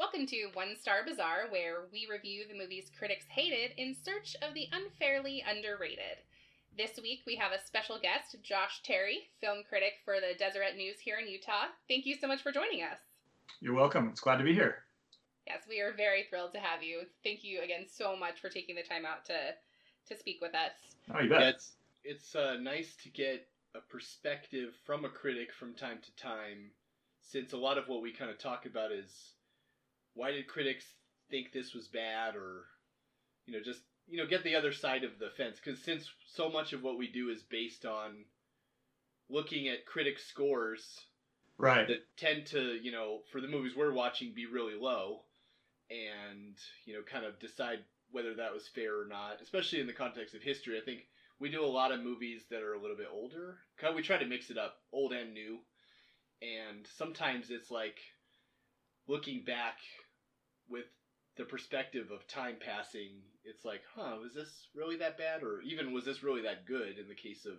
Welcome 0.00 0.24
to 0.28 0.48
One 0.54 0.76
Star 0.80 1.04
Bazaar, 1.06 1.50
where 1.50 1.82
we 1.92 2.08
review 2.10 2.44
the 2.48 2.56
movies 2.56 2.90
critics 2.98 3.26
hated 3.28 3.72
in 3.76 3.94
search 3.94 4.34
of 4.40 4.54
the 4.54 4.66
unfairly 4.72 5.44
underrated. 5.46 6.24
This 6.74 6.98
week 7.02 7.20
we 7.26 7.36
have 7.36 7.52
a 7.52 7.62
special 7.62 7.98
guest, 8.00 8.34
Josh 8.42 8.80
Terry, 8.82 9.28
film 9.42 9.58
critic 9.68 9.96
for 10.02 10.14
the 10.14 10.32
Deseret 10.38 10.74
News 10.74 10.98
here 10.98 11.18
in 11.18 11.28
Utah. 11.28 11.66
Thank 11.86 12.06
you 12.06 12.16
so 12.18 12.26
much 12.26 12.42
for 12.42 12.50
joining 12.50 12.82
us. 12.82 12.96
You're 13.60 13.74
welcome. 13.74 14.08
It's 14.08 14.22
glad 14.22 14.38
to 14.38 14.44
be 14.44 14.54
here. 14.54 14.84
Yes, 15.46 15.64
we 15.68 15.82
are 15.82 15.92
very 15.92 16.24
thrilled 16.30 16.54
to 16.54 16.60
have 16.60 16.82
you. 16.82 17.02
Thank 17.22 17.44
you 17.44 17.60
again 17.60 17.84
so 17.86 18.16
much 18.16 18.40
for 18.40 18.48
taking 18.48 18.76
the 18.76 18.82
time 18.82 19.04
out 19.04 19.26
to 19.26 19.34
to 20.08 20.18
speak 20.18 20.38
with 20.40 20.54
us. 20.54 20.72
Oh, 21.14 21.20
you 21.20 21.28
bet. 21.28 21.40
Yeah, 21.42 21.48
it's 21.50 21.72
it's 22.04 22.34
uh, 22.34 22.56
nice 22.58 22.96
to 23.02 23.10
get 23.10 23.46
a 23.74 23.80
perspective 23.80 24.72
from 24.86 25.04
a 25.04 25.10
critic 25.10 25.52
from 25.52 25.74
time 25.74 25.98
to 26.02 26.16
time, 26.16 26.70
since 27.20 27.52
a 27.52 27.58
lot 27.58 27.76
of 27.76 27.86
what 27.86 28.00
we 28.00 28.12
kind 28.12 28.30
of 28.30 28.38
talk 28.38 28.64
about 28.64 28.92
is 28.92 29.34
why 30.14 30.32
did 30.32 30.46
critics 30.48 30.84
think 31.30 31.52
this 31.52 31.74
was 31.74 31.88
bad, 31.88 32.36
or 32.36 32.64
you 33.46 33.54
know, 33.54 33.60
just 33.62 33.82
you 34.06 34.16
know, 34.16 34.26
get 34.26 34.42
the 34.44 34.56
other 34.56 34.72
side 34.72 35.04
of 35.04 35.18
the 35.18 35.30
fence. 35.30 35.60
Because 35.62 35.80
since 35.80 36.10
so 36.26 36.48
much 36.48 36.72
of 36.72 36.82
what 36.82 36.98
we 36.98 37.08
do 37.08 37.28
is 37.28 37.42
based 37.42 37.84
on 37.86 38.24
looking 39.28 39.68
at 39.68 39.86
critic 39.86 40.18
scores 40.18 41.06
Right. 41.58 41.86
that 41.88 41.98
tend 42.16 42.46
to, 42.46 42.74
you 42.82 42.90
know, 42.90 43.20
for 43.30 43.40
the 43.40 43.48
movies 43.48 43.76
we're 43.76 43.92
watching, 43.92 44.32
be 44.34 44.46
really 44.46 44.74
low, 44.74 45.24
and 45.90 46.56
you 46.86 46.94
know, 46.94 47.02
kind 47.02 47.24
of 47.24 47.38
decide 47.38 47.80
whether 48.10 48.34
that 48.34 48.52
was 48.52 48.68
fair 48.68 48.98
or 48.98 49.06
not. 49.06 49.40
Especially 49.42 49.80
in 49.80 49.86
the 49.86 49.92
context 49.92 50.34
of 50.34 50.42
history, 50.42 50.78
I 50.78 50.84
think 50.84 51.06
we 51.38 51.50
do 51.50 51.64
a 51.64 51.66
lot 51.66 51.92
of 51.92 52.00
movies 52.00 52.46
that 52.50 52.62
are 52.62 52.74
a 52.74 52.80
little 52.80 52.96
bit 52.96 53.08
older. 53.10 53.58
Kind 53.78 53.90
of, 53.90 53.96
we 53.96 54.02
try 54.02 54.18
to 54.18 54.26
mix 54.26 54.50
it 54.50 54.58
up, 54.58 54.76
old 54.92 55.12
and 55.12 55.34
new, 55.34 55.58
and 56.42 56.86
sometimes 56.86 57.50
it's 57.50 57.70
like 57.70 58.00
looking 59.10 59.42
back 59.44 59.78
with 60.68 60.86
the 61.36 61.44
perspective 61.44 62.10
of 62.12 62.26
time 62.28 62.56
passing. 62.64 63.08
It's 63.44 63.64
like, 63.64 63.82
huh, 63.94 64.16
was 64.22 64.34
this 64.34 64.68
really 64.74 64.96
that 64.96 65.18
bad, 65.18 65.42
or 65.42 65.60
even 65.62 65.92
was 65.92 66.04
this 66.04 66.22
really 66.22 66.42
that 66.42 66.66
good? 66.66 66.98
In 66.98 67.08
the 67.08 67.14
case 67.14 67.44
of 67.44 67.58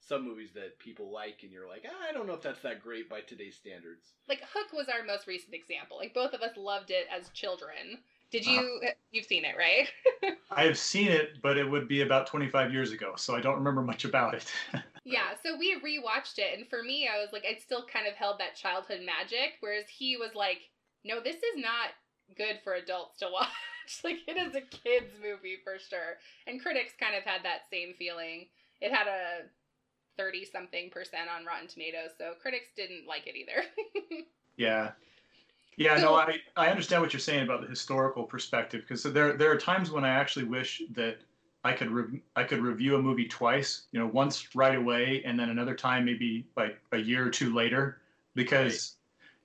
some 0.00 0.24
movies 0.24 0.50
that 0.54 0.78
people 0.78 1.12
like, 1.12 1.40
and 1.42 1.50
you're 1.50 1.68
like, 1.68 1.84
ah, 1.88 2.06
I 2.08 2.12
don't 2.12 2.26
know 2.26 2.34
if 2.34 2.42
that's 2.42 2.62
that 2.62 2.82
great 2.82 3.10
by 3.10 3.20
today's 3.22 3.56
standards. 3.56 4.12
Like 4.28 4.40
Hook 4.54 4.72
was 4.72 4.88
our 4.88 5.04
most 5.04 5.26
recent 5.26 5.54
example. 5.54 5.96
Like 5.96 6.14
both 6.14 6.32
of 6.32 6.42
us 6.42 6.56
loved 6.56 6.90
it 6.90 7.06
as 7.14 7.28
children. 7.30 7.98
Did 8.30 8.44
you? 8.44 8.80
You've 9.12 9.24
seen 9.24 9.44
it, 9.44 9.54
right? 9.56 9.88
I 10.50 10.64
have 10.64 10.78
seen 10.78 11.08
it, 11.08 11.40
but 11.42 11.56
it 11.56 11.68
would 11.68 11.88
be 11.88 12.02
about 12.02 12.26
25 12.26 12.72
years 12.72 12.92
ago, 12.92 13.14
so 13.16 13.34
I 13.34 13.40
don't 13.40 13.56
remember 13.56 13.82
much 13.82 14.04
about 14.04 14.34
it. 14.34 14.52
Yeah, 15.08 15.36
so 15.40 15.56
we 15.56 15.76
rewatched 15.76 16.38
it, 16.38 16.58
and 16.58 16.66
for 16.68 16.82
me, 16.82 17.06
I 17.08 17.20
was 17.20 17.28
like, 17.32 17.44
I 17.48 17.60
still 17.60 17.86
kind 17.86 18.08
of 18.08 18.14
held 18.14 18.40
that 18.40 18.56
childhood 18.56 19.02
magic, 19.06 19.52
whereas 19.60 19.84
he 19.88 20.16
was 20.16 20.34
like, 20.34 20.68
no, 21.06 21.20
this 21.20 21.36
is 21.36 21.56
not 21.56 21.90
good 22.36 22.58
for 22.64 22.74
adults 22.74 23.18
to 23.20 23.28
watch. 23.32 23.48
like, 24.04 24.18
it 24.26 24.36
is 24.36 24.54
a 24.54 24.60
kid's 24.60 25.14
movie 25.22 25.58
for 25.62 25.78
sure. 25.78 26.18
And 26.46 26.60
critics 26.60 26.92
kind 26.98 27.14
of 27.14 27.22
had 27.22 27.44
that 27.44 27.62
same 27.70 27.94
feeling. 27.98 28.46
It 28.80 28.92
had 28.92 29.06
a 29.06 29.46
30 30.16 30.44
something 30.44 30.90
percent 30.90 31.28
on 31.34 31.44
Rotten 31.44 31.68
Tomatoes, 31.68 32.10
so 32.18 32.32
critics 32.40 32.68
didn't 32.76 33.06
like 33.06 33.26
it 33.26 33.36
either. 33.36 33.64
yeah. 34.56 34.90
Yeah, 35.78 35.98
no, 35.98 36.14
I, 36.14 36.38
I 36.56 36.68
understand 36.68 37.02
what 37.02 37.12
you're 37.12 37.20
saying 37.20 37.44
about 37.44 37.60
the 37.60 37.66
historical 37.68 38.24
perspective 38.24 38.80
because 38.80 39.02
there 39.02 39.34
there 39.34 39.50
are 39.50 39.58
times 39.58 39.90
when 39.90 40.06
I 40.06 40.08
actually 40.08 40.46
wish 40.46 40.80
that 40.94 41.18
I 41.64 41.74
could 41.74 41.90
re- 41.90 42.22
I 42.34 42.44
could 42.44 42.60
review 42.60 42.96
a 42.96 43.02
movie 43.02 43.26
twice, 43.28 43.82
you 43.92 44.00
know, 44.00 44.06
once 44.06 44.54
right 44.54 44.74
away 44.74 45.22
and 45.26 45.38
then 45.38 45.50
another 45.50 45.74
time 45.74 46.06
maybe 46.06 46.46
like 46.56 46.80
a 46.92 46.96
year 46.96 47.26
or 47.26 47.30
two 47.30 47.52
later 47.54 47.98
because 48.34 48.95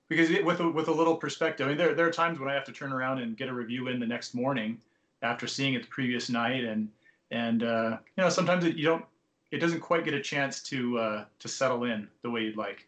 because 0.08 0.30
it, 0.30 0.44
with 0.44 0.60
a, 0.60 0.68
with 0.68 0.88
a 0.88 0.92
little 0.92 1.16
perspective. 1.16 1.66
I 1.66 1.70
mean, 1.70 1.78
there 1.78 1.94
there 1.94 2.06
are 2.06 2.12
times 2.12 2.38
when 2.38 2.48
I 2.48 2.54
have 2.54 2.64
to 2.64 2.72
turn 2.72 2.92
around 2.92 3.18
and 3.20 3.36
get 3.36 3.48
a 3.48 3.54
review 3.54 3.88
in 3.88 4.00
the 4.00 4.06
next 4.06 4.34
morning 4.34 4.80
after 5.22 5.46
seeing 5.46 5.74
it 5.74 5.82
the 5.82 5.88
previous 5.88 6.28
night 6.28 6.64
and 6.64 6.88
and 7.30 7.62
uh, 7.62 7.98
you 8.16 8.22
know 8.22 8.28
sometimes 8.28 8.64
it, 8.64 8.76
you 8.76 8.84
don't 8.84 9.04
it 9.50 9.58
doesn't 9.58 9.80
quite 9.80 10.04
get 10.04 10.14
a 10.14 10.20
chance 10.20 10.62
to 10.64 10.98
uh, 10.98 11.24
to 11.38 11.48
settle 11.48 11.84
in 11.84 12.08
the 12.22 12.30
way 12.30 12.42
you'd 12.42 12.56
like. 12.56 12.86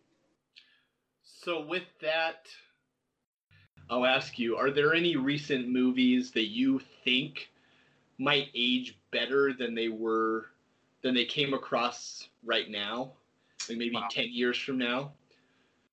So 1.22 1.64
with 1.64 1.84
that, 2.00 2.48
I'll 3.90 4.06
ask 4.06 4.38
you: 4.38 4.56
Are 4.56 4.70
there 4.70 4.94
any 4.94 5.16
recent 5.16 5.68
movies 5.68 6.30
that 6.32 6.48
you 6.48 6.80
think 7.04 7.50
might 8.18 8.48
age 8.54 8.98
better 9.10 9.52
than 9.52 9.74
they 9.74 9.88
were 9.88 10.46
than 11.02 11.14
they 11.14 11.24
came 11.26 11.54
across 11.54 12.28
right 12.44 12.70
now? 12.70 13.12
Like 13.68 13.78
maybe 13.78 13.94
Wow. 13.96 14.08
ten 14.10 14.32
years 14.32 14.58
from 14.58 14.78
now. 14.78 15.12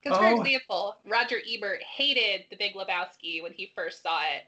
Because, 0.02 0.18
for 0.18 0.26
Oh. 0.26 0.30
example, 0.30 0.96
Roger 1.06 1.40
Ebert 1.48 1.84
hated 1.84 2.46
The 2.50 2.56
Big 2.58 2.74
Lebowski 2.76 3.42
when 3.44 3.54
he 3.54 3.72
first 3.76 4.02
saw 4.02 4.22
it, 4.24 4.44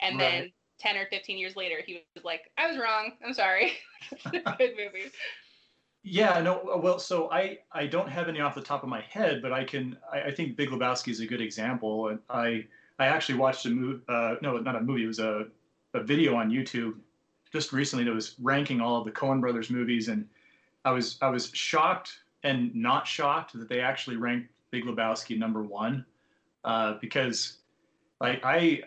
and 0.00 0.18
then 0.18 0.52
10 0.78 0.96
or 0.96 1.06
15 1.06 1.38
years 1.38 1.56
later, 1.56 1.82
he 1.86 2.04
was 2.16 2.24
like, 2.24 2.50
I 2.58 2.66
was 2.68 2.78
wrong. 2.78 3.16
I'm 3.24 3.34
sorry. 3.34 3.78
Good 4.32 4.76
movie. 4.76 5.12
Yeah, 6.02 6.40
no, 6.40 6.78
well, 6.82 6.98
so 6.98 7.30
I 7.30 7.58
I 7.72 7.86
don't 7.86 8.08
have 8.08 8.28
any 8.28 8.40
off 8.40 8.54
the 8.54 8.62
top 8.62 8.82
of 8.82 8.88
my 8.88 9.00
head, 9.02 9.42
but 9.42 9.52
I 9.52 9.64
can 9.64 9.98
I, 10.10 10.22
I 10.24 10.34
think 10.34 10.56
Big 10.56 10.70
Lebowski 10.70 11.08
is 11.10 11.20
a 11.20 11.26
good 11.26 11.40
example. 11.40 12.08
And 12.08 12.20
I 12.30 12.66
I 12.98 13.06
actually 13.08 13.38
watched 13.38 13.66
a 13.66 13.70
movie, 13.70 14.02
uh, 14.08 14.36
no, 14.40 14.58
not 14.58 14.76
a 14.76 14.80
movie, 14.80 15.04
it 15.04 15.06
was 15.08 15.18
a 15.18 15.48
a 15.94 16.02
video 16.02 16.34
on 16.36 16.50
YouTube 16.50 17.00
just 17.52 17.72
recently 17.72 18.04
that 18.04 18.12
was 18.14 18.38
ranking 18.38 18.80
all 18.80 18.98
of 18.98 19.04
the 19.06 19.12
Coen 19.12 19.40
Brothers 19.40 19.70
movies, 19.70 20.08
and 20.08 20.28
I 20.84 20.92
was 20.92 21.18
I 21.22 21.30
was 21.30 21.50
shocked 21.52 22.24
and 22.44 22.74
not 22.74 23.06
shocked 23.06 23.54
that 23.54 23.68
they 23.68 23.80
actually 23.80 24.16
ranked 24.16 24.52
Big 24.70 24.84
Lebowski 24.84 25.38
number 25.38 25.62
one, 25.62 26.04
uh, 26.64 26.94
because 27.00 27.58
I 28.20 28.82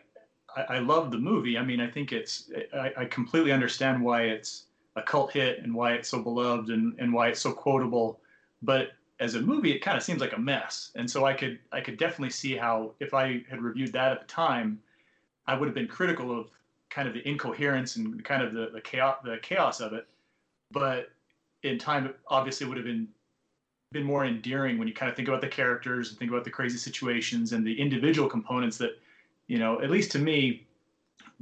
I, 0.56 0.64
I 0.76 0.80
love 0.80 1.12
the 1.12 1.18
movie. 1.18 1.58
I 1.58 1.64
mean, 1.64 1.80
I 1.80 1.90
think 1.90 2.12
it's 2.12 2.52
I, 2.74 2.92
I 2.98 3.06
completely 3.06 3.52
understand 3.52 4.04
why 4.04 4.24
it's 4.24 4.66
a 4.96 5.02
cult 5.02 5.32
hit 5.32 5.60
and 5.60 5.74
why 5.74 5.94
it's 5.94 6.10
so 6.10 6.22
beloved 6.22 6.70
and, 6.70 6.94
and 7.00 7.14
why 7.14 7.30
it's 7.30 7.40
so 7.40 7.54
quotable. 7.54 8.20
But 8.62 8.90
as 9.20 9.36
a 9.36 9.42
movie, 9.42 9.72
it 9.72 9.80
kind 9.80 9.96
of 9.96 10.04
seems 10.04 10.20
like 10.20 10.34
a 10.34 10.40
mess. 10.40 10.92
And 10.96 11.10
so 11.10 11.26
I 11.26 11.34
could 11.34 11.60
I 11.72 11.82
could 11.82 11.98
definitely 11.98 12.32
see 12.32 12.56
how 12.56 12.94
if 13.00 13.14
I 13.14 13.44
had 13.50 13.62
reviewed 13.62 13.94
that 13.94 14.12
at 14.12 14.22
the 14.22 14.28
time, 14.28 14.80
I 15.48 15.56
would 15.56 15.68
have 15.68 15.76
been 15.76 15.88
critical 15.88 16.38
of 16.38 16.48
kind 16.90 17.08
of 17.08 17.14
the 17.14 17.26
incoherence 17.28 17.96
and 17.96 18.24
kind 18.26 18.44
of 18.44 18.54
the, 18.54 18.70
the 18.74 18.82
chaos 18.82 19.18
the 19.24 19.38
chaos 19.42 19.80
of 19.80 19.94
it. 19.94 20.08
But 20.72 21.10
in 21.64 21.78
time 21.78 22.08
it 22.08 22.20
obviously 22.28 22.68
would 22.68 22.78
have 22.78 22.86
been 22.86 23.08
been 23.92 24.04
more 24.04 24.26
endearing 24.26 24.78
when 24.78 24.88
you 24.88 24.94
kind 24.94 25.10
of 25.10 25.16
think 25.16 25.28
about 25.28 25.42
the 25.42 25.48
characters 25.48 26.10
and 26.10 26.18
think 26.18 26.32
about 26.32 26.44
the 26.44 26.50
crazy 26.50 26.78
situations 26.78 27.52
and 27.52 27.66
the 27.66 27.80
individual 27.80 28.30
components 28.30 28.78
that, 28.78 28.92
you 29.48 29.58
know, 29.58 29.82
at 29.82 29.90
least 29.90 30.12
to 30.12 30.20
me, 30.20 30.66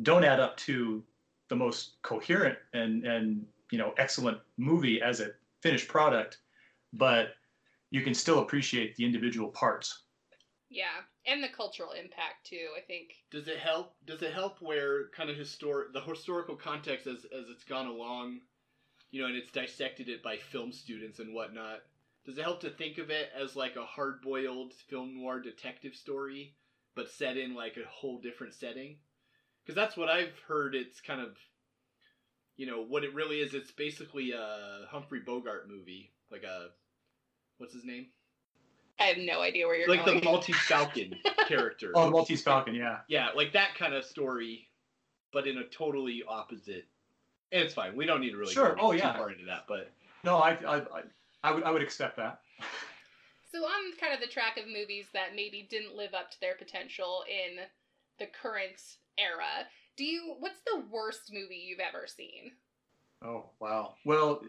don't 0.01 0.23
add 0.23 0.39
up 0.39 0.57
to 0.57 1.03
the 1.49 1.55
most 1.55 2.01
coherent 2.03 2.57
and 2.73 3.03
and 3.05 3.45
you 3.71 3.77
know 3.77 3.93
excellent 3.97 4.38
movie 4.57 5.01
as 5.01 5.19
a 5.19 5.31
finished 5.61 5.88
product, 5.88 6.38
but 6.93 7.29
you 7.91 8.01
can 8.01 8.13
still 8.13 8.39
appreciate 8.39 8.95
the 8.95 9.05
individual 9.05 9.49
parts. 9.49 10.03
Yeah. 10.69 11.01
And 11.25 11.43
the 11.43 11.49
cultural 11.49 11.91
impact, 11.91 12.45
too, 12.45 12.69
I 12.77 12.81
think. 12.81 13.15
Does 13.31 13.47
it 13.47 13.57
help? 13.57 13.93
Does 14.05 14.21
it 14.21 14.33
help 14.33 14.61
where 14.61 15.09
kind 15.09 15.29
of 15.29 15.35
historic 15.35 15.93
the 15.93 16.01
historical 16.01 16.55
context 16.55 17.07
as 17.07 17.25
as 17.25 17.49
it's 17.49 17.63
gone 17.63 17.88
along, 17.88 18.39
you 19.11 19.21
know, 19.21 19.27
and 19.27 19.35
it's 19.35 19.51
dissected 19.51 20.09
it 20.09 20.23
by 20.23 20.38
film 20.38 20.71
students 20.71 21.19
and 21.19 21.33
whatnot? 21.33 21.81
Does 22.25 22.38
it 22.38 22.44
help 22.44 22.62
to 22.62 22.69
think 22.69 22.97
of 22.97 23.09
it 23.09 23.30
as 23.35 23.56
like 23.56 23.75
a 23.75 23.85
hard 23.85 24.22
boiled 24.22 24.74
film 24.74 25.16
noir 25.19 25.40
detective 25.40 25.96
story, 25.96 26.53
but 26.96 27.09
set 27.09 27.38
in 27.38 27.56
like 27.56 27.78
a 27.78 27.88
whole 27.90 28.19
different 28.19 28.53
setting? 28.53 28.97
Because 29.63 29.75
that's 29.75 29.97
what 29.97 30.09
I've 30.09 30.38
heard. 30.47 30.75
It's 30.75 31.00
kind 31.02 31.22
of, 31.22 31.38
you 32.57 32.66
know, 32.68 32.84
what 32.84 33.03
it 33.03 33.13
really 33.13 33.40
is. 33.40 33.53
It's 33.53 33.72
basically 33.72 34.31
a 34.31 34.85
Humphrey 34.90 35.19
Bogart 35.19 35.69
movie, 35.69 36.12
like 36.31 36.44
a, 36.44 36.68
what's 37.57 37.74
his 37.74 37.85
name? 37.85 38.07
I 39.00 39.03
have 39.06 39.18
no 39.18 39.41
idea 39.41 39.66
where 39.66 39.78
you're 39.78 39.88
like 39.88 40.06
going. 40.06 40.19
the 40.19 40.25
Maltese 40.25 40.57
Falcon 40.57 41.16
character. 41.47 41.94
Oh, 41.96 42.09
Maltese 42.09 42.41
Falcon, 42.44 42.75
yeah. 42.75 42.97
Yeah, 43.07 43.30
like 43.36 43.53
that 43.53 43.75
kind 43.75 43.94
of 43.94 44.04
story, 44.04 44.68
but 45.31 45.48
in 45.48 45.57
a 45.57 45.63
totally 45.63 46.22
opposite. 46.27 46.86
And 47.51 47.63
it's 47.63 47.74
fine. 47.74 47.95
We 47.95 48.06
don't 48.06 48.19
need 48.22 48.31
to 48.31 48.38
really 48.38 48.54
Sure. 48.54 48.75
go 48.75 48.81
Oh, 48.81 48.92
too 48.92 48.98
yeah. 48.98 49.13
far 49.15 49.31
into 49.31 49.45
that, 49.45 49.65
but 49.68 49.89
No, 50.25 50.38
I 50.38 50.51
I 50.68 50.75
I, 50.80 51.01
I 51.44 51.51
would 51.51 51.63
I 51.63 51.71
would 51.71 51.81
accept 51.81 52.18
that. 52.18 52.41
So 53.51 53.63
on 53.65 53.97
kind 54.00 54.13
of 54.13 54.19
the 54.19 54.27
track 54.27 54.57
of 54.57 54.68
movies 54.68 55.07
that 55.13 55.36
maybe 55.36 55.68
didn't 55.69 55.95
live 55.95 56.13
up 56.13 56.31
to 56.31 56.39
their 56.39 56.56
potential 56.56 57.24
in 57.27 57.65
the 58.19 58.27
current 58.27 58.80
era, 59.18 59.68
do 59.97 60.03
you 60.06 60.36
what's 60.39 60.62
the 60.65 60.83
worst 60.91 61.31
movie 61.33 61.56
you've 61.68 61.80
ever 61.80 62.06
seen? 62.07 62.51
Oh 63.24 63.51
wow. 63.59 63.95
Well, 64.06 64.41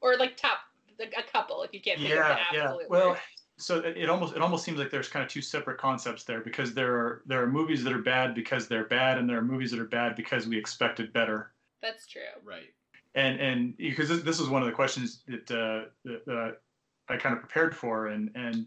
Or 0.00 0.16
like 0.16 0.36
top 0.36 0.58
a 1.00 1.22
couple 1.22 1.62
if 1.62 1.72
you 1.72 1.80
can't 1.80 2.00
think 2.00 2.10
of 2.14 2.24
yeah, 2.24 2.38
the 2.50 2.56
yeah. 2.56 2.74
Well, 2.88 3.10
worst. 3.10 3.22
so 3.58 3.78
it, 3.80 3.96
it 3.96 4.08
almost 4.10 4.34
it 4.34 4.42
almost 4.42 4.64
seems 4.64 4.78
like 4.78 4.90
there's 4.90 5.08
kind 5.08 5.24
of 5.24 5.30
two 5.30 5.42
separate 5.42 5.78
concepts 5.78 6.24
there 6.24 6.40
because 6.40 6.74
there 6.74 6.94
are 6.96 7.22
there 7.26 7.42
are 7.42 7.46
movies 7.46 7.84
that 7.84 7.92
are 7.92 8.02
bad 8.02 8.34
because 8.34 8.68
they're 8.68 8.86
bad 8.86 9.18
and 9.18 9.28
there 9.28 9.38
are 9.38 9.42
movies 9.42 9.70
that 9.70 9.80
are 9.80 9.84
bad 9.86 10.16
because 10.16 10.46
we 10.46 10.58
expected 10.58 11.12
better. 11.12 11.52
That's 11.82 12.06
true. 12.06 12.22
right. 12.44 12.72
And 13.18 13.40
and 13.40 13.76
because 13.76 14.08
this, 14.08 14.22
this 14.22 14.38
was 14.38 14.48
one 14.48 14.62
of 14.62 14.66
the 14.66 14.74
questions 14.74 15.22
that 15.26 15.50
uh, 15.50 15.88
that, 16.04 16.22
uh, 16.32 17.12
I 17.12 17.16
kind 17.16 17.34
of 17.34 17.40
prepared 17.40 17.74
for 17.74 18.06
and 18.06 18.30
and 18.36 18.66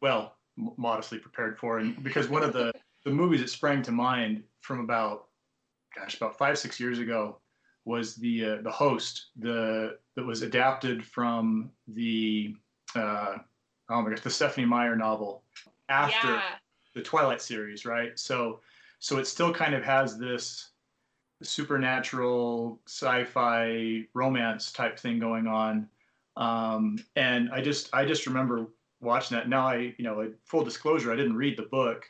well 0.00 0.36
modestly 0.76 1.18
prepared 1.18 1.58
for 1.58 1.78
and 1.78 2.00
because 2.02 2.28
one 2.28 2.44
of 2.44 2.52
the 2.52 2.72
the 3.04 3.10
movies 3.10 3.40
that 3.40 3.50
sprang 3.50 3.82
to 3.82 3.92
mind 3.92 4.42
from 4.60 4.80
about, 4.80 5.26
gosh, 5.96 6.16
about 6.16 6.38
five 6.38 6.58
six 6.58 6.78
years 6.78 7.00
ago 7.00 7.38
was 7.84 8.14
the 8.14 8.44
uh, 8.44 8.56
the 8.62 8.70
host 8.70 9.30
the 9.36 9.98
that 10.14 10.24
was 10.24 10.42
adapted 10.42 11.04
from 11.04 11.68
the 11.88 12.54
uh, 12.94 13.34
oh 13.90 14.02
my 14.02 14.10
gosh 14.10 14.20
the 14.20 14.30
Stephenie 14.30 14.66
Meyer 14.66 14.94
novel 14.94 15.42
after 15.88 16.28
yeah. 16.28 16.42
the 16.94 17.02
Twilight 17.02 17.42
series, 17.42 17.84
right? 17.84 18.16
So 18.16 18.60
so 19.00 19.18
it 19.18 19.26
still 19.26 19.52
kind 19.52 19.74
of 19.74 19.82
has 19.82 20.18
this 20.18 20.70
supernatural 21.42 22.80
sci-fi 22.86 24.04
romance 24.14 24.72
type 24.72 24.98
thing 24.98 25.18
going 25.18 25.46
on. 25.46 25.88
Um, 26.36 26.98
and 27.16 27.50
I 27.52 27.60
just 27.60 27.92
I 27.94 28.04
just 28.04 28.26
remember 28.26 28.66
watching 29.00 29.36
that. 29.36 29.48
Now 29.48 29.66
I 29.66 29.94
you 29.98 30.04
know 30.04 30.32
full 30.44 30.64
disclosure 30.64 31.12
I 31.12 31.16
didn't 31.16 31.36
read 31.36 31.56
the 31.56 31.62
book, 31.64 32.06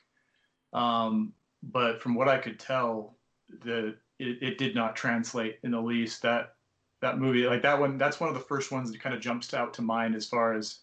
um, 0.73 1.33
but 1.63 2.01
from 2.01 2.15
what 2.15 2.29
I 2.29 2.39
could 2.39 2.59
tell, 2.59 3.17
the 3.63 3.97
it, 4.19 4.43
it 4.43 4.59
did 4.59 4.75
not 4.75 4.97
translate 4.97 5.59
in 5.63 5.71
the 5.71 5.81
least. 5.81 6.23
That 6.23 6.55
that 7.01 7.19
movie 7.19 7.47
like 7.47 7.63
that 7.63 7.79
one 7.79 7.97
that's 7.97 8.21
one 8.21 8.29
of 8.29 8.35
the 8.35 8.41
first 8.41 8.73
ones 8.73 8.91
that 8.91 9.01
kind 9.01 9.15
of 9.15 9.21
jumps 9.21 9.55
out 9.55 9.73
to 9.75 9.83
mind 9.83 10.15
as 10.15 10.27
far 10.27 10.55
as 10.55 10.81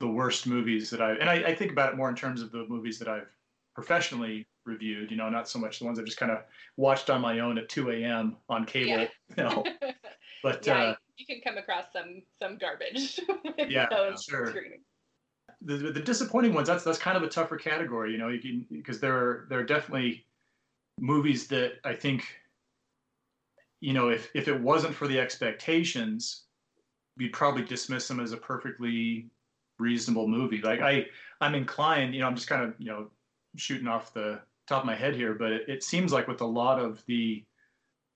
the 0.00 0.08
worst 0.08 0.46
movies 0.46 0.90
that 0.90 1.02
I 1.02 1.12
and 1.14 1.28
I, 1.28 1.34
I 1.34 1.54
think 1.54 1.72
about 1.72 1.92
it 1.92 1.96
more 1.96 2.08
in 2.08 2.14
terms 2.14 2.40
of 2.40 2.52
the 2.52 2.64
movies 2.68 2.98
that 3.00 3.08
I've 3.08 3.28
professionally 3.74 4.46
reviewed. 4.68 5.10
You 5.10 5.16
know, 5.16 5.28
not 5.28 5.48
so 5.48 5.58
much 5.58 5.80
the 5.80 5.84
ones 5.84 5.98
I 5.98 6.02
just 6.02 6.18
kind 6.18 6.30
of 6.30 6.38
watched 6.76 7.10
on 7.10 7.20
my 7.20 7.40
own 7.40 7.58
at 7.58 7.68
2 7.68 7.90
a.m. 7.90 8.36
on 8.48 8.64
cable. 8.64 8.90
Yeah. 8.90 9.08
You 9.36 9.42
know, 9.42 9.64
but 10.42 10.66
yeah, 10.66 10.82
uh, 10.82 10.94
you 11.16 11.26
can 11.26 11.40
come 11.44 11.58
across 11.58 11.86
some 11.92 12.22
some 12.38 12.56
garbage. 12.58 13.20
Yeah, 13.68 13.88
sure. 14.16 14.46
screenings. 14.46 14.84
the, 15.62 15.76
the 15.76 16.00
disappointing 16.00 16.54
ones 16.54 16.68
that's 16.68 16.84
that's 16.84 16.98
kind 16.98 17.16
of 17.16 17.24
a 17.24 17.28
tougher 17.28 17.56
category. 17.56 18.12
You 18.12 18.18
know, 18.18 18.28
you 18.28 18.40
can 18.40 18.66
because 18.70 19.00
there 19.00 19.16
are 19.16 19.46
there 19.50 19.58
are 19.58 19.64
definitely 19.64 20.24
movies 21.00 21.48
that 21.48 21.74
I 21.84 21.94
think 21.94 22.24
you 23.80 23.92
know 23.92 24.10
if 24.10 24.30
if 24.34 24.48
it 24.48 24.60
wasn't 24.60 24.94
for 24.94 25.08
the 25.08 25.18
expectations, 25.18 26.44
you'd 27.16 27.32
probably 27.32 27.64
dismiss 27.64 28.06
them 28.06 28.20
as 28.20 28.32
a 28.32 28.36
perfectly 28.36 29.28
reasonable 29.78 30.28
movie. 30.28 30.60
Like 30.62 30.80
I 30.80 31.06
I'm 31.40 31.54
inclined, 31.54 32.14
you 32.14 32.20
know, 32.20 32.26
I'm 32.26 32.36
just 32.36 32.48
kind 32.48 32.62
of 32.62 32.74
you 32.78 32.86
know 32.86 33.10
shooting 33.56 33.88
off 33.88 34.14
the 34.14 34.40
top 34.68 34.82
of 34.82 34.86
my 34.86 34.94
head 34.94 35.14
here, 35.14 35.34
but 35.34 35.50
it, 35.52 35.68
it 35.68 35.82
seems 35.82 36.12
like 36.12 36.28
with 36.28 36.40
a 36.40 36.46
lot 36.46 36.78
of 36.78 37.04
the 37.06 37.44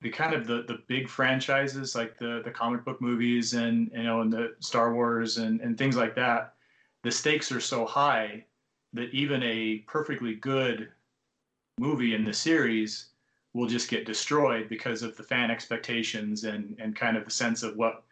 the 0.02 0.10
kind 0.10 0.34
of 0.34 0.46
the 0.46 0.64
the 0.66 0.80
big 0.88 1.08
franchises 1.08 1.94
like 1.94 2.18
the 2.18 2.42
the 2.44 2.50
comic 2.50 2.84
book 2.84 3.00
movies 3.00 3.54
and 3.54 3.90
you 3.94 4.02
know 4.02 4.20
and 4.20 4.32
the 4.32 4.54
Star 4.60 4.92
Wars 4.94 5.38
and 5.38 5.60
and 5.60 5.78
things 5.78 5.96
like 5.96 6.14
that, 6.16 6.54
the 7.02 7.10
stakes 7.10 7.50
are 7.50 7.60
so 7.60 7.86
high 7.86 8.44
that 8.92 9.12
even 9.14 9.42
a 9.42 9.78
perfectly 9.86 10.34
good 10.34 10.88
movie 11.78 12.14
in 12.14 12.24
the 12.24 12.32
series 12.32 13.06
will 13.54 13.66
just 13.66 13.88
get 13.88 14.06
destroyed 14.06 14.68
because 14.68 15.02
of 15.02 15.16
the 15.16 15.22
fan 15.22 15.50
expectations 15.50 16.44
and 16.44 16.76
and 16.78 16.96
kind 16.96 17.16
of 17.16 17.24
the 17.24 17.30
sense 17.30 17.62
of 17.62 17.76
what 17.76 18.04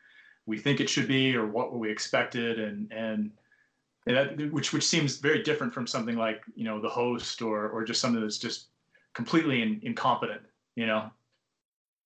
we 0.46 0.58
think 0.58 0.80
it 0.80 0.88
should 0.88 1.08
be 1.08 1.36
or 1.36 1.46
what 1.46 1.74
we 1.74 1.90
expected 1.90 2.58
and 2.58 2.90
and 2.92 3.18
and 3.20 3.32
that, 4.06 4.50
which 4.52 4.72
which 4.72 4.84
seems 4.86 5.18
very 5.18 5.42
different 5.42 5.72
from 5.74 5.86
something 5.86 6.16
like 6.16 6.42
you 6.54 6.64
know 6.64 6.80
the 6.80 6.88
host 6.88 7.42
or 7.42 7.68
or 7.68 7.84
just 7.84 8.00
something 8.00 8.20
that's 8.20 8.38
just 8.38 8.68
completely 9.12 9.62
in, 9.62 9.80
incompetent 9.82 10.40
you 10.76 10.86
know 10.86 11.10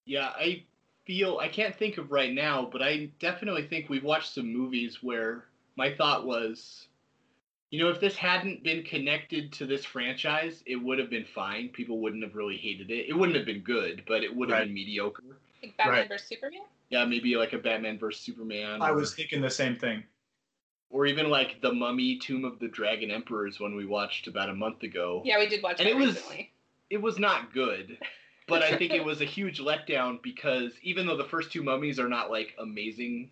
Yeah, 0.06 0.28
I 0.36 0.64
feel 1.06 1.38
I 1.38 1.48
can't 1.48 1.74
think 1.76 1.98
of 1.98 2.10
right 2.10 2.32
now, 2.32 2.68
but 2.70 2.82
I 2.82 3.10
definitely 3.20 3.66
think 3.68 3.88
we've 3.88 4.04
watched 4.04 4.32
some 4.34 4.52
movies 4.52 5.02
where 5.02 5.44
my 5.76 5.94
thought 5.94 6.24
was, 6.26 6.88
you 7.70 7.78
know, 7.82 7.90
if 7.90 8.00
this 8.00 8.16
hadn't 8.16 8.62
been 8.62 8.82
connected 8.84 9.52
to 9.54 9.66
this 9.66 9.84
franchise, 9.84 10.62
it 10.66 10.76
would 10.76 10.98
have 10.98 11.10
been 11.10 11.24
fine. 11.24 11.68
People 11.70 11.98
wouldn't 12.00 12.22
have 12.22 12.34
really 12.34 12.56
hated 12.56 12.90
it. 12.90 13.06
It 13.08 13.12
wouldn't 13.12 13.36
have 13.36 13.46
been 13.46 13.60
good, 13.60 14.02
but 14.06 14.22
it 14.22 14.34
would 14.34 14.48
have 14.50 14.58
Right. 14.60 14.64
been 14.66 14.74
mediocre. 14.74 15.22
Like 15.62 15.76
Batman 15.76 15.94
Right. 16.00 16.08
vs 16.08 16.28
Superman. 16.28 16.62
Yeah, 16.90 17.04
maybe 17.04 17.36
like 17.36 17.52
a 17.54 17.58
Batman 17.58 17.98
vs 17.98 18.20
Superman. 18.22 18.80
i 18.82 18.90
or- 18.90 18.96
was 18.96 19.14
thinking 19.14 19.40
the 19.42 19.50
same 19.50 19.76
thing 19.76 20.04
or 20.90 21.06
even 21.06 21.28
like 21.30 21.60
the 21.60 21.72
Mummy 21.72 22.18
Tomb 22.18 22.44
of 22.44 22.58
the 22.58 22.68
Dragon 22.68 23.10
Emperors 23.10 23.58
when 23.60 23.74
we 23.74 23.84
watched 23.86 24.26
about 24.26 24.48
a 24.48 24.54
month 24.54 24.82
ago. 24.82 25.22
Yeah, 25.24 25.38
we 25.38 25.46
did 25.48 25.62
watch 25.62 25.80
And 25.80 25.86
that 25.88 25.92
it 25.92 25.96
was- 25.96 26.14
recently. 26.16 26.50
It 26.90 27.00
was 27.02 27.18
not 27.18 27.52
good, 27.52 27.98
but 28.46 28.62
I 28.62 28.76
think 28.76 28.92
it 28.92 29.02
was 29.04 29.20
a 29.20 29.24
huge 29.24 29.58
letdown 29.58 30.22
because 30.22 30.72
even 30.82 31.06
though 31.06 31.16
the 31.16 31.24
first 31.24 31.50
two 31.50 31.62
Mummies 31.62 31.98
are 31.98 32.08
not 32.08 32.30
like 32.30 32.54
amazing 32.60 33.30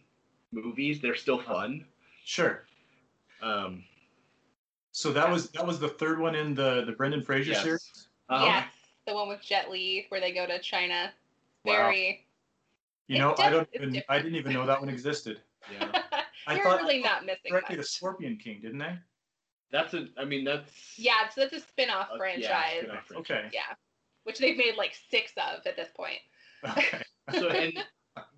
movies, 0.53 1.01
they're 1.01 1.15
still 1.15 1.41
fun. 1.41 1.85
sure 2.25 2.65
Um, 3.43 3.85
so 4.91 5.13
that 5.13 5.31
was 5.31 5.51
that 5.51 5.67
was 5.67 5.79
the 5.79 5.89
third 5.89 6.19
one 6.19 6.35
in 6.35 6.55
the 6.55 6.85
the 6.87 6.93
brendan 6.93 7.23
fraser 7.23 7.53
yes. 7.53 7.63
series 7.63 8.09
Uh-huh. 8.29 8.45
yes, 8.45 8.67
the 9.07 9.15
one 9.15 9.29
with 9.29 9.41
Jet 9.43 9.71
Li 9.71 10.07
where 10.09 10.21
they 10.21 10.33
go 10.33 10.47
to 10.47 10.59
China. 10.61 11.13
Wow. 11.65 11.73
Very. 11.75 12.27
you 13.07 13.19
know 13.19 13.35
i 13.39 13.51
don't 13.51 13.69
it's 13.73 13.83
even, 13.85 14.03
i 14.09 14.17
didn't 14.19 14.37
even 14.37 14.53
know 14.53 14.67
that 14.67 14.81
one 14.81 14.89
existed 14.89 15.41
Yeah. 15.73 16.03
I 16.47 16.55
You're 16.57 16.65
thought- 16.65 16.81
really 16.81 17.01
I 17.01 17.03
thought 17.03 17.13
not 17.23 17.27
missing 17.27 17.51
directly 17.51 17.77
to 17.77 17.83
scorpion 17.85 18.37
king 18.37 18.61
didn't 18.63 18.79
they 18.79 18.97
That's 19.71 19.95
a. 19.95 20.07
I 20.19 20.25
mean, 20.25 20.45
that's. 20.45 20.71
Yeah, 20.99 21.29
so 21.35 21.41
that's 21.43 21.55
a 21.55 21.61
spin-off 21.61 22.09
uh, 22.11 22.15
yeah, 22.15 22.19
franchise. 22.19 22.79
spin-off 22.79 23.07
franchise. 23.07 23.37
okay 23.45 23.49
Yeah. 23.53 23.61
Which 24.25 24.39
they've 24.39 24.57
made 24.57 24.77
like 24.77 24.93
six 25.11 25.33
of 25.37 25.67
at 25.67 25.77
this 25.77 25.89
point. 25.97 26.19
okay 26.69 27.03
so 27.33 27.49
and 27.49 27.73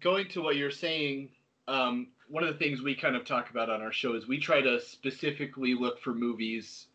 going 0.00 0.28
to 0.28 0.42
what 0.42 0.56
you're 0.56 0.70
saying 0.70 1.30
um, 1.66 2.08
one 2.28 2.42
of 2.44 2.52
the 2.52 2.58
things 2.58 2.82
we 2.82 2.94
kind 2.94 3.16
of 3.16 3.24
talk 3.24 3.50
about 3.50 3.68
on 3.70 3.80
our 3.82 3.92
show 3.92 4.14
is 4.14 4.26
we 4.28 4.38
try 4.38 4.60
to 4.60 4.80
specifically 4.80 5.74
look 5.74 5.98
for 6.00 6.14
movies 6.14 6.86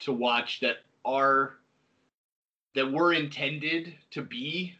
to 0.00 0.12
watch 0.12 0.60
that 0.60 0.76
are 1.04 1.54
that 2.74 2.90
were 2.90 3.12
intended 3.12 3.94
to 4.12 4.22
be 4.22 4.74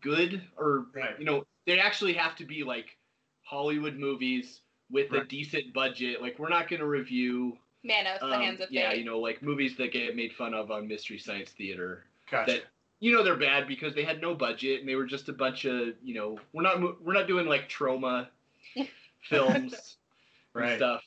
good 0.00 0.42
or 0.56 0.86
Right. 0.94 1.18
you 1.18 1.24
know 1.24 1.44
they 1.66 1.78
actually 1.78 2.12
have 2.14 2.36
to 2.36 2.44
be 2.44 2.62
like 2.64 2.96
hollywood 3.42 3.96
movies 3.96 4.60
with 4.90 5.12
a 5.12 5.24
decent 5.24 5.72
budget. 5.72 6.20
Like 6.22 6.38
we're 6.38 6.48
not 6.48 6.68
going 6.68 6.80
to 6.80 6.86
review 6.86 7.56
Manos, 7.82 8.20
The 8.20 8.26
um, 8.26 8.40
Hands 8.42 8.60
of 8.60 8.68
Fate. 8.68 8.74
yeah 8.74 8.92
you 8.92 9.04
know 9.04 9.18
like 9.18 9.42
movies 9.42 9.76
that 9.76 9.92
get 9.92 10.16
made 10.16 10.32
fun 10.32 10.54
of 10.54 10.70
on 10.70 10.88
mystery 10.88 11.18
science 11.18 11.50
theater 11.50 12.04
gotcha. 12.30 12.52
that 12.52 12.62
you 13.00 13.12
know 13.12 13.22
they're 13.22 13.36
bad 13.36 13.68
because 13.68 13.94
they 13.94 14.04
had 14.04 14.20
no 14.22 14.34
budget 14.34 14.80
and 14.80 14.88
they 14.88 14.94
were 14.94 15.04
just 15.04 15.28
a 15.28 15.32
bunch 15.32 15.64
of 15.66 15.88
you 16.02 16.14
know 16.14 16.38
we're 16.52 16.62
not 16.62 16.80
we're 17.04 17.12
not 17.12 17.26
doing 17.28 17.46
like 17.46 17.68
Troma 17.68 18.28
films 19.22 19.96
and 20.54 20.64
right 20.64 20.76
stuff. 20.76 21.02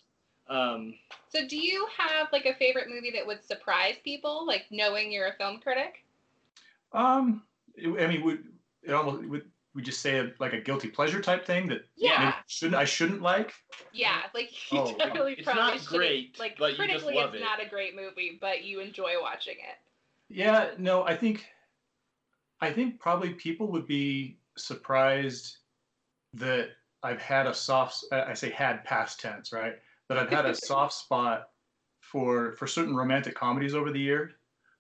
Um 0.49 0.93
So 1.29 1.47
do 1.47 1.57
you 1.57 1.87
have 1.97 2.27
like 2.31 2.45
a 2.45 2.53
favorite 2.55 2.89
movie 2.89 3.11
that 3.15 3.25
would 3.25 3.43
surprise 3.43 3.95
people, 4.03 4.45
like 4.45 4.65
knowing 4.69 5.11
you're 5.11 5.27
a 5.27 5.33
film 5.33 5.59
critic? 5.59 6.03
um 6.93 7.41
it- 7.75 8.01
i 8.01 8.07
mean 8.07 8.23
would 8.23 8.43
it 8.83 8.93
almost 8.93 9.25
would 9.27 9.43
we 9.77 9.83
just 9.83 10.01
say 10.01 10.17
a, 10.17 10.33
like 10.39 10.53
a 10.53 10.59
guilty 10.59 10.89
pleasure 10.89 11.21
type 11.21 11.45
thing 11.45 11.67
that 11.67 11.83
Yeah. 11.95 12.33
shouldn't 12.47 12.75
i 12.75 12.83
shouldn't 12.83 13.21
like 13.21 13.53
Yeah, 13.93 14.23
like 14.33 14.51
you 14.71 14.79
Oh, 14.79 14.91
totally 14.97 15.33
it's 15.33 15.45
probably 15.45 15.77
not 15.77 15.85
great, 15.85 16.39
Like 16.39 16.57
but 16.57 16.71
you 16.71 16.87
just 16.87 17.05
critically, 17.05 17.15
love 17.15 17.33
it's 17.33 17.35
it. 17.35 17.41
not 17.41 17.63
a 17.63 17.69
great 17.69 17.95
movie, 17.95 18.37
but 18.41 18.63
you 18.63 18.79
enjoy 18.79 19.21
watching 19.21 19.57
it. 19.59 19.77
Yeah, 20.29 20.71
no, 20.77 21.03
I 21.03 21.15
think 21.15 21.47
I 22.59 22.71
think 22.73 22.99
probably 22.99 23.33
people 23.33 23.67
would 23.71 23.87
be 23.87 24.39
surprised 24.57 25.57
that 26.33 26.71
I've 27.03 27.21
had 27.21 27.47
a 27.47 27.53
soft 27.53 28.05
I 28.11 28.33
say 28.33 28.51
had 28.51 28.83
past 28.85 29.19
tense, 29.19 29.53
right? 29.53 29.75
That 30.09 30.17
I've 30.17 30.29
had 30.29 30.45
a 30.45 30.55
soft 30.55 30.93
spot 30.93 31.51
for 32.01 32.53
for 32.53 32.67
certain 32.67 32.95
romantic 32.95 33.35
comedies 33.35 33.75
over 33.75 33.91
the 33.91 33.99
years. 33.99 34.33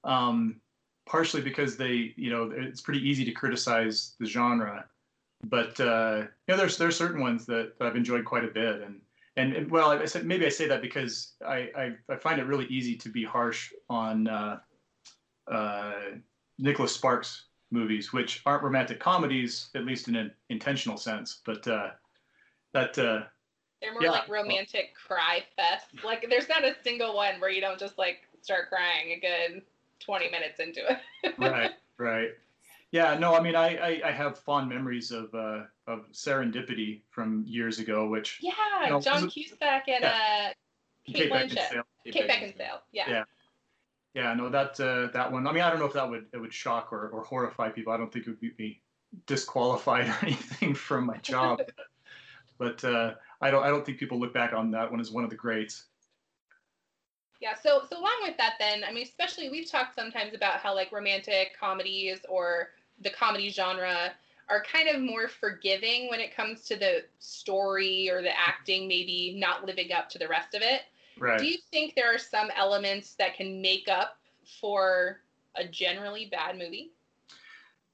Um 0.03 0.61
partially 1.07 1.41
because 1.41 1.77
they, 1.77 2.13
you 2.17 2.29
know, 2.29 2.51
it's 2.55 2.81
pretty 2.81 3.07
easy 3.07 3.25
to 3.25 3.31
criticize 3.31 4.15
the 4.19 4.25
genre. 4.25 4.85
But 5.45 5.79
uh, 5.79 6.23
you 6.47 6.53
know, 6.53 6.57
there's 6.57 6.77
there's 6.77 6.97
certain 6.97 7.21
ones 7.21 7.45
that, 7.47 7.77
that 7.79 7.87
I've 7.87 7.95
enjoyed 7.95 8.25
quite 8.25 8.43
a 8.43 8.47
bit, 8.47 8.81
and 8.81 9.01
and, 9.37 9.53
and 9.53 9.71
well, 9.71 9.91
I 9.91 10.05
said 10.05 10.25
maybe 10.25 10.45
I 10.45 10.49
say 10.49 10.67
that 10.67 10.81
because 10.81 11.33
I, 11.45 11.69
I 11.77 11.95
I 12.09 12.15
find 12.17 12.39
it 12.39 12.45
really 12.45 12.65
easy 12.67 12.95
to 12.97 13.09
be 13.09 13.23
harsh 13.23 13.71
on 13.89 14.27
uh, 14.27 14.59
uh, 15.51 15.93
Nicholas 16.57 16.93
Sparks 16.93 17.45
movies, 17.71 18.13
which 18.13 18.41
aren't 18.45 18.63
romantic 18.63 18.99
comedies, 18.99 19.69
at 19.75 19.85
least 19.85 20.07
in 20.07 20.15
an 20.15 20.31
intentional 20.49 20.97
sense. 20.97 21.41
But 21.45 21.67
uh, 21.67 21.91
that 22.73 22.97
uh, 22.97 23.23
They're 23.81 23.93
more 23.93 24.03
Yeah. 24.03 24.11
like 24.11 24.27
romantic 24.29 24.95
cry 24.95 25.43
fest. 25.55 26.03
Like 26.03 26.27
there's 26.29 26.49
not 26.49 26.63
a 26.63 26.75
single 26.83 27.15
one 27.15 27.39
where 27.39 27.49
you 27.49 27.61
don't 27.61 27.79
just 27.79 27.97
like 27.97 28.27
start 28.41 28.69
crying 28.69 29.11
a 29.11 29.19
good 29.19 29.63
20 29.99 30.29
minutes 30.29 30.59
into 30.59 30.81
it. 30.89 31.33
right, 31.37 31.71
right, 31.97 32.29
yeah. 32.91 33.17
No, 33.17 33.35
I 33.35 33.41
mean, 33.41 33.55
I 33.55 33.75
I, 33.77 34.01
I 34.05 34.11
have 34.11 34.37
fond 34.39 34.69
memories 34.69 35.11
of 35.11 35.33
uh, 35.33 35.63
of 35.87 36.11
Serendipity 36.11 37.01
from 37.09 37.43
years 37.47 37.79
ago, 37.79 38.07
which 38.07 38.39
Yeah, 38.41 38.53
No, 38.89 38.99
John 38.99 39.23
was 39.23 39.33
Cusack 39.33 39.87
and 39.87 40.03
uh, 40.03 40.53
Kate 41.05 41.31
Blanchett. 41.31 41.57
Beckinsale. 41.57 41.83
Kate 42.11 42.29
Beckinsale. 42.29 42.79
Yeah. 42.91 43.09
Yeah. 43.09 43.23
Yeah, 44.13 44.33
no, 44.33 44.49
that 44.49 44.79
uh, 44.79 45.11
that 45.13 45.31
one. 45.31 45.45
I 45.45 45.51
mean, 45.51 45.61
I 45.61 45.69
don't 45.69 45.77
know 45.77 45.85
if 45.85 45.93
that 45.93 46.09
would 46.09 46.25
it 46.33 46.37
would 46.37 46.53
shock 46.53 46.91
or, 46.91 47.09
or 47.09 47.23
horrify 47.23 47.69
people. 47.69 47.93
I 47.93 47.97
don't 47.97 48.11
think 48.11 48.25
it 48.25 48.37
would 48.41 48.57
be 48.57 48.81
disqualified 49.27 50.07
or 50.09 50.17
anything 50.23 50.73
from 50.73 51.05
my 51.05 51.17
job. 51.17 51.61
but 52.57 52.83
uh, 52.83 53.13
I 53.41 53.51
don't 53.51 53.63
I 53.63 53.67
don't 53.67 53.85
think 53.85 53.99
people 53.99 54.19
look 54.19 54.33
back 54.33 54.53
on 54.53 54.71
that 54.71 54.89
one 54.89 54.99
as 54.99 55.11
one 55.11 55.23
of 55.23 55.29
the 55.29 55.35
greats. 55.35 55.85
Yeah, 57.39 57.53
so 57.55 57.83
so 57.89 57.99
along 57.99 58.19
with 58.23 58.37
that 58.37 58.53
then, 58.59 58.83
I 58.83 58.91
mean 58.91 59.03
especially 59.03 59.49
we've 59.49 59.69
talked 59.69 59.95
sometimes 59.95 60.33
about 60.33 60.59
how 60.59 60.73
like 60.73 60.91
romantic 60.91 61.55
comedies 61.59 62.19
or 62.29 62.69
the 63.01 63.09
comedy 63.09 63.49
genre 63.49 64.11
are 64.49 64.63
kind 64.63 64.87
of 64.87 65.01
more 65.01 65.27
forgiving 65.27 66.09
when 66.09 66.19
it 66.19 66.35
comes 66.35 66.63
to 66.63 66.75
the 66.75 67.03
story 67.19 68.09
or 68.09 68.21
the 68.21 68.37
acting 68.37 68.87
maybe 68.87 69.35
not 69.37 69.65
living 69.65 69.91
up 69.91 70.09
to 70.09 70.17
the 70.17 70.27
rest 70.27 70.55
of 70.55 70.61
it. 70.61 70.83
Right. 71.19 71.37
Do 71.37 71.45
you 71.45 71.57
think 71.71 71.95
there 71.95 72.13
are 72.13 72.17
some 72.17 72.49
elements 72.55 73.15
that 73.15 73.35
can 73.35 73.61
make 73.61 73.87
up 73.87 74.17
for 74.61 75.19
a 75.55 75.67
generally 75.67 76.27
bad 76.31 76.57
movie? 76.57 76.91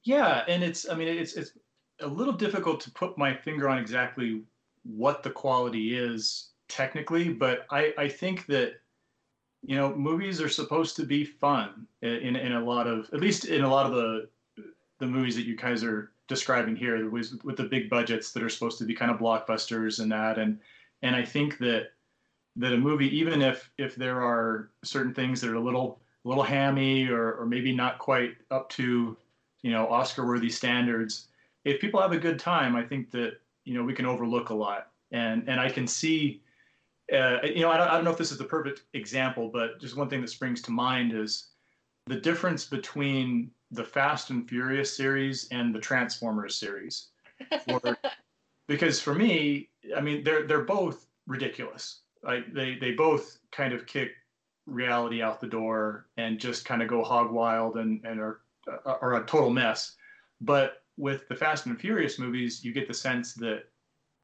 Yeah, 0.03 0.43
and 0.47 0.63
it's 0.63 0.87
I 0.87 0.95
mean 0.95 1.07
it's 1.07 1.33
it's 1.33 1.51
a 1.99 2.07
little 2.07 2.33
difficult 2.33 2.81
to 2.81 2.91
put 2.91 3.17
my 3.17 3.33
finger 3.33 3.69
on 3.69 3.77
exactly 3.77 4.43
what 4.83 5.23
the 5.23 5.31
quality 5.31 5.97
is 5.97 6.49
technically, 6.67 7.29
but 7.29 7.65
I 7.71 7.93
I 7.97 8.07
think 8.07 8.45
that 8.47 8.73
you 9.63 9.75
know 9.75 9.95
movies 9.95 10.41
are 10.41 10.49
supposed 10.49 10.95
to 10.95 11.05
be 11.05 11.23
fun 11.23 11.87
in 12.01 12.35
in 12.35 12.51
a 12.53 12.63
lot 12.63 12.87
of 12.87 13.09
at 13.13 13.19
least 13.19 13.45
in 13.45 13.63
a 13.63 13.69
lot 13.69 13.85
of 13.85 13.93
the 13.93 14.27
the 14.99 15.07
movies 15.07 15.35
that 15.35 15.45
you 15.45 15.55
guys 15.55 15.83
are 15.83 16.11
describing 16.27 16.75
here 16.75 17.09
with 17.09 17.33
with 17.43 17.57
the 17.57 17.63
big 17.63 17.89
budgets 17.89 18.31
that 18.31 18.43
are 18.43 18.49
supposed 18.49 18.77
to 18.77 18.85
be 18.85 18.93
kind 18.93 19.11
of 19.11 19.19
blockbusters 19.19 19.99
and 19.99 20.11
that. 20.11 20.37
And 20.37 20.59
and 21.01 21.15
I 21.15 21.23
think 21.23 21.57
that 21.59 21.91
that 22.55 22.73
a 22.73 22.77
movie 22.77 23.15
even 23.17 23.41
if 23.41 23.69
if 23.77 23.95
there 23.95 24.21
are 24.21 24.69
certain 24.83 25.13
things 25.13 25.41
that 25.41 25.49
are 25.49 25.55
a 25.55 25.63
little 25.63 26.01
a 26.25 26.27
little 26.27 26.43
hammy 26.43 27.07
or 27.07 27.33
or 27.33 27.45
maybe 27.45 27.75
not 27.75 27.99
quite 27.99 28.35
up 28.51 28.69
to 28.69 29.17
you 29.61 29.71
know 29.71 29.87
Oscar 29.87 30.25
worthy 30.25 30.49
standards 30.49 31.27
if 31.65 31.81
people 31.81 32.01
have 32.01 32.11
a 32.11 32.17
good 32.17 32.39
time 32.39 32.75
I 32.75 32.83
think 32.83 33.11
that 33.11 33.39
you 33.65 33.73
know 33.73 33.83
we 33.83 33.93
can 33.93 34.05
overlook 34.05 34.49
a 34.49 34.55
lot. 34.55 34.91
And 35.11 35.47
and 35.49 35.59
I 35.59 35.69
can 35.69 35.87
see 35.87 36.41
uh, 37.11 37.39
you 37.43 37.61
know 37.61 37.69
I 37.69 37.77
don't, 37.77 37.87
I 37.87 37.95
don't 37.95 38.03
know 38.03 38.11
if 38.11 38.17
this 38.17 38.31
is 38.31 38.37
the 38.37 38.45
perfect 38.45 38.83
example 38.93 39.49
but 39.51 39.79
just 39.81 39.97
one 39.97 40.09
thing 40.09 40.21
that 40.21 40.29
springs 40.29 40.61
to 40.63 40.71
mind 40.71 41.13
is 41.13 41.49
the 42.07 42.15
difference 42.15 42.65
between 42.65 43.51
the 43.73 43.83
Fast 43.83 44.29
and 44.29 44.47
Furious 44.47 44.95
series 44.95 45.47
and 45.51 45.73
the 45.73 45.79
Transformers 45.79 46.55
series. 46.55 47.09
Because 48.65 49.01
for 49.01 49.13
me, 49.13 49.69
I 49.93 49.99
mean, 49.99 50.23
they're 50.23 50.47
they're 50.47 50.63
both 50.63 51.07
ridiculous. 51.27 51.99
Like 52.23 52.53
they 52.53 52.75
they 52.75 52.93
both 52.93 53.39
kind 53.51 53.73
of 53.73 53.85
kick 53.85 54.11
reality 54.65 55.21
out 55.21 55.41
the 55.41 55.47
door 55.47 56.07
and 56.15 56.39
just 56.39 56.63
kind 56.63 56.81
of 56.81 56.87
go 56.87 57.03
hog 57.03 57.29
wild 57.29 57.75
and 57.75 57.99
and 58.05 58.21
are 58.21 58.39
are 58.85 59.15
a 59.15 59.25
total 59.25 59.49
mess. 59.49 59.97
But 60.39 60.83
with 60.95 61.27
the 61.27 61.35
Fast 61.35 61.65
and 61.65 61.77
Furious 61.77 62.17
movies, 62.17 62.63
you 62.63 62.71
get 62.71 62.87
the 62.87 62.93
sense 62.93 63.33
that 63.33 63.63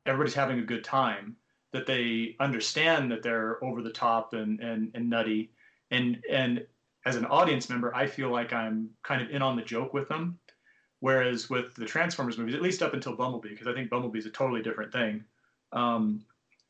everybody's 0.05 0.33
having 0.33 0.59
a 0.59 0.63
good 0.63 0.86
time, 0.86 1.36
that 1.72 1.86
they 1.86 2.36
understand 2.40 3.12
that 3.12 3.22
they're 3.22 3.64
over 3.64 3.82
the 3.82 3.92
top 3.92 4.34
and 4.34 4.60
and, 4.60 4.92
and 4.94 5.10
nutty, 5.10 5.52
and 5.92 6.24
and 6.30 6.66
as 7.06 7.16
an 7.16 7.26
audience 7.26 7.70
member, 7.70 7.96
I 7.96 8.08
feel 8.08 8.30
like 8.30 8.54
I'm 8.54 8.90
kind 9.04 9.22
of 9.22 9.30
in 9.30 9.42
on 9.42 9.56
the 9.56 9.62
joke 9.62 9.94
with 9.94 10.08
them. 10.10 10.40
Whereas 11.02 11.50
with 11.50 11.76
the 11.76 11.86
Transformers 11.86 12.38
movies, 12.38 12.56
at 12.56 12.62
least 12.62 12.84
up 12.84 12.94
until 12.94 13.16
Bumblebee, 13.16 13.50
because 13.50 13.68
I 13.68 13.74
think 13.74 13.90
Bumblebee 13.90 14.20
is 14.20 14.26
a 14.26 14.32
totally 14.32 14.62
different 14.62 14.92
thing. 14.92 15.24
Um, 15.72 16.26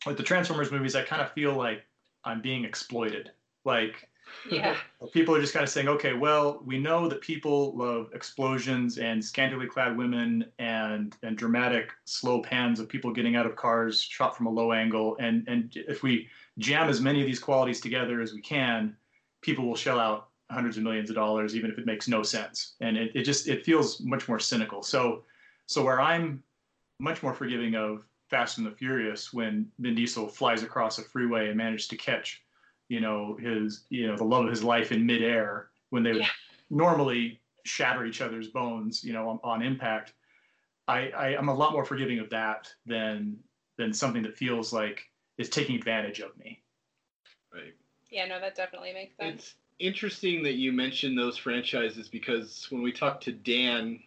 with 0.06 0.18
the 0.18 0.24
Transformers 0.24 0.72
movies, 0.72 0.96
I 0.96 1.02
kind 1.02 1.22
of 1.22 1.32
feel 1.32 1.54
like 1.54 1.84
I'm 2.24 2.42
being 2.42 2.64
exploited. 2.64 3.32
Like, 3.66 4.08
yeah. 4.50 4.76
people 5.14 5.36
are 5.36 5.42
just 5.42 5.54
kind 5.54 5.64
of 5.64 5.70
saying, 5.70 5.88
okay, 5.88 6.14
well, 6.14 6.62
we 6.66 6.78
know 6.78 7.08
that 7.08 7.22
people 7.22 7.76
love 7.76 8.10
explosions 8.14 8.98
and 8.98 9.24
scantily 9.24 9.68
clad 9.68 9.98
women 9.98 10.46
and 10.60 11.16
and 11.24 11.38
dramatic 11.38 11.92
slow 12.06 12.42
pans 12.42 12.80
of 12.80 12.88
people 12.88 13.12
getting 13.12 13.36
out 13.36 13.46
of 13.46 13.56
cars 13.56 14.02
shot 14.02 14.36
from 14.36 14.48
a 14.48 14.50
low 14.50 14.72
angle. 14.72 15.18
And 15.20 15.48
and 15.48 15.72
if 15.76 16.04
we 16.04 16.28
jam 16.58 16.90
as 16.90 17.02
many 17.02 17.22
of 17.22 17.28
these 17.28 17.40
qualities 17.40 17.80
together 17.80 18.22
as 18.22 18.34
we 18.34 18.42
can, 18.42 18.96
people 19.42 19.66
will 19.66 19.76
shell 19.76 20.00
out 20.00 20.30
hundreds 20.52 20.78
of 20.78 20.84
millions 20.84 21.10
of 21.10 21.16
dollars 21.16 21.56
even 21.56 21.70
if 21.70 21.78
it 21.78 21.86
makes 21.86 22.08
no 22.08 22.24
sense 22.24 22.74
and 22.82 22.98
it, 22.98 23.12
it 23.14 23.24
just 23.24 23.48
it 23.48 23.64
feels 23.64 24.02
much 24.02 24.28
more 24.28 24.40
cynical 24.40 24.82
so 24.82 25.24
so 25.68 25.84
where 25.84 26.02
i'm 26.02 26.42
much 27.00 27.22
more 27.22 27.34
forgiving 27.34 27.76
of 27.76 28.04
fast 28.30 28.58
and 28.58 28.66
the 28.66 28.72
furious 28.72 29.32
when 29.32 29.68
vin 29.80 29.94
diesel 29.94 30.28
flies 30.28 30.64
across 30.64 30.98
a 30.98 31.04
freeway 31.04 31.50
and 31.50 31.58
manages 31.58 31.88
to 31.88 31.96
catch 31.96 32.42
you 32.90 33.00
know 33.00 33.38
his 33.40 33.86
you 33.90 34.08
know 34.08 34.18
the 34.18 34.24
love 34.24 34.46
of 34.46 34.52
his 34.52 34.64
life 34.64 34.92
in 34.92 35.06
midair 35.06 35.70
when 35.92 36.04
they 36.04 36.12
would 36.12 36.22
Yeah. 36.22 36.28
normally 36.70 37.40
shatter 37.66 38.06
each 38.06 38.22
other's 38.22 38.48
bones 38.50 39.04
you 39.04 39.14
know 39.14 39.30
on, 39.30 39.40
on 39.44 39.62
impact 39.62 40.14
I, 40.88 41.10
I 41.12 41.28
i'm 41.38 41.50
a 41.50 41.54
lot 41.54 41.72
more 41.72 41.86
forgiving 41.86 42.20
of 42.20 42.30
that 42.32 42.70
than 42.86 43.38
than 43.78 43.94
something 43.94 44.24
that 44.24 44.36
feels 44.36 44.74
like 44.74 45.08
is 45.38 45.50
taking 45.50 45.76
advantage 45.76 46.20
of 46.20 46.38
me 46.38 46.62
Right. 47.54 47.74
Yeah, 48.12 48.26
no, 48.26 48.40
that 48.40 48.56
definitely 48.56 48.94
makes 48.94 49.18
sense. 49.18 49.34
It's 49.36 49.56
interesting 49.80 50.44
that 50.44 50.54
you 50.54 50.72
mentioned 50.72 51.18
those 51.18 51.38
franchises 51.38 52.08
because 52.08 52.68
when 52.70 52.82
we 52.84 52.92
talked 52.92 53.24
to 53.24 53.32
Dan, 53.32 54.00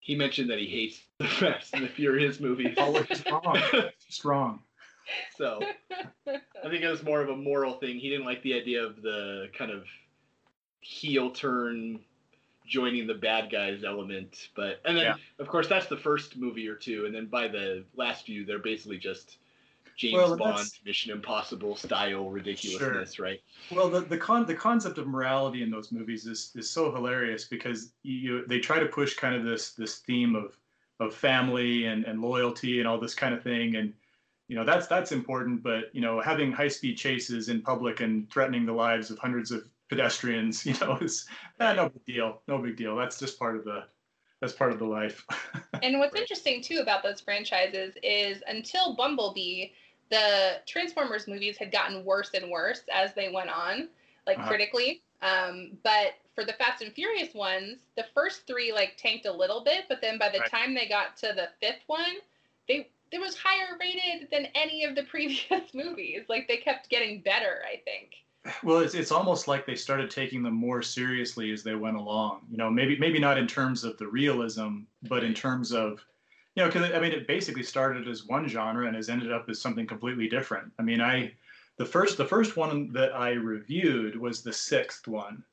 he 0.00 0.14
mentioned 0.14 0.48
that 0.50 0.58
he 0.58 0.66
hates 0.66 1.02
the 1.18 1.26
Fast 1.28 1.74
and 1.74 1.82
the 1.82 1.88
Furious 1.88 2.40
movies. 2.40 2.76
it's 2.78 3.26
wrong 3.30 3.56
it's 3.74 4.04
just 4.06 4.24
wrong 4.24 4.60
so 5.36 5.60
I 6.26 6.68
think 6.68 6.82
it 6.82 6.88
was 6.88 7.02
more 7.02 7.20
of 7.20 7.28
a 7.28 7.36
moral 7.36 7.74
thing. 7.74 7.98
He 7.98 8.08
didn't 8.08 8.26
like 8.26 8.42
the 8.42 8.54
idea 8.54 8.84
of 8.84 9.02
the 9.02 9.48
kind 9.56 9.70
of 9.70 9.84
heel 10.80 11.30
turn 11.30 12.00
joining 12.66 13.06
the 13.06 13.14
bad 13.14 13.50
guys 13.50 13.84
element. 13.84 14.48
But 14.54 14.80
and 14.84 14.96
then 14.96 15.04
Yeah. 15.04 15.14
of 15.38 15.48
course 15.48 15.68
that's 15.68 15.86
the 15.86 15.96
first 15.96 16.36
movie 16.36 16.68
or 16.68 16.76
two, 16.76 17.06
and 17.06 17.14
then 17.14 17.26
by 17.26 17.48
the 17.48 17.84
last 17.94 18.26
few 18.26 18.44
they're 18.44 18.58
basically 18.58 18.98
just 18.98 19.38
James 19.94 20.14
Well, 20.14 20.36
Bond, 20.36 20.52
that's- 20.54 20.80
Mission 20.86 21.12
Impossible 21.12 21.76
style 21.76 22.30
ridiculousness, 22.30 23.18
right? 23.18 23.42
Well, 23.70 23.90
the 23.90 24.00
the 24.00 24.16
con 24.16 24.46
the 24.46 24.54
concept 24.54 24.96
of 24.98 25.06
morality 25.06 25.62
in 25.62 25.70
those 25.70 25.92
movies 25.92 26.26
is 26.26 26.52
is 26.54 26.70
so 26.70 26.90
hilarious 26.92 27.44
because 27.44 27.92
you 28.02 28.46
they 28.46 28.58
try 28.58 28.78
to 28.78 28.86
push 28.86 29.14
kind 29.16 29.34
of 29.34 29.44
this 29.44 29.72
this 29.72 29.98
theme 29.98 30.34
of 30.34 30.56
of 31.00 31.14
family 31.14 31.86
and 31.86 32.04
and 32.04 32.22
loyalty 32.22 32.78
and 32.78 32.88
all 32.88 32.98
this 32.98 33.14
kind 33.14 33.34
of 33.34 33.42
thing 33.42 33.76
and 33.76 33.92
you 34.48 34.56
know 34.56 34.64
that's 34.64 34.86
that's 34.86 35.12
important 35.12 35.62
but 35.62 35.84
you 35.94 36.00
know 36.00 36.20
having 36.20 36.52
high 36.52 36.68
speed 36.68 36.96
chases 36.96 37.48
in 37.48 37.62
public 37.62 38.00
and 38.00 38.30
threatening 38.30 38.66
the 38.66 38.72
lives 38.72 39.10
of 39.10 39.18
hundreds 39.18 39.50
of 39.50 39.64
pedestrians 39.88 40.64
you 40.66 40.74
know 40.80 40.96
is 40.98 41.26
eh, 41.60 41.72
no 41.74 41.88
big 41.88 42.04
deal 42.06 42.42
no 42.48 42.58
big 42.58 42.76
deal 42.76 42.96
that's 42.96 43.18
just 43.18 43.38
part 43.38 43.56
of 43.56 43.64
the 43.64 43.84
that's 44.40 44.52
part 44.52 44.72
of 44.72 44.78
the 44.78 44.84
life 44.86 45.24
And 45.82 45.98
what's 45.98 46.14
interesting 46.14 46.62
too 46.62 46.78
about 46.78 47.02
those 47.02 47.20
franchises 47.20 47.94
is 48.02 48.42
until 48.46 48.94
Bumblebee, 48.94 49.68
the 50.10 50.60
Transformers 50.66 51.26
movies 51.26 51.56
had 51.58 51.72
gotten 51.72 52.04
worse 52.04 52.30
and 52.34 52.50
worse 52.50 52.82
as 52.92 53.14
they 53.14 53.30
went 53.30 53.50
on, 53.50 53.88
like 54.26 54.38
Uh-huh. 54.38 54.48
critically. 54.48 55.02
Um, 55.22 55.78
but 55.82 56.14
for 56.34 56.44
the 56.44 56.52
Fast 56.54 56.82
and 56.82 56.92
Furious 56.92 57.34
ones, 57.34 57.78
the 57.96 58.04
first 58.14 58.46
three 58.46 58.72
like 58.72 58.96
tanked 58.96 59.26
a 59.26 59.32
little 59.32 59.64
bit, 59.64 59.84
but 59.88 60.00
then 60.00 60.18
by 60.18 60.28
the 60.28 60.38
Right. 60.40 60.50
time 60.50 60.74
they 60.74 60.86
got 60.88 61.16
to 61.18 61.32
the 61.34 61.48
fifth 61.60 61.82
one, 61.86 62.16
they 62.68 62.88
it 63.12 63.20
was 63.20 63.36
higher 63.36 63.76
rated 63.78 64.28
than 64.30 64.46
any 64.54 64.84
of 64.84 64.94
the 64.94 65.02
previous 65.10 65.74
movies. 65.74 66.24
Like 66.28 66.48
they 66.48 66.56
kept 66.56 66.90
getting 66.90 67.20
better, 67.20 67.62
I 67.70 67.80
think. 67.84 68.14
Well, 68.64 68.78
it's 68.78 68.94
it's 68.94 69.12
almost 69.12 69.46
like 69.46 69.66
they 69.66 69.76
started 69.76 70.10
taking 70.10 70.42
them 70.42 70.54
more 70.54 70.82
seriously 70.82 71.52
as 71.52 71.62
they 71.62 71.76
went 71.76 71.96
along. 71.96 72.40
You 72.50 72.56
know, 72.56 72.70
maybe 72.70 72.98
maybe 72.98 73.20
not 73.20 73.38
in 73.38 73.46
terms 73.46 73.84
of 73.84 73.96
the 73.98 74.08
realism, 74.08 74.80
but 75.04 75.22
in 75.22 75.32
terms 75.32 75.72
of, 75.72 76.04
you 76.56 76.62
know, 76.62 76.68
because 76.68 76.90
I 76.90 76.98
mean, 76.98 77.12
it 77.12 77.28
basically 77.28 77.62
started 77.62 78.08
as 78.08 78.26
one 78.26 78.48
genre 78.48 78.86
and 78.86 78.96
has 78.96 79.08
ended 79.08 79.30
up 79.30 79.48
as 79.48 79.60
something 79.60 79.86
completely 79.86 80.28
different. 80.28 80.72
I 80.78 80.82
mean, 80.82 81.00
I 81.00 81.34
the 81.76 81.86
first 81.86 82.18
the 82.18 82.24
first 82.24 82.56
one 82.56 82.92
that 82.92 83.14
I 83.14 83.32
reviewed 83.32 84.16
was 84.16 84.42
the 84.42 84.52
sixth 84.52 85.06
one, 85.06 85.44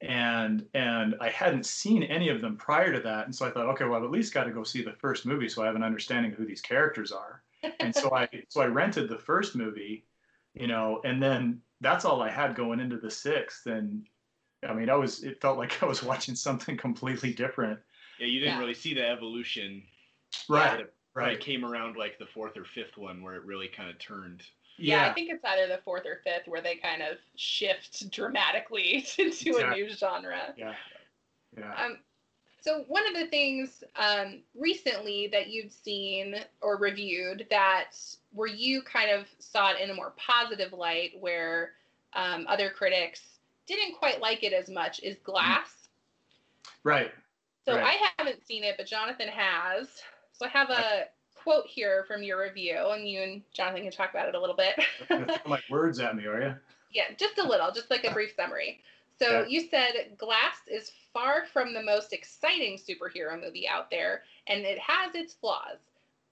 and 0.00 0.68
and 0.74 1.16
I 1.20 1.28
hadn't 1.30 1.66
seen 1.66 2.02
any 2.04 2.28
of 2.28 2.40
them 2.40 2.56
prior 2.56 2.92
to 2.92 3.00
that, 3.00 3.26
and 3.26 3.34
so 3.34 3.46
I 3.46 3.50
thought, 3.50 3.66
okay, 3.70 3.84
well, 3.84 3.96
I've 3.98 4.04
at 4.04 4.10
least 4.10 4.34
got 4.34 4.44
to 4.44 4.52
go 4.52 4.64
see 4.64 4.82
the 4.82 4.92
first 4.94 5.26
movie 5.26 5.48
so 5.48 5.62
I 5.62 5.66
have 5.66 5.76
an 5.76 5.82
understanding 5.84 6.32
of 6.32 6.38
who 6.38 6.46
these 6.46 6.62
characters 6.62 7.12
are. 7.12 7.42
and 7.80 7.94
so 7.94 8.14
I 8.14 8.28
so 8.48 8.60
I 8.62 8.66
rented 8.66 9.08
the 9.08 9.18
first 9.18 9.54
movie, 9.56 10.06
you 10.54 10.66
know, 10.66 11.00
and 11.04 11.22
then 11.22 11.62
that's 11.80 12.04
all 12.04 12.22
I 12.22 12.30
had 12.30 12.54
going 12.56 12.80
into 12.80 12.98
the 12.98 13.10
sixth, 13.10 13.66
and 13.66 14.08
I 14.66 14.74
mean, 14.74 14.90
I 14.90 14.96
was 14.96 15.22
it 15.24 15.40
felt 15.40 15.58
like 15.58 15.82
I 15.82 15.86
was 15.86 16.02
watching 16.04 16.36
something 16.36 16.76
completely 16.76 17.32
different. 17.34 17.80
Yeah, 18.18 18.26
you 18.26 18.40
didn't 18.40 18.56
Yeah. 18.56 18.58
really 18.58 18.74
see 18.74 18.94
the 18.94 19.06
evolution. 19.06 19.82
Right, 20.48 20.70
But 20.70 20.80
it 20.80 20.94
right. 21.14 21.40
came 21.40 21.64
around 21.64 21.96
like 21.96 22.18
the 22.18 22.26
fourth 22.26 22.56
or 22.56 22.64
fifth 22.64 22.96
one 22.96 23.22
where 23.22 23.34
it 23.36 23.44
really 23.44 23.68
kind 23.68 23.90
of 23.90 23.98
turned. 23.98 24.42
Yeah, 24.80 25.08
I 25.08 25.12
think 25.12 25.30
it's 25.30 25.44
either 25.44 25.66
the 25.66 25.80
fourth 25.84 26.06
or 26.06 26.20
fifth 26.24 26.46
where 26.46 26.60
they 26.60 26.76
kind 26.76 27.02
of 27.02 27.18
shift 27.36 28.10
dramatically 28.10 29.06
into 29.18 29.56
a 29.58 29.70
new 29.74 29.88
genre. 29.90 30.54
yeah, 30.56 30.74
yeah. 31.56 31.74
Um, 31.74 31.98
so 32.62 32.84
one 32.88 33.06
of 33.06 33.14
the 33.14 33.26
things 33.28 33.82
um, 33.96 34.40
recently 34.54 35.28
that 35.32 35.48
you've 35.48 35.72
seen 35.72 36.36
or 36.60 36.76
reviewed 36.76 37.46
that 37.50 37.92
where 38.32 38.48
you 38.48 38.82
kind 38.82 39.10
of 39.10 39.26
saw 39.38 39.70
it 39.70 39.80
in 39.80 39.90
a 39.90 39.94
more 39.94 40.12
positive 40.16 40.72
light, 40.72 41.12
where 41.18 41.72
um, 42.12 42.44
other 42.48 42.70
critics 42.70 43.22
didn't 43.66 43.94
quite 43.96 44.20
like 44.20 44.42
it 44.42 44.52
as 44.52 44.68
much, 44.68 45.00
is 45.02 45.16
Glass. 45.24 45.88
Right. 46.84 47.12
So 47.64 47.76
Right. 47.76 47.98
I 47.98 48.10
haven't 48.18 48.46
seen 48.46 48.64
it, 48.64 48.74
but 48.76 48.86
Jonathan 48.86 49.28
has. 49.28 49.88
So 50.32 50.46
I 50.46 50.48
have 50.48 50.70
a 50.70 51.04
quote 51.42 51.66
here 51.66 52.04
from 52.06 52.22
your 52.22 52.40
review, 52.42 52.88
and 52.90 53.08
you 53.08 53.20
and 53.20 53.42
Jonathan 53.52 53.82
can 53.82 53.92
talk 53.92 54.10
about 54.10 54.28
it 54.28 54.34
a 54.34 54.40
little 54.40 54.56
bit. 54.56 54.78
Like 55.46 55.62
words 55.70 56.00
at 56.00 56.16
me, 56.16 56.26
are 56.26 56.40
you? 56.40 56.54
Yeah, 56.92 57.14
just 57.16 57.38
a 57.38 57.46
little, 57.46 57.70
just 57.72 57.90
like 57.90 58.04
a 58.04 58.12
brief 58.12 58.34
summary. 58.34 58.80
So 59.18 59.44
you 59.44 59.68
said 59.68 60.16
Glass 60.16 60.56
is 60.66 60.92
far 61.12 61.44
from 61.52 61.74
the 61.74 61.82
most 61.82 62.12
exciting 62.12 62.78
superhero 62.78 63.38
movie 63.40 63.68
out 63.68 63.90
there, 63.90 64.22
and 64.46 64.62
it 64.62 64.78
has 64.78 65.14
its 65.14 65.34
flaws. 65.34 65.78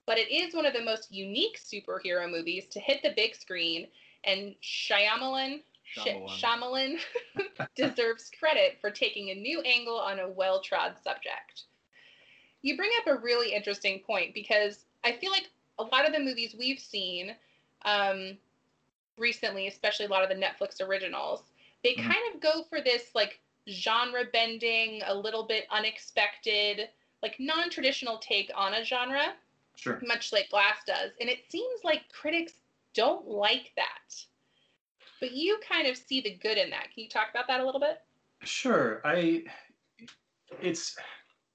But 0.07 0.17
it 0.17 0.31
is 0.31 0.55
one 0.55 0.65
of 0.65 0.73
the 0.73 0.83
most 0.83 1.11
unique 1.11 1.59
superhero 1.59 2.29
movies 2.29 2.65
to 2.69 2.79
hit 2.79 3.01
the 3.03 3.13
big 3.15 3.35
screen, 3.35 3.87
and 4.23 4.55
Shyamalan, 4.63 5.61
Sh- 5.83 5.99
Shyamalan. 5.99 6.99
Shyamalan 7.37 7.67
deserves 7.75 8.31
credit 8.39 8.79
for 8.81 8.89
taking 8.89 9.29
a 9.29 9.35
new 9.35 9.61
angle 9.61 9.99
on 9.99 10.19
a 10.19 10.27
well-trod 10.27 10.95
subject. 11.03 11.65
You 12.63 12.75
bring 12.75 12.91
up 12.99 13.07
a 13.07 13.21
really 13.21 13.53
interesting 13.53 13.99
point 13.99 14.33
because 14.33 14.85
I 15.03 15.13
feel 15.13 15.31
like 15.31 15.49
a 15.77 15.83
lot 15.83 16.05
of 16.05 16.13
the 16.13 16.19
movies 16.19 16.55
we've 16.57 16.79
seen 16.79 17.35
um, 17.83 18.37
recently, 19.17 19.67
especially 19.67 20.05
a 20.05 20.09
lot 20.09 20.23
of 20.23 20.29
the 20.29 20.35
Netflix 20.35 20.81
originals, 20.85 21.43
they 21.83 21.93
Mhm. 21.95 22.07
kind 22.07 22.33
of 22.35 22.41
go 22.41 22.63
for 22.63 22.81
this 22.81 23.15
like 23.15 23.39
genre 23.67 24.25
bending, 24.25 25.01
a 25.03 25.13
little 25.13 25.43
bit 25.43 25.65
unexpected, 25.69 26.89
like 27.21 27.39
non 27.39 27.69
traditional 27.69 28.17
take 28.19 28.51
on 28.55 28.73
a 28.73 28.83
genre, 28.83 29.37
Sure. 29.75 29.99
much 30.05 30.33
like 30.33 30.49
Glass 30.49 30.83
does. 30.85 31.11
And 31.21 31.29
it 31.29 31.49
seems 31.49 31.83
like 31.83 32.09
critics 32.09 32.53
don't 32.93 33.27
like 33.27 33.71
that. 33.75 34.25
But 35.19 35.31
you 35.31 35.57
kind 35.59 35.87
of 35.87 35.97
see 35.97 36.21
the 36.21 36.31
good 36.31 36.57
in 36.57 36.69
that. 36.71 36.91
Can 36.93 37.03
you 37.03 37.09
talk 37.09 37.29
about 37.29 37.47
that 37.47 37.59
a 37.61 37.65
little 37.65 37.79
bit? 37.79 38.01
Sure. 38.43 39.01
I. 39.05 39.43
It's. 40.61 40.97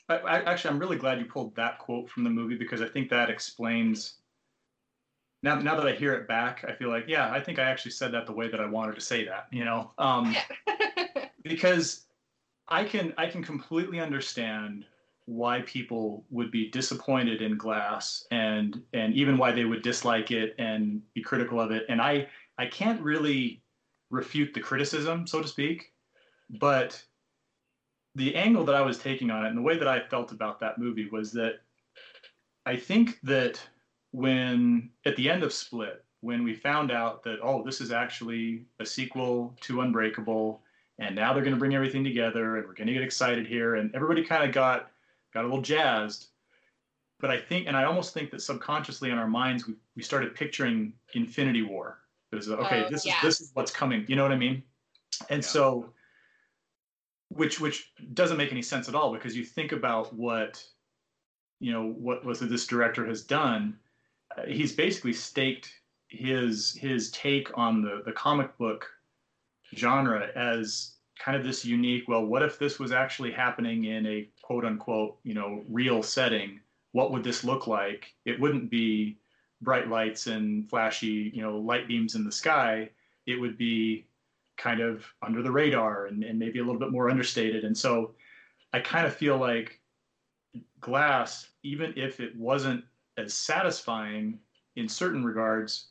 I, 0.09 0.17
I, 0.17 0.53
actually, 0.53 0.71
I'm 0.71 0.79
really 0.79 0.97
glad 0.97 1.19
you 1.19 1.25
pulled 1.25 1.57
that 1.57 1.79
quote 1.79 2.11
from 2.11 2.25
the 2.25 2.31
movie 2.31 2.57
because 2.57 2.83
I 2.83 2.89
think 2.89 3.09
that 3.11 3.31
explains. 3.31 4.15
Now, 5.43 5.57
now 5.57 5.77
that 5.77 5.87
I 5.87 5.93
hear 5.93 6.15
it 6.15 6.27
back, 6.27 6.65
I 6.67 6.73
feel 6.75 6.89
like, 6.89 7.05
yeah, 7.07 7.31
I 7.31 7.41
think 7.41 7.59
I 7.59 7.65
actually 7.65 7.91
said 7.91 8.13
that 8.13 8.27
the 8.27 8.33
way 8.33 8.49
that 8.49 8.61
I 8.61 8.67
wanted 8.67 8.95
to 8.95 9.01
say 9.01 9.25
that. 9.27 9.47
You 9.51 9.65
know, 9.65 9.93
um, 9.99 10.35
because 11.43 12.07
I 12.69 12.85
can 12.85 13.15
I 13.19 13.27
can 13.27 13.43
completely 13.43 14.01
understand 14.01 14.87
why 15.27 15.63
people 15.63 16.25
would 16.31 16.51
be 16.51 16.71
disappointed 16.71 17.41
in 17.41 17.57
Glass 17.57 18.27
and 18.31 18.83
and 18.93 19.15
even 19.15 19.39
why 19.39 19.53
they 19.53 19.65
would 19.65 19.83
dislike 19.83 20.31
it 20.31 20.55
and 20.59 21.03
be 21.15 21.23
critical 21.23 21.61
of 21.61 21.71
it. 21.71 21.85
And 21.89 22.01
I 22.01 22.29
I 22.59 22.67
can't 22.67 23.01
really 23.01 23.63
refute 24.11 24.55
the 24.55 24.61
criticism, 24.61 25.27
so 25.27 25.43
to 25.43 25.49
speak, 25.49 25.93
but 26.61 27.03
the 28.15 28.35
angle 28.37 28.65
that 28.65 28.75
I 28.75 28.81
was 28.81 28.99
taking 28.99 29.31
on 29.31 29.45
it 29.45 29.49
and 29.49 29.59
the 29.59 29.63
way 29.63 29.77
that 29.77 29.89
I 29.89 30.01
felt 30.01 30.33
about 30.33 30.61
that 30.61 30.79
movie 30.79 31.09
was 31.11 31.33
that 31.33 31.61
I 32.67 32.77
think 32.77 33.21
that 33.23 33.61
when 34.13 34.91
at 35.05 35.17
the 35.17 35.29
end 35.29 35.43
of 35.43 35.53
Split, 35.53 36.05
when 36.21 36.43
we 36.43 36.55
found 36.55 36.91
out 36.91 37.23
that 37.25 37.39
oh, 37.43 37.63
this 37.65 37.81
is 37.81 37.93
actually 37.93 38.65
a 38.81 38.87
sequel 38.87 39.55
to 39.63 39.81
Unbreakable, 39.83 40.63
and 40.99 41.15
now 41.15 41.33
they're 41.33 41.43
going 41.43 41.55
to 41.55 41.59
bring 41.59 41.75
everything 41.75 42.05
together, 42.05 42.57
and 42.57 42.67
we're 42.67 42.75
going 42.75 42.87
to 42.87 42.95
get 42.95 43.03
excited 43.03 43.47
here, 43.47 43.75
and 43.75 43.95
everybody 43.95 44.25
kind 44.25 44.45
of 44.45 44.53
got 44.53 44.91
got 45.33 45.43
a 45.45 45.49
little 45.49 45.63
jazzed. 45.63 46.29
But 47.21 47.31
I 47.31 47.39
think, 47.41 47.67
and 47.67 47.77
I 47.77 47.85
almost 47.85 48.15
think 48.15 48.31
that 48.31 48.43
subconsciously 48.43 49.11
in 49.11 49.19
our 49.19 49.29
minds, 49.29 49.67
we, 49.67 49.75
we 49.97 50.03
started 50.03 50.35
picturing 50.35 50.93
Infinity 51.15 51.63
War. 51.63 52.01
It 52.33 52.37
was 52.37 52.51
okay, 52.51 52.85
Oh, 52.87 52.91
this 52.91 53.05
yeah. 53.07 53.17
is 53.17 53.23
this 53.23 53.41
is 53.41 53.51
what's 53.55 53.71
coming. 53.71 54.05
You 54.09 54.17
know 54.17 54.23
what 54.23 54.33
I 54.33 54.37
mean? 54.37 54.63
And 55.31 55.43
Yeah. 55.43 55.49
so, 55.49 55.93
which 57.29 57.61
which 57.61 57.93
doesn't 58.13 58.37
make 58.37 58.53
any 58.53 58.63
sense 58.63 58.89
at 58.89 58.95
all 58.95 59.13
because 59.13 59.37
you 59.37 59.45
think 59.45 59.73
about 59.73 60.13
what 60.15 60.65
you 61.61 61.73
know 61.73 61.93
what 61.93 62.25
was 62.25 62.41
this 62.41 62.67
director 62.67 63.07
has 63.07 63.23
done. 63.23 63.79
Uh, 64.37 64.43
he's 64.47 64.73
basically 64.73 65.13
staked 65.13 65.73
his 66.09 66.73
his 66.73 67.11
take 67.11 67.57
on 67.57 67.83
the 67.83 68.03
the 68.05 68.13
comic 68.13 68.57
book 68.59 68.89
genre 69.75 70.29
as 70.37 70.93
kind 71.19 71.37
of 71.37 71.45
this 71.45 71.65
unique 71.65 72.05
well 72.09 72.25
what 72.25 72.43
if 72.43 72.59
this 72.59 72.79
was 72.79 72.93
actually 72.93 73.33
happening 73.33 73.85
in 73.85 74.07
a 74.07 74.29
quote 74.43 74.65
unquote 74.65 75.17
you 75.23 75.35
know 75.35 75.65
real 75.69 76.03
setting? 76.03 76.61
What 76.93 77.11
would 77.11 77.25
this 77.25 77.43
look 77.43 77.67
like? 77.67 78.15
It 78.25 78.39
wouldn't 78.39 78.71
be 78.71 79.19
bright 79.63 79.89
lights 79.89 80.27
and 80.27 80.69
flashy 80.69 81.31
you 81.35 81.43
know 81.43 81.59
light 81.59 81.89
beams 81.89 82.15
in 82.15 82.25
the 82.25 82.33
sky. 82.33 82.91
It 83.27 83.41
would 83.41 83.57
be 83.57 84.07
kind 84.57 84.81
of 84.81 85.05
under 85.23 85.43
the 85.43 85.51
radar 85.51 86.07
and, 86.07 86.23
and 86.23 86.39
maybe 86.39 86.59
a 86.59 86.65
little 86.65 86.81
bit 86.81 86.91
more 86.91 87.11
understated. 87.11 87.65
And 87.65 87.77
so 87.77 88.15
i 88.73 88.81
kind 88.81 89.07
of 89.07 89.15
feel 89.15 89.39
like 89.39 89.81
glass 90.81 91.49
even 91.63 91.93
if 91.97 92.19
it 92.19 92.37
wasn't 92.37 92.83
as 93.17 93.33
satisfying 93.33 94.39
in 94.75 94.89
certain 94.89 95.25
regards 95.25 95.89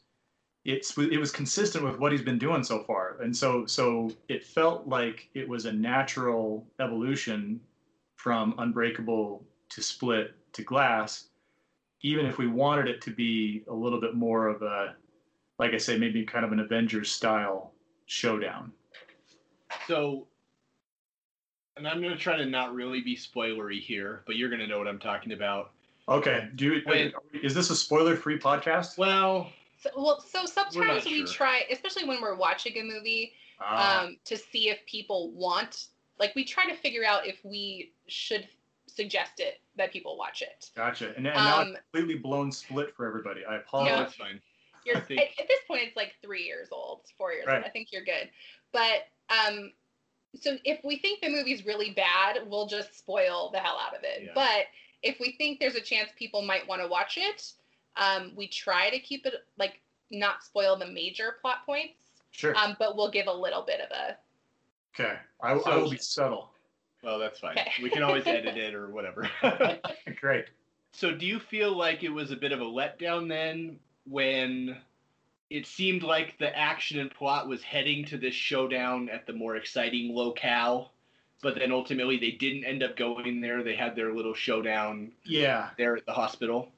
it's 0.65 0.97
it 0.97 1.19
was 1.19 1.31
consistent 1.31 1.83
with 1.83 1.99
what 1.99 2.11
he's 2.11 2.21
been 2.21 2.37
doing 2.37 2.63
so 2.63 2.83
far. 2.83 3.17
And 3.21 3.35
so 3.35 3.65
so 3.65 4.11
it 4.29 4.43
felt 4.43 4.87
like 4.87 5.29
it 5.33 5.47
was 5.47 5.65
a 5.65 5.73
natural 5.73 6.67
evolution 6.79 7.59
from 8.15 8.55
unbreakable 8.57 9.45
to 9.69 9.81
split 9.81 10.35
to 10.53 10.63
glass 10.63 11.29
even 12.03 12.25
if 12.25 12.37
we 12.37 12.47
wanted 12.47 12.87
it 12.87 13.01
to 13.01 13.11
be 13.11 13.63
a 13.69 13.73
little 13.73 13.99
bit 13.99 14.13
more 14.13 14.47
of 14.47 14.61
a 14.61 14.95
like 15.59 15.73
i 15.73 15.77
say 15.77 15.97
maybe 15.97 16.25
kind 16.25 16.45
of 16.45 16.51
an 16.51 16.59
avengers 16.59 17.11
style 17.11 17.72
showdown 18.13 18.71
So, 19.87 20.27
and 21.75 21.87
I'm 21.87 21.99
going 21.99 22.13
to 22.13 22.17
try 22.19 22.37
to 22.37 22.45
not 22.45 22.73
really 22.75 23.01
be 23.01 23.15
spoilery 23.15 23.81
here, 23.81 24.21
but 24.27 24.35
you're 24.35 24.49
going 24.49 24.61
to 24.61 24.67
know 24.67 24.77
what 24.77 24.87
I'm 24.87 24.99
talking 24.99 25.33
about. 25.33 25.71
okay 26.07 26.49
do 26.55 26.65
you 26.65 26.81
Wait. 26.85 27.13
is 27.41 27.55
this 27.55 27.69
a 27.71 27.75
spoiler 27.75 28.15
free 28.15 28.37
podcast 28.37 28.97
Well, 28.99 29.51
So, 29.79 29.89
well, 29.97 30.21
so 30.21 30.45
sometimes 30.45 31.05
we 31.05 31.25
sure. 31.25 31.27
try, 31.27 31.63
especially 31.71 32.05
when 32.05 32.21
we're 32.21 32.35
watching 32.35 32.77
a 32.77 32.83
movie, 32.83 33.33
Ah, 33.59 34.01
um, 34.03 34.17
to 34.25 34.35
see 34.37 34.69
if 34.69 34.79
people 34.85 35.31
want, 35.31 35.87
like, 36.19 36.35
we 36.35 36.43
try 36.43 36.65
to 36.69 36.75
figure 36.75 37.05
out 37.05 37.25
if 37.27 37.39
we 37.45 37.93
should 38.07 38.47
suggest 38.87 39.39
it 39.39 39.59
that 39.77 39.91
people 39.91 40.17
watch 40.17 40.41
it. 40.43 40.69
gotcha 40.75 41.07
and, 41.17 41.25
and 41.25 41.45
now 41.45 41.61
um, 41.61 41.67
i've 41.69 41.75
completely 41.91 42.19
blown 42.21 42.51
split 42.51 42.93
for 42.95 43.07
everybody 43.07 43.41
i 43.45 43.55
apologize 43.55 43.97
that's 43.97 44.15
fine. 44.15 44.39
You're 44.85 45.01
think- 45.01 45.21
at, 45.21 45.27
at 45.39 45.47
this 45.47 45.59
point, 45.67 45.83
it's 45.83 45.95
like 45.95 46.13
three 46.21 46.43
years 46.43 46.69
old, 46.71 47.01
four 47.17 47.31
years 47.33 47.45
old. 47.47 47.63
I 47.63 47.69
think 47.69 47.89
you're 47.91 48.03
good. 48.03 48.29
But 48.71 49.07
um, 49.29 49.71
so 50.35 50.57
if 50.63 50.83
we 50.83 50.97
think 50.97 51.21
the 51.21 51.29
movie's 51.29 51.65
really 51.65 51.91
bad, 51.91 52.39
we'll 52.47 52.67
just 52.67 52.97
spoil 52.97 53.49
the 53.51 53.59
hell 53.59 53.77
out 53.79 53.95
of 53.95 54.03
it. 54.03 54.23
Yeah. 54.25 54.31
But 54.33 54.65
if 55.01 55.19
we 55.19 55.35
think 55.37 55.59
there's 55.59 55.75
a 55.75 55.81
chance 55.81 56.09
people 56.17 56.41
might 56.41 56.67
want 56.67 56.81
to 56.81 56.87
watch 56.87 57.17
it, 57.17 57.53
um, 57.95 58.31
we 58.35 58.47
try 58.47 58.89
to 58.89 58.99
keep 58.99 59.25
it 59.25 59.33
like 59.57 59.81
not 60.09 60.43
spoil 60.43 60.75
the 60.75 60.87
major 60.87 61.35
plot 61.41 61.65
points. 61.65 61.99
sure 62.31 62.55
Um, 62.55 62.75
but 62.79 62.95
we'll 62.95 63.11
give 63.11 63.27
a 63.27 63.33
little 63.33 63.61
bit 63.61 63.79
of 63.79 63.91
a 63.91 64.17
okay 64.95 65.17
I, 65.41 65.51
I 65.53 65.77
will 65.77 65.89
be 65.89 65.97
subtle 65.97 66.49
Well, 67.03 67.19
that's 67.19 67.39
fine. 67.39 67.57
Okay. 67.57 67.71
We 67.81 67.89
can 67.89 68.03
always 68.03 68.25
edit 68.25 68.57
it 68.57 68.73
or 68.73 68.89
whatever. 68.89 69.29
great 70.19 70.45
so, 70.93 71.11
do 71.11 71.25
you 71.25 71.39
feel 71.39 71.75
like 71.75 72.03
it 72.03 72.09
was 72.09 72.29
a 72.31 72.35
bit 72.35 72.51
of 72.51 72.61
a 72.61 72.65
letdown 72.65 73.27
then 73.27 73.79
when 74.05 74.77
it 75.49 75.67
seemed 75.67 76.03
like 76.03 76.37
the 76.39 76.57
action 76.57 76.99
and 76.99 77.11
plot 77.11 77.47
was 77.47 77.61
heading 77.61 78.05
to 78.05 78.17
this 78.17 78.33
showdown 78.33 79.09
at 79.09 79.27
the 79.27 79.33
more 79.33 79.55
exciting 79.55 80.13
locale, 80.15 80.91
but 81.41 81.55
then 81.55 81.71
ultimately 81.71 82.17
they 82.17 82.31
didn't 82.31 82.65
end 82.65 82.83
up 82.83 82.97
going 82.97 83.41
there? 83.41 83.63
They 83.63 83.75
had 83.75 83.95
their 83.95 84.13
little 84.13 84.33
showdown 84.33 85.11
yeah 85.23 85.69
there 85.77 85.95
at 85.95 86.05
the 86.05 86.13
hospital. 86.13 86.71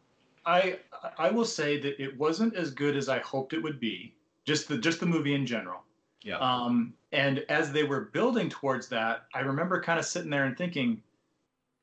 I 0.45 0.79
I 1.17 1.31
will 1.31 1.45
say 1.45 1.79
that 1.79 2.01
it 2.01 2.17
wasn't 2.17 2.55
as 2.55 2.71
good 2.71 2.95
as 2.95 3.09
I 3.09 3.19
hoped 3.19 3.53
it 3.53 3.63
would 3.63 3.79
be. 3.79 4.13
Just 4.45 4.67
the 4.67 4.77
just 4.77 4.99
the 4.99 5.05
movie 5.05 5.33
in 5.33 5.45
general. 5.45 5.81
Yeah. 6.21 6.37
Um, 6.37 6.93
and 7.11 7.45
as 7.49 7.71
they 7.71 7.83
were 7.83 8.01
building 8.01 8.49
towards 8.49 8.87
that, 8.89 9.25
I 9.33 9.39
remember 9.41 9.81
kind 9.81 9.99
of 9.99 10.05
sitting 10.05 10.31
there 10.31 10.45
and 10.45 10.57
thinking, 10.57 11.01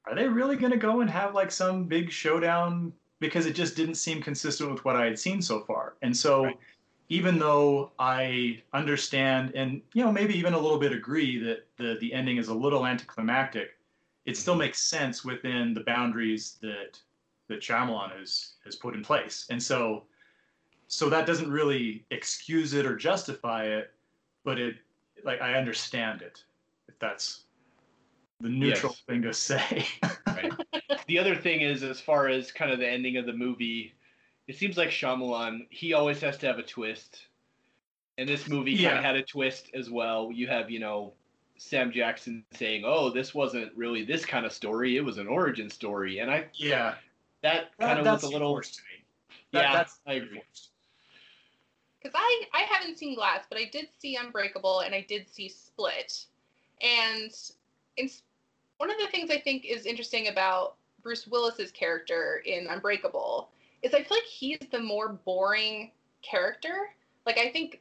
are 0.04 0.16
they 0.16 0.28
really 0.28 0.56
going 0.56 0.72
to 0.72 0.78
go 0.78 1.00
and 1.00 1.08
have 1.08 1.32
like 1.32 1.50
some 1.52 1.84
big 1.84 2.10
showdown? 2.10 2.92
Because 3.22 3.46
it 3.46 3.54
just 3.54 3.76
didn't 3.76 3.94
seem 3.94 4.20
consistent 4.20 4.70
with 4.70 4.84
what 4.84 4.96
I 4.96 5.04
had 5.04 5.18
seen 5.18 5.40
so 5.40 5.60
far. 5.60 5.94
And 6.02 6.14
so, 6.14 6.44
Right. 6.44 6.58
even 7.08 7.38
though 7.38 7.92
I 7.98 8.62
understand 8.72 9.52
and 9.54 9.80
you 9.94 10.04
know 10.04 10.12
maybe 10.12 10.34
even 10.34 10.54
a 10.54 10.58
little 10.58 10.78
bit 10.78 10.92
agree 10.92 11.38
that 11.38 11.66
the 11.76 11.96
the 12.00 12.12
ending 12.12 12.36
is 12.36 12.48
a 12.48 12.54
little 12.54 12.84
anticlimactic, 12.86 13.78
it 14.26 14.36
still 14.36 14.54
mm-hmm. 14.54 14.60
makes 14.60 14.80
sense 14.80 15.24
within 15.24 15.72
the 15.72 15.84
boundaries 15.84 16.58
that 16.62 17.00
that 17.48 17.60
Shyamalan 17.60 18.18
has 18.18 18.54
has 18.64 18.76
put 18.76 18.94
in 18.94 19.02
place. 19.02 19.46
And 19.50 19.62
so 19.62 20.04
so 20.88 21.08
that 21.08 21.26
doesn't 21.26 21.50
really 21.50 22.04
excuse 22.10 22.74
it 22.74 22.84
or 22.84 22.96
justify 22.96 23.64
it, 23.64 23.92
but 24.44 24.58
it 24.58 24.76
like 25.24 25.40
I 25.40 25.54
understand 25.54 26.22
it 26.22 26.44
if 26.88 26.98
that's 26.98 27.44
the 28.40 28.48
neutral 28.48 28.92
Yes. 28.92 29.02
thing 29.06 29.22
to 29.22 29.32
say. 29.32 29.86
Right. 30.26 30.52
The 31.06 31.18
other 31.18 31.34
thing 31.34 31.60
is, 31.60 31.82
as 31.82 32.00
far 32.00 32.28
as 32.28 32.52
kind 32.52 32.70
of 32.70 32.78
the 32.78 32.88
ending 32.88 33.16
of 33.16 33.26
the 33.26 33.32
movie, 33.32 33.94
it 34.46 34.56
seems 34.56 34.76
like 34.76 34.90
Shyamalan 34.90 35.66
he 35.70 35.92
always 35.92 36.20
has 36.20 36.38
to 36.38 36.46
have 36.46 36.58
a 36.58 36.62
twist, 36.62 37.26
and 38.18 38.28
this 38.28 38.48
movie 38.48 38.76
kind 38.82 38.98
of 38.98 39.04
had 39.04 39.16
a 39.16 39.22
twist 39.22 39.70
as 39.74 39.90
well. 39.90 40.30
You 40.32 40.46
have 40.48 40.70
you 40.70 40.80
know 40.80 41.12
Sam 41.58 41.92
Jackson 41.92 42.44
saying, 42.54 42.82
"Oh, 42.84 43.10
this 43.10 43.34
wasn't 43.34 43.72
really 43.76 44.04
this 44.04 44.24
kind 44.24 44.44
of 44.44 44.52
story; 44.52 44.96
it 44.96 45.04
was 45.04 45.18
an 45.18 45.28
origin 45.28 45.70
story," 45.70 46.18
and 46.18 46.30
I 46.30 46.46
yeah, 46.54 46.94
that 47.42 47.70
that, 47.78 47.86
kind 47.86 48.00
of 48.00 48.06
was 48.06 48.22
a 48.24 48.28
little 48.28 48.52
forced 48.52 48.76
to 48.76 48.82
me. 48.82 49.04
That- 49.52 49.62
yeah. 49.62 49.72
that's 49.74 50.00
I 50.06 50.14
agree. 50.14 50.42
because 52.02 52.14
I 52.14 52.44
I 52.52 52.62
haven't 52.62 52.98
seen 52.98 53.14
Glass, 53.14 53.44
but 53.48 53.58
I 53.58 53.64
did 53.64 53.88
see 53.98 54.16
Unbreakable 54.16 54.80
and 54.80 54.94
I 54.94 55.02
did 55.02 55.28
see 55.28 55.48
Split, 55.48 56.26
and 56.80 57.30
it's 57.96 58.22
one 58.78 58.90
of 58.90 58.98
the 58.98 59.06
things 59.08 59.30
I 59.30 59.38
think 59.38 59.64
is 59.64 59.86
interesting 59.86 60.28
about 60.28 60.76
Bruce 61.02 61.26
Willis's 61.26 61.70
character 61.72 62.42
in 62.46 62.66
Unbreakable 62.68 63.50
is 63.82 63.94
I 63.94 64.02
feel 64.02 64.16
like 64.18 64.24
he's 64.24 64.58
the 64.70 64.78
more 64.80 65.08
boring 65.24 65.90
character. 66.22 66.90
Like 67.26 67.38
I 67.38 67.50
think 67.50 67.80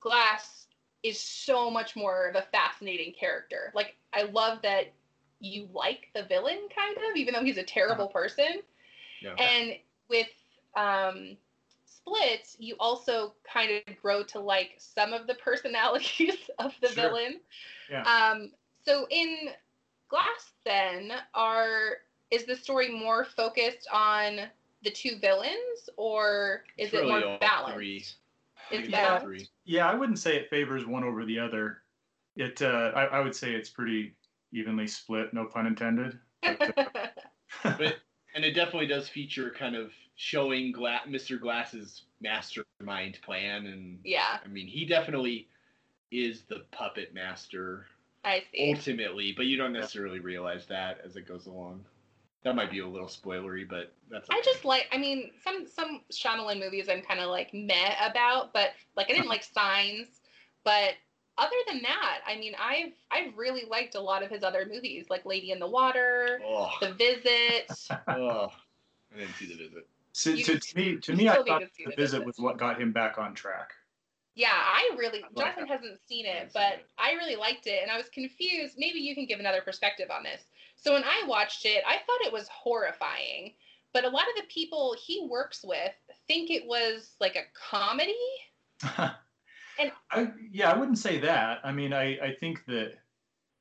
Glass 0.00 0.66
is 1.02 1.18
so 1.18 1.70
much 1.70 1.96
more 1.96 2.28
of 2.28 2.34
a 2.36 2.42
fascinating 2.52 3.12
character. 3.18 3.72
Like 3.74 3.96
I 4.12 4.22
love 4.22 4.62
that 4.62 4.92
you 5.40 5.68
like 5.72 6.08
the 6.14 6.24
villain 6.24 6.68
kind 6.76 6.96
of, 6.96 7.16
even 7.16 7.34
though 7.34 7.42
he's 7.44 7.58
a 7.58 7.62
terrible 7.62 8.04
Uh-huh. 8.04 8.12
person. 8.12 8.62
Yeah. 9.22 9.34
And 9.34 9.76
with 10.08 10.28
um, 10.76 11.36
Split, 11.84 12.56
you 12.58 12.76
also 12.78 13.34
kind 13.50 13.82
of 13.86 13.96
grow 14.02 14.22
to 14.24 14.40
like 14.40 14.74
some 14.78 15.12
of 15.12 15.26
the 15.26 15.34
personalities 15.34 16.36
of 16.58 16.72
the 16.82 16.88
Sure. 16.88 17.08
villain. 17.08 17.40
Yeah. 17.90 18.02
Um, 18.02 18.52
so 18.84 19.06
in 19.10 19.50
Glass, 20.10 20.52
then, 20.64 21.12
are 21.34 21.98
is 22.30 22.44
the 22.44 22.56
story 22.56 22.90
more 22.90 23.24
focused 23.24 23.88
on 23.92 24.40
the 24.82 24.90
two 24.90 25.18
villains, 25.20 25.88
or 25.96 26.64
is 26.76 26.88
It's 26.88 26.94
it 26.94 26.98
really 26.98 27.20
more 27.20 27.32
all 27.32 27.38
balanced? 27.38 27.74
three. 27.74 27.96
Is 27.96 28.88
It's 28.88 28.94
all 28.94 29.20
three. 29.20 29.48
Yeah, 29.64 29.88
I 29.88 29.94
wouldn't 29.94 30.18
say 30.18 30.36
it 30.36 30.50
favors 30.50 30.86
one 30.86 31.04
over 31.04 31.24
the 31.24 31.38
other. 31.38 31.82
It, 32.36 32.60
uh, 32.62 32.92
I, 32.94 33.04
I 33.06 33.20
would 33.20 33.34
say 33.34 33.52
it's 33.52 33.70
pretty 33.70 34.14
evenly 34.52 34.86
split, 34.86 35.32
no 35.32 35.44
pun 35.44 35.66
intended. 35.66 36.18
But, 36.42 36.78
uh, 36.78 36.84
But 37.62 37.98
and 38.34 38.44
it 38.44 38.52
definitely 38.52 38.86
does 38.86 39.08
feature 39.08 39.50
kind 39.50 39.74
of 39.76 39.92
showing 40.16 40.72
Gla- 40.72 41.02
Mr. 41.08 41.40
Glass's 41.40 42.02
mastermind 42.20 43.18
plan, 43.22 43.66
and 43.66 43.98
yeah, 44.04 44.38
I 44.44 44.48
mean 44.48 44.66
he 44.66 44.84
definitely 44.84 45.48
is 46.10 46.42
the 46.42 46.64
puppet 46.70 47.12
master 47.14 47.86
I 48.24 48.42
see. 48.52 48.72
ultimately, 48.74 49.32
but 49.32 49.46
you 49.46 49.56
don't 49.56 49.72
necessarily 49.72 50.20
realize 50.20 50.66
that 50.66 51.00
as 51.04 51.16
it 51.16 51.26
goes 51.26 51.46
along. 51.46 51.84
That 52.42 52.54
might 52.56 52.70
be 52.70 52.78
a 52.78 52.86
little 52.86 53.06
spoilery, 53.08 53.68
but 53.68 53.92
that's. 54.10 54.28
I 54.30 54.40
just 54.44 54.64
like, 54.64 54.86
I 54.92 54.98
mean, 54.98 55.30
some 55.44 55.66
some 55.66 56.00
Shyamalan 56.12 56.58
movies 56.58 56.88
I'm 56.88 57.02
kind 57.02 57.20
of 57.20 57.28
like 57.30 57.52
meh 57.52 57.94
about, 58.04 58.52
but 58.54 58.70
like 58.96 59.10
I 59.10 59.12
didn't 59.14 59.28
like 59.28 59.44
Signs, 59.54 60.20
but 60.64 60.94
other 61.38 61.56
than 61.68 61.82
that, 61.82 62.18
I 62.26 62.36
mean, 62.36 62.54
I've 62.58 62.92
I've 63.10 63.36
really 63.36 63.64
liked 63.68 63.94
a 63.94 64.00
lot 64.00 64.22
of 64.22 64.30
his 64.30 64.42
other 64.42 64.66
movies, 64.70 65.06
like 65.10 65.24
Lady 65.26 65.50
in 65.52 65.58
the 65.58 65.66
Water, 65.66 66.40
Oh, 66.44 66.70
The 66.80 66.92
Visit. 66.94 67.70
oh, 68.08 68.48
I 69.14 69.18
didn't 69.18 69.34
see 69.36 69.46
the 69.46 69.56
visit. 69.56 69.86
so, 70.12 70.30
You- 70.30 70.44
so 70.44 70.56
to 70.56 70.76
me, 70.76 70.96
to 70.96 71.14
me, 71.14 71.28
I 71.28 71.36
thought 71.36 71.60
to 71.60 71.68
the 71.78 71.90
The 71.90 71.96
visit 71.96 71.96
Visit. 72.18 72.26
was 72.26 72.38
what 72.38 72.58
got 72.58 72.80
him 72.80 72.92
back 72.92 73.18
on 73.18 73.34
track. 73.34 73.72
Yeah, 74.40 74.48
I 74.54 74.88
really 74.96 75.20
like 75.20 75.36
Jonathan 75.36 75.66
that. 75.68 75.68
hasn't 75.68 76.00
seen 76.08 76.24
it, 76.24 76.50
seen 76.50 76.50
but 76.54 76.72
it. 76.72 76.86
I 76.98 77.12
really 77.12 77.36
liked 77.36 77.66
it, 77.66 77.80
and 77.82 77.90
I 77.90 77.98
was 77.98 78.08
confused. 78.08 78.76
Maybe 78.78 78.98
you 78.98 79.14
can 79.14 79.26
give 79.26 79.38
another 79.38 79.60
perspective 79.60 80.08
on 80.10 80.22
this. 80.22 80.44
So 80.76 80.94
when 80.94 81.04
I 81.04 81.24
watched 81.26 81.66
it, 81.66 81.84
I 81.86 81.96
thought 81.96 82.26
it 82.26 82.32
was 82.32 82.48
horrifying, 82.48 83.52
but 83.92 84.04
a 84.04 84.08
lot 84.08 84.22
of 84.22 84.36
the 84.36 84.48
people 84.48 84.96
he 85.04 85.26
works 85.30 85.60
with 85.62 85.92
think 86.26 86.50
it 86.50 86.66
was 86.66 87.16
like 87.20 87.36
a 87.36 87.44
comedy. 87.54 88.14
And- 89.78 89.92
I, 90.10 90.30
yeah, 90.52 90.70
I 90.70 90.76
wouldn't 90.78 90.98
say 90.98 91.18
that. 91.20 91.60
I 91.64 91.72
mean, 91.72 91.94
I, 91.94 92.18
I 92.18 92.36
think 92.38 92.66
that 92.66 92.94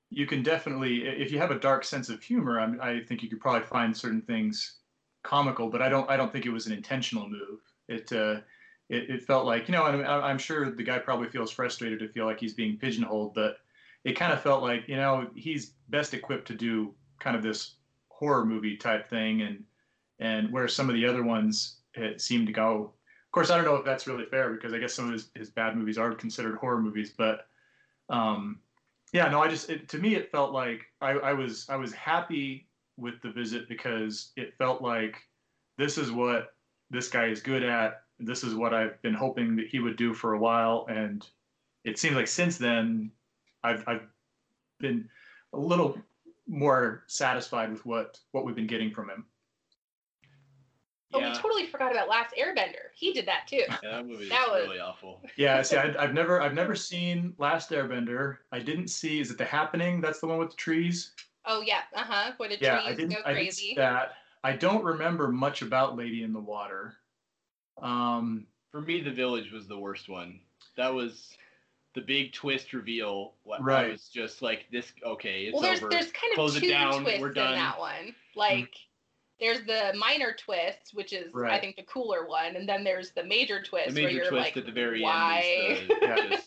you 0.10 0.26
can 0.26 0.44
definitely, 0.44 1.08
if 1.08 1.32
you 1.32 1.38
have 1.40 1.52
a 1.52 1.60
dark 1.60 1.86
sense 1.86 2.10
of 2.10 2.22
humor, 2.22 2.60
I'm, 2.60 2.78
I 2.82 3.02
think 3.02 3.24
you 3.24 3.30
could 3.30 3.40
probably 3.40 3.66
find 3.66 3.96
certain 3.96 4.22
things 4.24 4.80
comical, 5.24 5.70
but 5.70 5.82
I 5.82 5.88
don't, 5.88 6.10
I 6.10 6.18
don't 6.18 6.30
think 6.34 6.46
it 6.46 6.50
was 6.52 6.68
an 6.68 6.74
intentional 6.74 7.30
move. 7.30 7.60
It, 7.88 8.12
uh, 8.12 8.42
it, 8.90 9.10
it 9.10 9.24
felt 9.26 9.46
like, 9.46 9.68
you 9.68 9.74
know, 9.74 9.86
and 9.86 10.06
I'm, 10.06 10.24
I'm 10.24 10.38
sure 10.38 10.70
the 10.70 10.84
guy 10.84 11.00
probably 11.00 11.30
feels 11.30 11.52
frustrated 11.52 12.00
to 12.00 12.10
feel 12.10 12.26
like 12.26 12.40
he's 12.40 12.54
being 12.54 12.78
pigeonholed, 12.78 13.34
but 13.34 13.58
it 14.04 14.14
kind 14.14 14.34
of 14.34 14.42
felt 14.42 14.64
like, 14.64 14.88
you 14.88 14.96
know, 14.96 15.28
he's 15.36 15.74
best 15.90 16.14
equipped 16.14 16.48
to 16.48 16.56
do 16.56 16.94
kind 17.20 17.36
of 17.36 17.44
this 17.44 17.76
horror 18.10 18.46
movie 18.46 18.78
type 18.78 19.10
thing, 19.10 19.42
and 19.42 19.64
and 20.20 20.52
where 20.52 20.68
some 20.68 20.90
of 20.90 20.96
the 20.96 21.06
other 21.06 21.24
ones 21.24 21.78
it 21.96 22.22
seemed 22.22 22.48
to 22.48 22.54
go 22.54 22.94
of 23.30 23.32
course, 23.32 23.52
I 23.52 23.58
don't 23.58 23.66
know 23.66 23.76
if 23.76 23.86
that's 23.86 24.08
really 24.08 24.26
fair 24.26 24.54
because 24.54 24.74
I 24.74 24.80
guess 24.80 24.96
some 24.96 25.06
of 25.06 25.14
his, 25.14 25.30
his 25.36 25.52
bad 25.52 25.78
movies 25.78 26.00
are 26.00 26.16
considered 26.16 26.58
horror 26.58 26.82
movies. 26.82 27.14
But 27.16 27.46
um, 28.10 28.60
yeah, 29.14 29.30
no, 29.30 29.44
I 29.44 29.48
just 29.48 29.70
it, 29.70 29.88
to 29.90 30.00
me 30.00 30.16
it 30.16 30.32
felt 30.32 30.52
like 30.52 30.82
I, 31.00 31.12
I 31.12 31.34
was 31.34 31.68
I 31.70 31.76
was 31.76 31.94
happy 31.94 32.68
with 32.98 33.22
the 33.22 33.30
visit 33.30 33.70
because 33.70 34.32
it 34.36 34.58
felt 34.58 34.82
like 34.82 35.16
this 35.78 36.00
is 36.00 36.12
what 36.12 36.56
this 36.90 37.08
guy 37.08 37.28
is 37.28 37.40
good 37.40 37.62
at. 37.62 38.02
This 38.20 38.44
is 38.44 38.54
what 38.56 38.74
I've 38.74 39.02
been 39.02 39.14
hoping 39.14 39.56
that 39.56 39.68
he 39.68 39.80
would 39.80 39.96
do 39.96 40.14
for 40.14 40.34
a 40.34 40.40
while, 40.40 40.86
and 40.90 41.26
it 41.86 41.98
seems 41.98 42.16
like 42.16 42.28
since 42.28 42.58
then 42.58 43.12
I've 43.64 43.84
I've 43.88 44.04
been 44.80 45.10
a 45.54 45.58
little 45.60 45.98
more 46.48 47.04
satisfied 47.08 47.72
with 47.72 47.86
what 47.86 48.20
what 48.32 48.46
we've 48.46 48.56
been 48.56 48.68
getting 48.68 48.92
from 48.92 49.10
him. 49.10 49.26
Oh, 51.12 51.20
Yeah, 51.20 51.30
we 51.32 51.38
totally 51.40 51.66
forgot 51.66 51.92
about 51.92 52.08
Last 52.08 52.36
Airbender. 52.40 52.92
He 52.94 53.14
did 53.14 53.26
that 53.28 53.48
too. 53.48 53.64
yeah, 53.68 53.78
that 53.84 54.06
movie 54.06 54.30
That 54.30 54.46
is 54.48 54.52
was- 54.52 54.64
really 54.68 54.80
awful. 54.80 55.24
Yeah, 55.38 55.62
see, 55.64 55.76
I, 55.78 55.96
I've 56.04 56.14
never, 56.14 56.40
I've 56.40 56.54
never 56.54 56.76
seen 56.76 57.34
Last 57.40 57.72
Airbender. 57.72 58.38
I 58.52 58.60
didn't 58.60 58.90
see. 58.90 59.20
Is 59.20 59.32
it 59.32 59.38
The 59.40 59.46
Happening? 59.46 60.02
That's 60.02 60.20
the 60.20 60.28
one 60.28 60.38
with 60.38 60.52
the 60.52 60.56
trees. 60.58 61.14
Oh 61.46 61.62
yeah, 61.62 61.82
uh 61.96 62.04
huh. 62.04 62.32
Where 62.38 62.50
the 62.50 62.58
Yeah, 62.62 62.82
I 62.86 62.94
didn't, 62.94 63.12
go 63.12 63.22
I 63.26 63.34
didn't 63.34 63.54
see 63.54 63.74
that. 63.76 64.14
I 64.44 64.54
don't 64.54 64.84
remember 64.84 65.30
much 65.30 65.62
about 65.64 65.98
Lady 65.98 66.22
in 66.22 66.32
the 66.32 66.40
Water. 66.40 66.94
Um, 67.84 68.46
For 68.72 68.82
me, 68.82 69.02
The 69.02 69.12
Village 69.12 69.52
was 69.52 69.68
the 69.68 69.78
worst 69.78 70.10
one. 70.10 70.40
That 70.78 70.94
was 70.94 71.30
the 71.96 72.02
big 72.02 72.34
twist 72.34 72.74
reveal. 72.74 73.34
What 73.44 73.62
I 73.62 73.64
Right. 73.64 73.92
was 73.92 74.10
just 74.10 74.42
like 74.42 74.68
this. 74.72 74.92
Okay, 75.04 75.46
it's 75.46 75.54
well, 75.54 75.62
there's 75.64 75.80
over. 75.80 75.90
there's 75.90 76.12
kind 76.12 76.32
of 76.32 76.36
Close 76.36 76.56
it 76.56 76.62
two 76.62 76.70
down, 76.70 77.02
twists 77.02 77.20
we're 77.20 77.30
in 77.30 77.34
that 77.34 77.80
one. 77.80 78.14
Like 78.36 78.70
there's 79.40 79.62
the 79.66 79.94
minor 79.98 80.34
twist, 80.38 80.92
which 80.94 81.14
is 81.14 81.34
I 81.36 81.60
think 81.60 81.78
the 81.78 81.84
cooler 81.84 82.28
one, 82.28 82.56
and 82.58 82.68
then 82.70 82.84
there's 82.84 83.12
the 83.12 83.24
major 83.24 83.62
twist 83.64 83.96
the 83.96 84.02
where 84.02 84.10
major 84.12 84.22
you're 84.24 84.30
twist 84.30 84.46
like, 84.48 84.58
at 84.58 84.66
the 84.66 84.72
very 84.72 85.02
why? 85.02 85.42
end 85.46 85.78
is 85.80 85.88
the, 85.88 85.98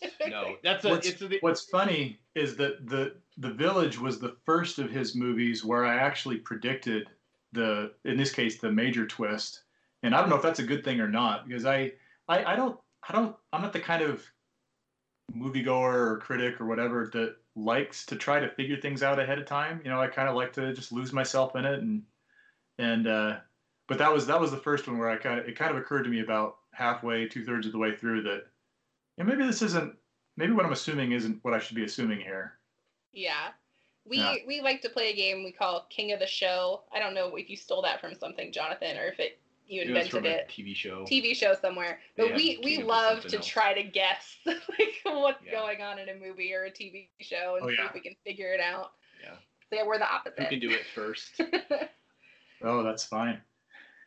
Yeah. 0.19 0.27
no. 0.29 0.55
That's 0.63 0.85
a 0.85 0.89
What's- 0.89 1.07
it's 1.09 1.21
a, 1.21 1.29
what's 1.41 1.61
funny 1.65 2.19
is 2.35 2.55
that 2.57 2.87
the 2.87 3.15
the 3.37 3.51
Village 3.51 3.99
was 3.99 4.19
the 4.19 4.37
first 4.45 4.79
of 4.79 4.89
his 4.91 5.13
movies 5.15 5.65
where 5.65 5.83
I 5.85 5.95
actually 5.97 6.37
predicted 6.37 7.09
the, 7.51 7.91
in 8.05 8.15
this 8.15 8.31
case, 8.31 8.59
the 8.59 8.71
major 8.71 9.05
twist. 9.07 9.62
And 10.03 10.13
I 10.13 10.19
don't 10.19 10.29
know 10.29 10.35
if 10.35 10.41
that's 10.41 10.59
a 10.59 10.63
good 10.63 10.83
thing 10.83 10.99
or 10.99 11.07
not 11.07 11.47
because 11.47 11.65
I, 11.65 11.93
I, 12.27 12.53
I 12.53 12.55
don't, 12.55 12.77
I 13.07 13.13
don't, 13.13 13.35
I'm 13.51 13.61
not 13.61 13.73
the 13.73 13.79
kind 13.79 14.03
of 14.03 14.23
moviegoer 15.35 15.93
or 15.93 16.17
critic 16.19 16.59
or 16.59 16.65
whatever 16.65 17.09
that 17.13 17.37
likes 17.55 18.05
to 18.07 18.15
try 18.15 18.39
to 18.39 18.49
figure 18.49 18.79
things 18.79 19.03
out 19.03 19.19
ahead 19.19 19.39
of 19.39 19.45
time. 19.45 19.81
You 19.83 19.89
know, 19.89 20.01
I 20.01 20.07
kind 20.07 20.29
of 20.29 20.35
like 20.35 20.53
to 20.53 20.73
just 20.73 20.91
lose 20.91 21.13
myself 21.13 21.55
in 21.55 21.65
it 21.65 21.79
and 21.79 22.03
and 22.79 23.07
uh, 23.07 23.37
but 23.87 23.97
that 23.99 24.11
was 24.11 24.25
that 24.27 24.39
was 24.39 24.51
the 24.51 24.57
first 24.57 24.87
one 24.87 24.97
where 24.97 25.09
I 25.09 25.17
kind 25.17 25.39
of 25.39 25.47
it 25.47 25.57
kind 25.57 25.71
of 25.71 25.77
occurred 25.77 26.03
to 26.03 26.09
me 26.09 26.21
about 26.21 26.57
halfway, 26.71 27.27
two 27.27 27.45
thirds 27.45 27.65
of 27.65 27.71
the 27.71 27.77
way 27.77 27.95
through 27.95 28.23
that 28.23 28.45
yeah, 29.17 29.23
maybe 29.23 29.45
this 29.45 29.61
isn't 29.61 29.95
maybe 30.37 30.53
what 30.53 30.65
I'm 30.65 30.71
assuming 30.71 31.11
isn't 31.11 31.43
what 31.43 31.53
I 31.53 31.59
should 31.59 31.75
be 31.75 31.83
assuming 31.83 32.19
here. 32.19 32.53
Yeah. 33.11 33.49
We 34.05 34.17
Yeah. 34.17 34.35
we 34.47 34.61
like 34.61 34.81
to 34.81 34.89
play 34.89 35.11
a 35.11 35.15
game 35.15 35.43
we 35.43 35.51
call 35.51 35.85
King 35.89 36.11
of 36.11 36.19
the 36.19 36.27
Show. 36.27 36.83
I 36.91 36.99
don't 36.99 37.13
know 37.13 37.35
if 37.35 37.49
you 37.49 37.55
stole 37.55 37.83
that 37.83 38.01
from 38.01 38.15
something, 38.15 38.51
Jonathan, 38.51 38.97
or 38.97 39.05
if 39.05 39.19
it 39.19 39.39
you 39.67 39.81
it 39.81 39.91
was 39.91 40.07
from 40.07 40.19
invented 40.25 40.41
a 40.41 40.43
it. 40.43 40.49
TV 40.49 40.75
show. 40.75 41.03
TV 41.05 41.35
show 41.35 41.53
somewhere. 41.59 41.99
But 42.17 42.27
had 42.29 42.35
we 42.35 42.59
we 42.63 42.83
love 42.83 43.23
to 43.25 43.37
else. 43.37 43.45
try 43.47 43.73
to 43.73 43.83
guess 43.83 44.35
like 44.45 44.59
what's 45.03 45.43
Yeah. 45.45 45.51
going 45.51 45.81
on 45.81 45.99
in 45.99 46.09
a 46.09 46.15
movie 46.15 46.53
or 46.53 46.65
a 46.65 46.71
TV 46.71 47.07
show 47.21 47.55
and 47.55 47.65
Oh, 47.65 47.69
see 47.69 47.75
yeah. 47.79 47.87
if 47.87 47.93
we 47.93 47.99
can 48.01 48.15
figure 48.25 48.53
it 48.53 48.59
out. 48.59 48.91
Yeah. 49.21 49.35
So 49.69 49.75
yeah, 49.77 49.85
we're 49.87 49.97
the 49.99 50.11
opposite. 50.11 50.39
Who 50.39 50.45
can 50.47 50.59
do 50.59 50.69
it 50.71 50.81
first? 50.93 51.41
Oh, 52.65 52.81
that's 52.81 53.03
fine. 53.03 53.41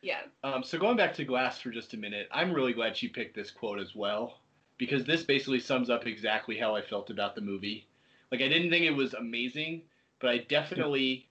yeah. 0.01 0.21
Um, 0.43 0.63
so 0.63 0.79
going 0.79 0.97
back 0.97 1.13
to 1.15 1.23
Glass 1.23 1.59
for 1.59 1.69
just 1.69 1.93
a 1.93 1.97
minute, 1.97 2.27
I'm 2.31 2.51
really 2.51 2.73
glad 2.73 2.97
she 2.97 3.07
picked 3.07 3.35
this 3.35 3.51
quote 3.51 3.79
as 3.79 3.93
well 3.95 4.39
because 4.79 5.05
this 5.05 5.21
basically 5.23 5.59
sums 5.59 5.91
up 5.91 6.07
exactly 6.07 6.57
how 6.57 6.75
I 6.75 6.81
felt 6.81 7.11
about 7.11 7.35
the 7.35 7.41
movie. 7.41 7.85
Like 8.31 8.41
I 8.41 8.47
didn't 8.47 8.71
think 8.71 8.83
it 8.85 8.95
was 8.95 9.13
amazing, 9.13 9.83
but 10.19 10.31
I 10.31 10.39
definitely 10.39 11.29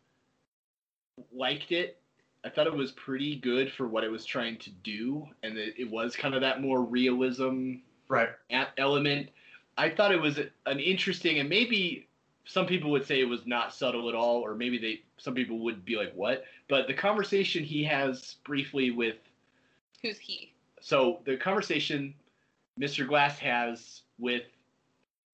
liked 1.32 1.72
it. 1.72 1.98
I 2.46 2.48
thought 2.48 2.68
it 2.68 2.72
was 2.74 2.92
pretty 2.92 3.34
good 3.36 3.72
for 3.72 3.88
what 3.88 4.04
it 4.04 4.10
was 4.10 4.24
trying 4.24 4.56
to 4.58 4.70
do, 4.70 5.28
and 5.42 5.58
it, 5.58 5.74
it 5.76 5.90
was 5.90 6.14
kind 6.14 6.32
of 6.34 6.40
that 6.42 6.62
more 6.62 6.80
realism 6.80 7.74
Right. 8.08 8.28
a- 8.50 8.68
element. 8.78 9.30
I 9.76 9.90
thought 9.90 10.12
it 10.12 10.20
was 10.20 10.38
an 10.38 10.78
interesting, 10.78 11.40
and 11.40 11.48
maybe 11.48 12.06
some 12.44 12.64
people 12.66 12.92
would 12.92 13.04
say 13.04 13.20
it 13.20 13.28
was 13.28 13.44
not 13.46 13.74
subtle 13.74 14.08
at 14.08 14.14
all, 14.14 14.36
or 14.36 14.54
maybe 14.54 14.78
they 14.78 15.02
some 15.18 15.34
people 15.34 15.58
would 15.60 15.84
be 15.84 15.96
like, 15.96 16.12
"What?" 16.14 16.44
But 16.68 16.86
the 16.86 16.94
conversation 16.94 17.64
he 17.64 17.82
has 17.84 18.36
briefly 18.44 18.92
with 18.92 19.16
Who's 20.02 20.18
he? 20.18 20.52
so 20.80 21.20
the 21.24 21.36
conversation 21.36 22.14
Mr. 22.78 23.06
Glass 23.08 23.38
has 23.40 24.02
with 24.20 24.44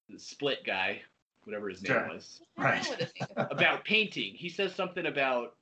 the 0.09 0.17
split 0.17 0.63
guy, 0.65 1.01
whatever 1.43 1.69
his 1.69 1.83
name 1.83 1.91
Sure. 1.93 2.07
was, 2.09 2.41
Right. 2.57 2.81
know 2.83 2.89
what 2.89 2.99
his 3.01 3.13
name 3.19 3.27
is. 3.37 3.47
about 3.51 3.83
painting. 3.85 4.33
He 4.33 4.49
says 4.49 4.73
something 4.73 5.05
about, 5.05 5.55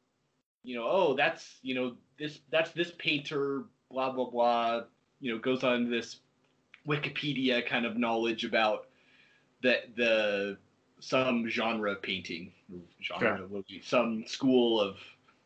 you 0.63 0.75
know, 0.75 0.87
oh, 0.89 1.15
that's 1.15 1.59
you 1.61 1.75
know 1.75 1.95
this 2.19 2.39
that's 2.51 2.71
this 2.71 2.91
painter, 2.97 3.63
blah 3.89 4.11
blah 4.11 4.29
blah. 4.29 4.81
You 5.19 5.33
know, 5.33 5.39
goes 5.39 5.63
on 5.63 5.89
this 5.89 6.17
Wikipedia 6.87 7.65
kind 7.65 7.85
of 7.85 7.97
knowledge 7.97 8.45
about 8.45 8.87
the 9.61 9.81
the 9.95 10.57
some 10.99 11.47
genre 11.49 11.91
of 11.93 12.01
painting, 12.01 12.51
genre, 13.01 13.47
sure. 13.49 13.79
some 13.81 14.23
school 14.27 14.79
of 14.79 14.97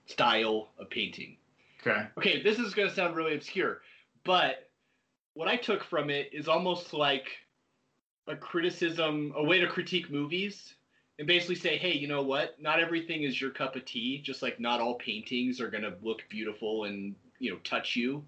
style 0.05 0.69
of 0.79 0.89
painting. 0.89 1.37
Okay. 1.85 2.07
Okay, 2.17 2.41
this 2.41 2.59
is 2.59 2.73
going 2.73 2.89
to 2.89 2.95
sound 2.95 3.15
really 3.15 3.35
obscure, 3.35 3.81
but 4.23 4.69
what 5.33 5.47
I 5.47 5.55
took 5.55 5.83
from 5.83 6.09
it 6.09 6.29
is 6.33 6.47
almost 6.47 6.93
like 6.93 7.27
a 8.27 8.35
criticism, 8.35 9.33
a 9.35 9.43
way 9.43 9.59
to 9.59 9.67
critique 9.67 10.09
movies 10.09 10.73
and 11.17 11.27
basically 11.27 11.55
say, 11.55 11.77
hey, 11.77 11.93
you 11.93 12.07
know 12.07 12.21
what? 12.21 12.59
Not 12.59 12.79
everything 12.79 13.23
is 13.23 13.39
your 13.39 13.51
cup 13.51 13.75
of 13.75 13.85
tea. 13.85 14.21
Just 14.21 14.41
like 14.41 14.59
not 14.59 14.81
all 14.81 14.95
paintings 14.95 15.61
are 15.61 15.69
going 15.69 15.83
to 15.83 15.93
look 16.01 16.23
beautiful 16.29 16.85
and 16.85 17.15
you 17.39 17.51
know 17.51 17.57
touch 17.63 17.95
you, 17.95 18.23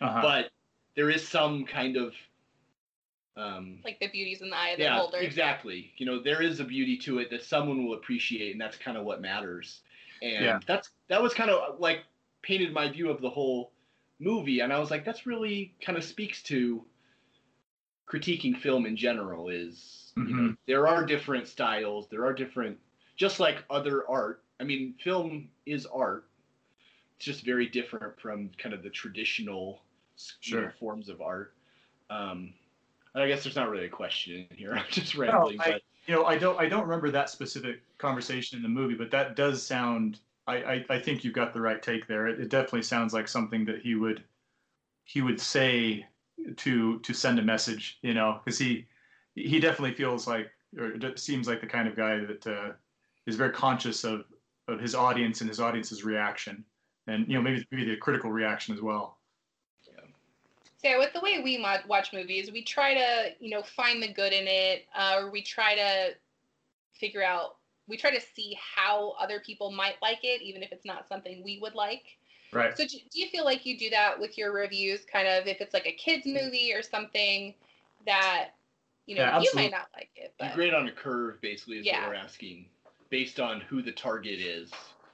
uh-huh. 0.00 0.20
but 0.22 0.50
there 0.96 1.10
is 1.10 1.26
some 1.26 1.64
kind 1.64 1.96
of 1.96 2.14
um, 3.36 3.78
like 3.84 3.98
the 4.00 4.08
beauty's 4.08 4.42
in 4.42 4.50
the 4.50 4.56
eye 4.56 4.70
of 4.70 4.78
the 4.78 4.84
yeah, 4.84 4.94
beholder. 4.94 5.18
exactly. 5.18 5.92
You 5.96 6.06
know, 6.06 6.22
there 6.22 6.42
is 6.42 6.60
a 6.60 6.64
beauty 6.64 6.98
to 6.98 7.18
it 7.18 7.30
that 7.30 7.44
someone 7.44 7.86
will 7.86 7.94
appreciate, 7.94 8.52
and 8.52 8.60
that's 8.60 8.76
kind 8.76 8.96
of 8.96 9.04
what 9.04 9.20
matters. 9.20 9.80
And 10.20 10.44
yeah. 10.44 10.60
that's 10.66 10.90
that 11.08 11.22
was 11.22 11.34
kind 11.34 11.50
of 11.50 11.80
like 11.80 12.00
painted 12.42 12.72
my 12.72 12.90
view 12.90 13.10
of 13.10 13.20
the 13.20 13.30
whole 13.30 13.72
movie, 14.20 14.60
and 14.60 14.72
I 14.72 14.78
was 14.78 14.90
like, 14.90 15.04
that's 15.04 15.26
really 15.26 15.74
kind 15.84 15.96
of 15.96 16.04
speaks 16.04 16.42
to 16.44 16.84
critiquing 18.10 18.56
film 18.58 18.86
in 18.86 18.96
general. 18.96 19.48
Is 19.48 20.12
mm-hmm. 20.16 20.28
you 20.28 20.36
know, 20.36 20.42
mm-hmm. 20.42 20.52
there 20.66 20.86
are 20.86 21.04
different 21.04 21.48
styles, 21.48 22.08
there 22.08 22.24
are 22.24 22.32
different, 22.32 22.78
just 23.16 23.40
like 23.40 23.64
other 23.70 24.08
art. 24.08 24.42
I 24.60 24.64
mean, 24.64 24.94
film 25.02 25.48
is 25.66 25.86
art. 25.86 26.26
It's 27.16 27.24
just 27.24 27.44
very 27.44 27.68
different 27.68 28.20
from 28.20 28.50
kind 28.58 28.74
of 28.74 28.82
the 28.82 28.90
traditional 28.90 29.82
sure. 30.40 30.60
you 30.60 30.66
know, 30.66 30.72
forms 30.78 31.08
of 31.08 31.20
art. 31.20 31.54
Um, 32.10 32.52
I 33.14 33.28
guess 33.28 33.44
there's 33.44 33.56
not 33.56 33.68
really 33.68 33.86
a 33.86 33.90
question 33.90 34.46
in 34.50 34.56
here. 34.56 34.72
I'm 34.76 34.84
just 34.90 35.14
rambling. 35.14 35.56
No, 35.56 35.64
I, 35.64 35.72
but 35.72 35.82
you 36.06 36.14
know, 36.14 36.24
I 36.24 36.36
don't 36.36 36.58
I 36.58 36.68
don't 36.68 36.82
remember 36.82 37.10
that 37.10 37.30
specific 37.30 37.80
conversation 37.98 38.56
in 38.56 38.62
the 38.62 38.68
movie, 38.68 38.94
but 38.94 39.10
that 39.10 39.36
does 39.36 39.64
sound. 39.64 40.18
I 40.46 40.56
I, 40.56 40.84
I 40.90 40.98
think 40.98 41.24
you've 41.24 41.34
got 41.34 41.52
the 41.54 41.60
right 41.60 41.82
take 41.82 42.06
there. 42.06 42.26
It, 42.28 42.40
it 42.40 42.48
definitely 42.48 42.82
sounds 42.82 43.12
like 43.12 43.28
something 43.28 43.64
that 43.66 43.80
he 43.80 43.94
would 43.94 44.24
he 45.04 45.20
would 45.20 45.40
say 45.40 46.06
to 46.56 46.98
to 47.00 47.12
send 47.12 47.38
a 47.38 47.42
message. 47.42 47.98
You 48.02 48.14
know, 48.14 48.40
because 48.44 48.58
he 48.58 48.86
he 49.34 49.60
definitely 49.60 49.94
feels 49.94 50.26
like 50.26 50.50
or 50.78 51.16
seems 51.16 51.46
like 51.46 51.60
the 51.60 51.66
kind 51.66 51.88
of 51.88 51.96
guy 51.96 52.18
that 52.24 52.46
uh, 52.46 52.72
is 53.26 53.36
very 53.36 53.52
conscious 53.52 54.04
of 54.04 54.24
of 54.68 54.80
his 54.80 54.94
audience 54.94 55.40
and 55.40 55.48
his 55.48 55.60
audience's 55.60 56.04
reaction, 56.04 56.64
and 57.06 57.26
you 57.28 57.34
know 57.34 57.42
maybe 57.42 57.66
maybe 57.70 57.90
the 57.90 57.96
critical 57.96 58.30
reaction 58.30 58.74
as 58.74 58.80
well. 58.80 59.18
Yeah. 60.82 60.98
With 60.98 61.12
the 61.12 61.20
way 61.20 61.40
we 61.42 61.64
watch 61.86 62.12
movies, 62.12 62.50
we 62.50 62.62
try 62.64 62.94
to, 62.94 63.30
you 63.38 63.50
know, 63.50 63.62
find 63.62 64.02
the 64.02 64.12
good 64.12 64.32
in 64.32 64.48
it, 64.48 64.86
uh, 64.96 65.14
or 65.18 65.30
we 65.30 65.40
try 65.40 65.76
to 65.76 66.14
figure 66.92 67.22
out, 67.22 67.56
we 67.86 67.96
try 67.96 68.12
to 68.12 68.20
see 68.20 68.58
how 68.60 69.14
other 69.20 69.38
people 69.38 69.70
might 69.70 69.94
like 70.02 70.24
it, 70.24 70.42
even 70.42 70.60
if 70.60 70.72
it's 70.72 70.84
not 70.84 71.06
something 71.08 71.42
we 71.44 71.60
would 71.60 71.76
like. 71.76 72.02
Right. 72.52 72.76
So 72.76 72.84
do, 72.84 72.98
do 73.10 73.20
you 73.20 73.28
feel 73.28 73.44
like 73.44 73.64
you 73.64 73.78
do 73.78 73.90
that 73.90 74.18
with 74.20 74.36
your 74.36 74.52
reviews, 74.52 75.00
kind 75.10 75.26
of, 75.26 75.46
if 75.46 75.60
it's 75.60 75.72
like 75.72 75.86
a 75.86 75.92
kids 75.92 76.26
mm-hmm. 76.26 76.44
movie 76.44 76.72
or 76.74 76.82
something 76.82 77.54
that, 78.06 78.50
you 79.06 79.16
know, 79.16 79.22
yeah, 79.22 79.40
you 79.40 79.50
might 79.54 79.70
not 79.70 79.88
like 79.94 80.10
it, 80.14 80.34
but 80.38 80.50
you 80.50 80.54
grade 80.54 80.74
on 80.74 80.86
a 80.86 80.92
curve, 80.92 81.40
basically, 81.40 81.78
is 81.78 81.86
yeah. 81.86 82.02
what 82.02 82.10
we're 82.10 82.14
asking, 82.14 82.66
based 83.10 83.40
on 83.40 83.60
who 83.62 83.82
the 83.82 83.92
target 83.92 84.38
is. 84.38 84.70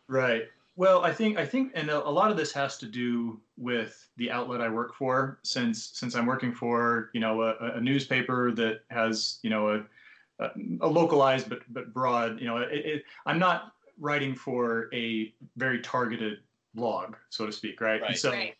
Right. 0.08 0.44
Well, 0.76 1.04
I 1.04 1.12
think 1.12 1.38
I 1.38 1.44
think, 1.44 1.72
and 1.74 1.90
a, 1.90 2.06
a, 2.06 2.08
lot 2.08 2.30
of 2.30 2.36
this 2.36 2.52
has 2.52 2.78
to 2.78 2.86
do 2.86 3.40
with 3.56 4.08
the 4.16 4.30
outlet 4.30 4.60
I 4.60 4.68
work 4.68 4.94
for. 4.94 5.40
Since 5.42 5.90
since 5.92 6.14
I'm 6.14 6.24
working 6.24 6.52
for 6.52 7.10
you 7.14 7.20
know 7.20 7.42
a, 7.42 7.56
a 7.74 7.80
newspaper 7.80 8.52
that 8.52 8.82
has 8.90 9.40
you 9.42 9.50
know 9.50 9.70
a, 9.70 10.44
a, 10.44 10.50
a 10.82 10.86
localized 10.86 11.48
but 11.48 11.62
but 11.70 11.92
broad. 11.92 12.40
You 12.40 12.46
know, 12.46 12.58
it, 12.58 12.86
it, 12.86 13.02
I'm 13.26 13.40
not 13.40 13.72
writing 13.98 14.36
for 14.36 14.88
a 14.94 15.34
very 15.56 15.80
targeted 15.80 16.38
blog, 16.74 17.16
so 17.30 17.46
to 17.46 17.52
speak, 17.52 17.80
right? 17.80 18.00
right. 18.00 18.10
And 18.10 18.18
so 18.18 18.30
right. 18.30 18.54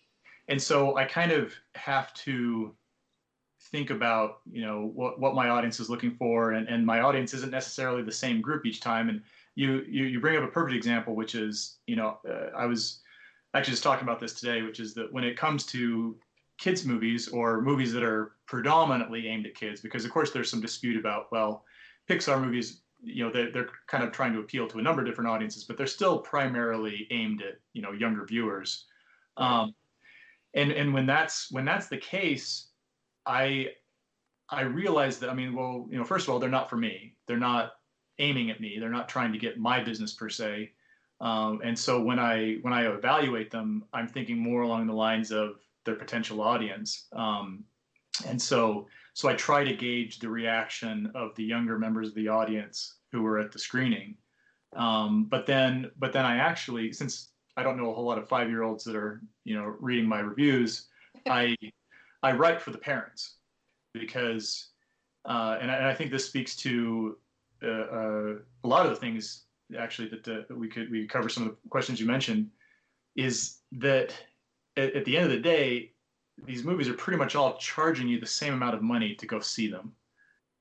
and 0.48 0.60
so 0.60 0.96
I 0.96 1.04
kind 1.04 1.32
of 1.32 1.52
have 1.74 2.12
to 2.14 2.74
think 3.70 3.90
about 3.90 4.40
you 4.50 4.62
know 4.62 4.90
what 4.94 5.20
what 5.20 5.34
my 5.34 5.48
audience 5.48 5.80
is 5.80 5.90
looking 5.90 6.14
for, 6.16 6.52
and 6.52 6.68
and 6.68 6.84
my 6.84 7.00
audience 7.00 7.34
isn't 7.34 7.52
necessarily 7.52 8.02
the 8.02 8.12
same 8.12 8.40
group 8.40 8.66
each 8.66 8.80
time, 8.80 9.08
and 9.08 9.22
you, 9.54 9.84
you 9.88 10.04
you 10.04 10.20
bring 10.20 10.36
up 10.36 10.44
a 10.44 10.48
perfect 10.48 10.76
example, 10.76 11.14
which 11.14 11.34
is 11.34 11.78
you 11.86 11.96
know 11.96 12.18
uh, 12.28 12.56
I 12.56 12.66
was 12.66 13.00
actually 13.54 13.72
just 13.72 13.82
talking 13.82 14.04
about 14.04 14.20
this 14.20 14.34
today, 14.34 14.62
which 14.62 14.80
is 14.80 14.94
that 14.94 15.12
when 15.12 15.24
it 15.24 15.36
comes 15.36 15.64
to 15.66 16.16
kids 16.58 16.84
movies 16.84 17.28
or 17.28 17.60
movies 17.62 17.92
that 17.92 18.02
are 18.02 18.32
predominantly 18.46 19.28
aimed 19.28 19.46
at 19.46 19.54
kids, 19.54 19.80
because 19.80 20.04
of 20.04 20.10
course 20.10 20.30
there's 20.30 20.50
some 20.50 20.60
dispute 20.60 20.98
about 20.98 21.30
well, 21.32 21.64
Pixar 22.08 22.40
movies 22.40 22.82
you 23.02 23.24
know 23.24 23.32
they're, 23.32 23.50
they're 23.50 23.68
kind 23.86 24.04
of 24.04 24.12
trying 24.12 24.32
to 24.32 24.40
appeal 24.40 24.66
to 24.68 24.78
a 24.78 24.82
number 24.82 25.02
of 25.02 25.06
different 25.06 25.30
audiences, 25.30 25.64
but 25.64 25.76
they're 25.76 25.86
still 25.86 26.18
primarily 26.18 27.06
aimed 27.10 27.42
at 27.42 27.58
you 27.72 27.82
know 27.82 27.92
younger 27.92 28.24
viewers. 28.24 28.86
Um, 29.36 29.74
and 30.54 30.72
and 30.72 30.92
when 30.92 31.06
that's 31.06 31.50
when 31.50 31.64
that's 31.64 31.88
the 31.88 31.98
case, 31.98 32.68
I 33.26 33.68
I 34.48 34.62
realize 34.62 35.18
that 35.20 35.30
I 35.30 35.34
mean 35.34 35.54
well 35.54 35.86
you 35.90 35.98
know 35.98 36.04
first 36.04 36.26
of 36.26 36.32
all 36.32 36.40
they're 36.40 36.48
not 36.48 36.70
for 36.70 36.76
me. 36.76 37.14
They're 37.26 37.36
not 37.36 37.72
aiming 38.18 38.50
at 38.50 38.60
me. 38.60 38.78
They're 38.78 38.88
not 38.90 39.08
trying 39.08 39.32
to 39.32 39.38
get 39.38 39.58
my 39.58 39.82
business 39.82 40.14
per 40.14 40.28
se. 40.28 40.72
Um, 41.20 41.60
and 41.64 41.78
so 41.78 42.00
when 42.02 42.18
I 42.18 42.56
when 42.62 42.72
I 42.72 42.86
evaluate 42.86 43.50
them, 43.50 43.84
I'm 43.92 44.08
thinking 44.08 44.38
more 44.38 44.62
along 44.62 44.86
the 44.86 44.92
lines 44.92 45.30
of 45.30 45.60
their 45.84 45.96
potential 45.96 46.40
audience. 46.40 47.06
Um, 47.12 47.64
and 48.26 48.40
so 48.40 48.86
so 49.18 49.28
I 49.28 49.34
try 49.34 49.64
to 49.64 49.74
gauge 49.74 50.20
the 50.20 50.28
reaction 50.28 51.10
of 51.16 51.34
the 51.34 51.42
younger 51.42 51.76
members 51.76 52.10
of 52.10 52.14
the 52.14 52.28
audience 52.28 52.98
who 53.10 53.22
were 53.22 53.40
at 53.40 53.50
the 53.50 53.58
screening. 53.58 54.14
Um, 54.76 55.24
but 55.24 55.44
then 55.44 55.90
but 55.98 56.12
then 56.12 56.24
I 56.24 56.36
actually 56.36 56.92
since 56.92 57.30
I 57.56 57.64
don't 57.64 57.76
know 57.76 57.90
a 57.90 57.94
whole 57.94 58.04
lot 58.04 58.18
of 58.18 58.28
five 58.28 58.48
year 58.48 58.62
olds 58.62 58.84
that 58.84 58.94
are 58.94 59.20
you 59.42 59.56
know 59.56 59.74
reading 59.80 60.08
my 60.08 60.20
reviews, 60.20 60.86
I 61.26 61.56
I 62.22 62.30
write 62.30 62.62
for 62.62 62.70
the 62.70 62.78
parents 62.78 63.38
because 63.92 64.68
uh, 65.28 65.58
and, 65.60 65.68
I, 65.68 65.74
and 65.74 65.86
I 65.86 65.94
think 65.94 66.12
this 66.12 66.26
speaks 66.26 66.54
to 66.58 67.16
uh, 67.64 67.66
uh, 67.66 68.34
a 68.62 68.68
lot 68.68 68.86
of 68.86 68.90
the 68.90 69.00
things 69.00 69.46
actually 69.76 70.10
that, 70.10 70.28
uh, 70.28 70.42
that 70.48 70.56
we 70.56 70.68
could 70.68 70.92
we 70.92 71.00
could 71.00 71.10
cover 71.10 71.28
some 71.28 71.42
of 71.42 71.48
the 71.48 71.68
questions 71.70 71.98
you 71.98 72.06
mentioned 72.06 72.50
is 73.16 73.62
that 73.72 74.14
at, 74.76 74.94
at, 74.94 75.04
the 75.04 75.16
end 75.16 75.26
of 75.26 75.32
the 75.32 75.40
day 75.40 75.90
these 76.46 76.64
movies 76.64 76.88
are 76.88 76.94
pretty 76.94 77.18
much 77.18 77.34
all 77.34 77.56
charging 77.56 78.08
you 78.08 78.20
the 78.20 78.26
same 78.26 78.54
amount 78.54 78.74
of 78.74 78.82
money 78.82 79.14
to 79.14 79.26
go 79.26 79.40
see 79.40 79.68
them. 79.68 79.92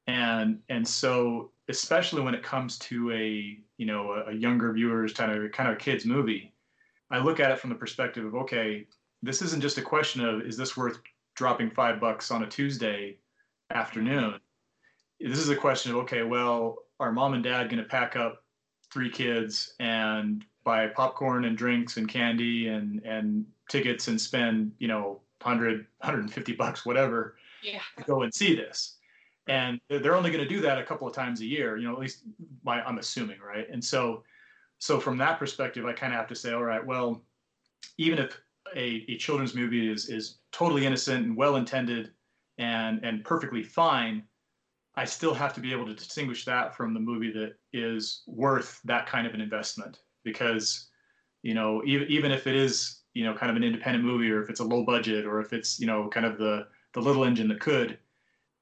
And 0.08 0.60
and 0.70 0.88
so 0.88 1.52
especially 1.70 2.22
when 2.22 2.34
it 2.34 2.44
comes 2.44 2.78
to 2.80 3.12
a 3.12 3.58
you 3.78 3.86
know 3.86 4.12
a, 4.12 4.32
a 4.32 4.34
younger 4.34 4.72
viewers 4.74 5.14
kind 5.14 5.32
of 5.32 5.52
kind 5.52 5.70
of 5.70 5.76
a 5.76 5.80
kids 5.80 6.06
movie 6.06 6.54
i 7.12 7.18
look 7.18 7.40
at 7.40 7.52
it 7.52 7.60
from 7.60 7.70
the 7.70 7.76
perspective 7.76 8.26
of 8.26 8.36
okay 8.36 8.88
this 9.22 9.42
isn't 9.42 9.62
just 9.62 9.78
a 9.78 9.82
question 9.82 10.24
of 10.24 10.42
is 10.42 10.58
this 10.58 10.78
worth 10.78 11.00
dropping 11.36 11.70
five 11.70 12.00
bucks 12.00 12.32
on 12.32 12.44
a 12.44 12.48
tuesday 12.48 13.18
afternoon? 13.72 14.40
This 15.20 15.40
is 15.40 15.50
a 15.50 15.56
question 15.56 15.92
of 15.92 15.98
okay 16.00 16.24
well 16.24 16.78
are 17.00 17.12
mom 17.12 17.34
and 17.34 17.44
dad 17.44 17.70
going 17.70 17.82
to 17.82 17.90
pack 17.90 18.16
up 18.16 18.44
three 18.92 19.10
kids 19.10 19.74
and 19.80 20.44
buy 20.64 20.88
popcorn 20.88 21.46
and 21.46 21.58
drinks 21.58 21.98
and 21.98 22.08
candy 22.08 22.68
and 22.68 23.02
and 23.04 23.46
tickets 23.70 24.08
and 24.08 24.20
spend 24.20 24.72
you 24.80 24.88
know 24.88 25.22
100 25.42 25.86
150 26.00 26.54
bucks 26.54 26.86
whatever 26.86 27.36
yeah. 27.64 27.80
to 27.98 28.04
go 28.04 28.22
and 28.24 28.34
see 28.34 28.56
this. 28.56 28.98
And 29.48 29.80
they're 29.90 30.16
only 30.16 30.30
going 30.30 30.44
to 30.44 30.50
do 30.50 30.60
that 30.62 30.78
a 30.78 30.84
couple 30.84 31.08
of 31.08 31.14
times 31.14 31.42
a 31.42 31.46
year 31.46 31.78
you 31.78 31.88
know 31.88 31.94
at 31.94 32.00
least 32.00 32.24
my, 32.64 32.82
i'm 32.84 32.98
assuming 32.98 33.40
right? 33.40 33.68
And 33.72 33.84
so 33.84 34.24
so 34.80 35.00
from 35.00 35.18
that 35.18 35.40
perspective 35.40 35.86
i 35.86 35.94
kind 35.94 36.14
of 36.14 36.18
have 36.20 36.28
to 36.28 36.36
say 36.36 36.54
all 36.54 36.64
right 36.64 36.86
well 36.86 37.24
even 37.98 38.20
if 38.20 38.40
a, 38.76 39.06
a 39.08 39.18
children's 39.18 39.56
movie 39.56 39.90
is 39.90 40.10
is 40.10 40.40
totally 40.52 40.86
innocent 40.86 41.26
and 41.26 41.36
well 41.38 41.56
intended 41.56 42.12
and 42.58 43.04
and 43.04 43.24
perfectly 43.24 43.64
fine 43.64 44.24
I 44.98 45.06
still 45.06 45.36
have 45.36 45.54
to 45.54 45.60
be 45.60 45.72
able 45.72 45.86
to 45.86 45.94
distinguish 45.94 46.44
that 46.46 46.76
from 46.76 46.96
the 46.96 47.00
movie 47.00 47.32
that 47.34 47.54
is 47.72 48.24
worth 48.26 48.82
that 48.86 49.06
kind 49.06 49.28
of 49.28 49.36
an 49.36 49.42
investment. 49.42 50.00
Because 50.24 50.90
you 51.44 51.54
know 51.54 51.84
even, 51.86 52.08
even 52.08 52.32
if 52.32 52.48
it 52.48 52.56
is 52.56 53.02
you 53.18 53.26
know 53.26 53.34
kind 53.34 53.50
of 53.50 53.56
an 53.56 53.64
independent 53.64 54.06
movie 54.06 54.30
or 54.30 54.42
if 54.44 54.50
it's 54.50 54.60
a 54.60 54.64
low 54.64 54.84
budget 54.84 55.26
or 55.26 55.40
if 55.40 55.52
it's 55.52 55.80
you 55.80 55.88
know 55.88 56.08
kind 56.08 56.26
of 56.26 56.38
the 56.38 56.68
the 56.94 57.02
little 57.02 57.24
engine 57.24 57.48
that 57.48 57.60
could 57.60 57.98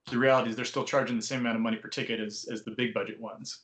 the 0.09 0.17
reality 0.17 0.49
is 0.49 0.55
they're 0.55 0.63
still 0.63 0.85
charging 0.85 1.17
the 1.17 1.21
same 1.21 1.41
amount 1.41 1.57
of 1.57 1.61
money 1.61 1.75
per 1.75 1.89
ticket 1.89 2.21
as 2.21 2.47
as 2.49 2.63
the 2.63 2.71
big 2.71 2.93
budget 2.93 3.19
ones 3.19 3.63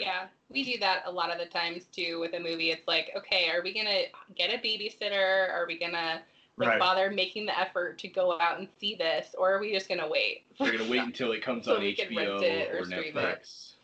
yeah 0.00 0.26
we 0.50 0.64
do 0.64 0.78
that 0.80 1.02
a 1.06 1.10
lot 1.10 1.30
of 1.30 1.38
the 1.38 1.46
times 1.46 1.84
too 1.92 2.18
with 2.18 2.34
a 2.34 2.40
movie 2.40 2.70
it's 2.72 2.88
like 2.88 3.10
okay 3.16 3.48
are 3.48 3.62
we 3.62 3.72
gonna 3.72 4.02
get 4.34 4.50
a 4.50 4.58
babysitter 4.58 5.48
are 5.52 5.64
we 5.68 5.78
gonna 5.78 6.20
like 6.58 6.70
right. 6.70 6.78
bother 6.78 7.10
making 7.10 7.46
the 7.46 7.58
effort 7.58 7.98
to 7.98 8.08
go 8.08 8.38
out 8.40 8.58
and 8.58 8.66
see 8.80 8.94
this, 8.94 9.34
or 9.36 9.52
are 9.52 9.60
we 9.60 9.72
just 9.72 9.90
gonna 9.90 10.08
wait? 10.08 10.44
We're 10.58 10.72
gonna 10.72 10.90
wait 10.90 11.00
until 11.00 11.32
it 11.32 11.42
comes 11.42 11.64
so 11.66 11.76
on 11.76 11.82
HBO 11.82 12.72
or, 12.72 12.78
or 12.78 12.82
Netflix. 12.84 13.74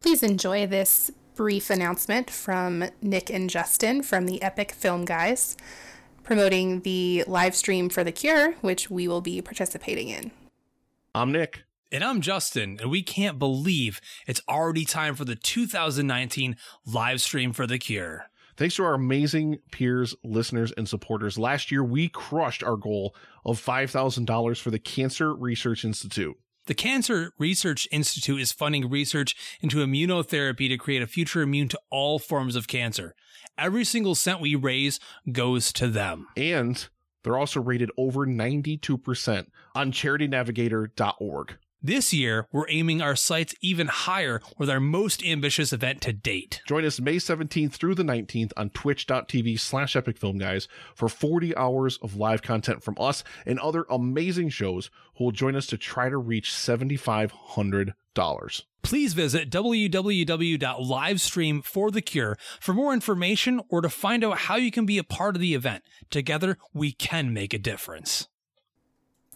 Please 0.00 0.24
enjoy 0.24 0.66
this 0.66 1.10
brief 1.36 1.70
announcement 1.70 2.30
from 2.30 2.84
Nick 3.00 3.30
and 3.30 3.48
Justin 3.48 4.02
from 4.02 4.26
the 4.26 4.42
Epic 4.42 4.72
Film 4.72 5.04
Guys, 5.04 5.56
promoting 6.26 6.80
the 6.80 7.24
live 7.26 7.54
stream 7.54 7.88
for 7.88 8.04
The 8.04 8.12
Cure, 8.12 8.54
which 8.60 8.90
we 8.90 9.06
will 9.08 9.20
be 9.22 9.40
participating 9.40 10.08
in. 10.08 10.32
I'm 11.14 11.32
Nick. 11.32 11.62
And 11.92 12.02
I'm 12.02 12.20
Justin, 12.20 12.78
and 12.80 12.90
we 12.90 13.02
can't 13.02 13.38
believe 13.38 14.00
it's 14.26 14.42
already 14.48 14.84
time 14.84 15.14
for 15.14 15.24
the 15.24 15.36
2019 15.36 16.56
live 16.84 17.20
stream 17.20 17.52
for 17.52 17.64
The 17.64 17.78
Cure. 17.78 18.26
Thanks 18.56 18.74
to 18.76 18.84
our 18.84 18.94
amazing 18.94 19.58
peers, 19.70 20.16
listeners, 20.24 20.72
and 20.76 20.88
supporters, 20.88 21.38
last 21.38 21.70
year 21.70 21.84
we 21.84 22.08
crushed 22.08 22.64
our 22.64 22.76
goal 22.76 23.14
of 23.44 23.64
$5,000 23.64 24.60
for 24.60 24.70
the 24.72 24.80
Cancer 24.80 25.32
Research 25.32 25.84
Institute. 25.84 26.36
The 26.66 26.74
Cancer 26.74 27.32
Research 27.38 27.86
Institute 27.92 28.40
is 28.40 28.50
funding 28.50 28.90
research 28.90 29.36
into 29.60 29.78
immunotherapy 29.78 30.68
to 30.68 30.76
create 30.76 31.00
a 31.00 31.06
future 31.06 31.42
immune 31.42 31.68
to 31.68 31.80
all 31.90 32.18
forms 32.18 32.56
of 32.56 32.66
cancer. 32.66 33.14
Every 33.56 33.84
single 33.84 34.16
cent 34.16 34.40
we 34.40 34.56
raise 34.56 34.98
goes 35.30 35.72
to 35.74 35.86
them. 35.86 36.26
And 36.36 36.88
they're 37.22 37.38
also 37.38 37.60
rated 37.60 37.92
over 37.96 38.26
92% 38.26 39.46
on 39.76 39.92
charitynavigator.org. 39.92 41.56
This 41.82 42.10
year, 42.12 42.46
we're 42.50 42.68
aiming 42.70 43.02
our 43.02 43.14
sights 43.14 43.54
even 43.60 43.88
higher 43.88 44.40
with 44.56 44.70
our 44.70 44.80
most 44.80 45.22
ambitious 45.22 45.74
event 45.74 46.00
to 46.02 46.12
date. 46.12 46.62
Join 46.66 46.84
us 46.86 47.00
May 47.00 47.16
17th 47.16 47.72
through 47.72 47.94
the 47.94 48.02
19th 48.02 48.52
on 48.56 48.70
twitch.tv 48.70 49.60
slash 49.60 49.94
epic 49.94 50.16
film 50.16 50.38
guys 50.38 50.68
for 50.94 51.10
40 51.10 51.54
hours 51.54 51.98
of 51.98 52.16
live 52.16 52.40
content 52.40 52.82
from 52.82 52.96
us 52.98 53.22
and 53.44 53.60
other 53.60 53.84
amazing 53.90 54.48
shows 54.48 54.88
who 55.16 55.24
will 55.24 55.32
join 55.32 55.54
us 55.54 55.66
to 55.66 55.76
try 55.76 56.08
to 56.08 56.16
reach 56.16 56.50
$7,500. 56.50 58.62
Please 58.82 59.12
visit 59.12 59.50
www.livestreamforthecure 59.50 62.34
for 62.58 62.72
more 62.72 62.94
information 62.94 63.60
or 63.68 63.82
to 63.82 63.90
find 63.90 64.24
out 64.24 64.38
how 64.38 64.56
you 64.56 64.70
can 64.70 64.86
be 64.86 64.96
a 64.96 65.04
part 65.04 65.36
of 65.36 65.42
the 65.42 65.54
event. 65.54 65.84
Together, 66.08 66.56
we 66.72 66.92
can 66.92 67.34
make 67.34 67.52
a 67.52 67.58
difference. 67.58 68.28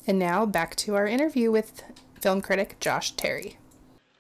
And 0.07 0.19
now 0.19 0.47
back 0.47 0.75
to 0.77 0.95
our 0.95 1.07
interview 1.07 1.51
with 1.51 1.83
film 2.21 2.41
critic 2.41 2.77
Josh 2.81 3.13
Terry. 3.13 3.57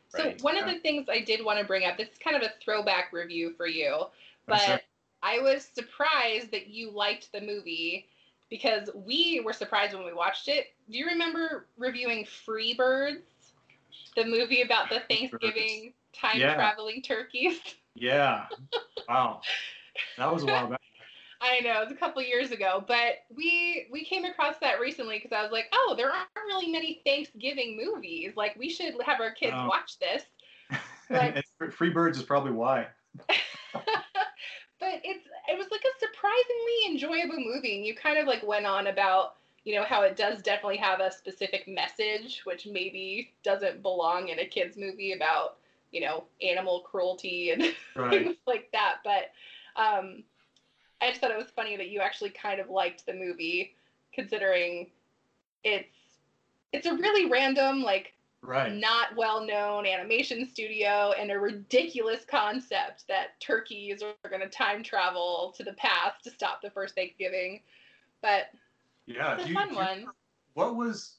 So 0.08 0.24
Right. 0.24 0.42
one 0.42 0.56
of 0.56 0.66
the 0.66 0.80
things 0.80 1.08
I 1.08 1.20
did 1.20 1.44
want 1.44 1.58
to 1.60 1.64
bring 1.64 1.84
up, 1.84 1.96
this 1.96 2.08
is 2.08 2.18
kind 2.18 2.36
of 2.36 2.42
a 2.42 2.52
throwback 2.60 3.12
review 3.12 3.54
for 3.56 3.66
you, 3.66 4.06
but 4.46 4.60
sure. 4.60 4.80
I 5.22 5.38
was 5.38 5.64
surprised 5.72 6.50
that 6.50 6.68
you 6.68 6.90
liked 6.90 7.30
the 7.32 7.40
movie 7.40 8.08
because 8.48 8.90
we 8.94 9.40
were 9.44 9.52
surprised 9.52 9.94
when 9.94 10.04
we 10.04 10.12
watched 10.12 10.48
it. 10.48 10.74
Do 10.90 10.98
you 10.98 11.06
remember 11.06 11.68
reviewing 11.76 12.24
Free 12.24 12.74
Birds, 12.74 13.52
the 14.16 14.24
movie 14.24 14.62
about 14.62 14.88
the 14.88 15.00
Thanksgiving 15.08 15.92
time 16.12 16.40
Yeah. 16.40 16.54
traveling 16.54 17.02
turkeys? 17.02 17.60
Yeah. 17.94 18.46
Wow. 19.08 19.42
That 20.16 20.32
was 20.32 20.42
a 20.42 20.46
while 20.46 20.68
back. 20.68 20.80
I 21.40 21.60
know 21.60 21.82
it's 21.82 21.92
a 21.92 21.96
couple 21.96 22.22
years 22.22 22.50
ago, 22.50 22.84
but 22.86 23.24
we 23.34 23.86
we 23.90 24.04
came 24.04 24.24
across 24.24 24.56
that 24.60 24.78
recently 24.80 25.18
because 25.18 25.32
I 25.32 25.42
was 25.42 25.52
like, 25.52 25.66
oh, 25.72 25.94
there 25.96 26.10
aren't 26.10 26.28
really 26.46 26.70
many 26.70 27.00
Thanksgiving 27.04 27.76
movies. 27.82 28.32
Like 28.36 28.56
we 28.58 28.68
should 28.68 28.94
have 29.04 29.20
our 29.20 29.32
kids 29.32 29.54
Oh. 29.56 29.66
watch 29.68 29.98
this. 29.98 30.24
Fr- 31.58 31.70
Free 31.70 31.90
Birds 31.90 32.18
is 32.18 32.24
probably 32.24 32.52
why. 32.52 32.88
but 34.80 35.00
it's 35.04 35.26
it 35.48 35.58
was 35.58 35.66
like 35.70 35.82
a 35.82 35.98
surprisingly 35.98 36.86
enjoyable 36.88 37.42
movie 37.44 37.76
and 37.76 37.84
you 37.86 37.94
kind 37.94 38.18
of 38.18 38.26
like 38.26 38.46
went 38.46 38.66
on 38.66 38.86
about 38.86 39.36
you 39.64 39.74
know 39.74 39.84
how 39.84 40.02
it 40.02 40.16
does 40.16 40.42
definitely 40.42 40.76
have 40.76 41.00
a 41.00 41.10
specific 41.10 41.66
message 41.68 42.40
which 42.44 42.66
maybe 42.66 43.32
doesn't 43.42 43.82
belong 43.82 44.28
in 44.28 44.38
a 44.38 44.46
kids 44.46 44.76
movie 44.76 45.12
about 45.12 45.56
you 45.92 46.00
know 46.00 46.24
animal 46.42 46.80
cruelty 46.80 47.50
and 47.50 47.62
Right. 47.96 48.10
things 48.10 48.36
like 48.46 48.70
that 48.72 48.98
but 49.04 49.32
um 49.76 50.22
i 51.00 51.08
just 51.08 51.20
thought 51.20 51.30
it 51.30 51.36
was 51.38 51.50
funny 51.54 51.76
that 51.76 51.88
you 51.90 52.00
actually 52.00 52.30
kind 52.30 52.60
of 52.60 52.68
liked 52.70 53.04
the 53.06 53.12
movie 53.14 53.74
considering 54.12 54.86
it's 55.64 55.88
it's 56.72 56.86
a 56.86 56.94
really 56.94 57.30
random 57.30 57.82
like 57.82 58.14
Right. 58.42 58.72
not 58.72 59.14
well 59.16 59.44
known 59.46 59.84
animation 59.84 60.48
studio 60.48 61.12
and 61.18 61.30
a 61.30 61.38
ridiculous 61.38 62.24
concept 62.24 63.06
that 63.06 63.38
turkeys 63.38 64.02
are 64.02 64.14
going 64.30 64.40
to 64.40 64.48
time 64.48 64.82
travel 64.82 65.52
to 65.58 65.62
the 65.62 65.74
past 65.74 66.24
to 66.24 66.30
stop 66.30 66.62
the 66.62 66.70
first 66.70 66.94
Thanksgiving. 66.94 67.60
But 68.22 68.46
Yeah. 69.04 69.34
it's 69.34 69.44
a 69.44 69.48
you- 69.48 69.54
fun 69.54 69.68
you- 69.68 69.76
one. 69.76 70.06
What 70.54 70.76
was? 70.76 71.18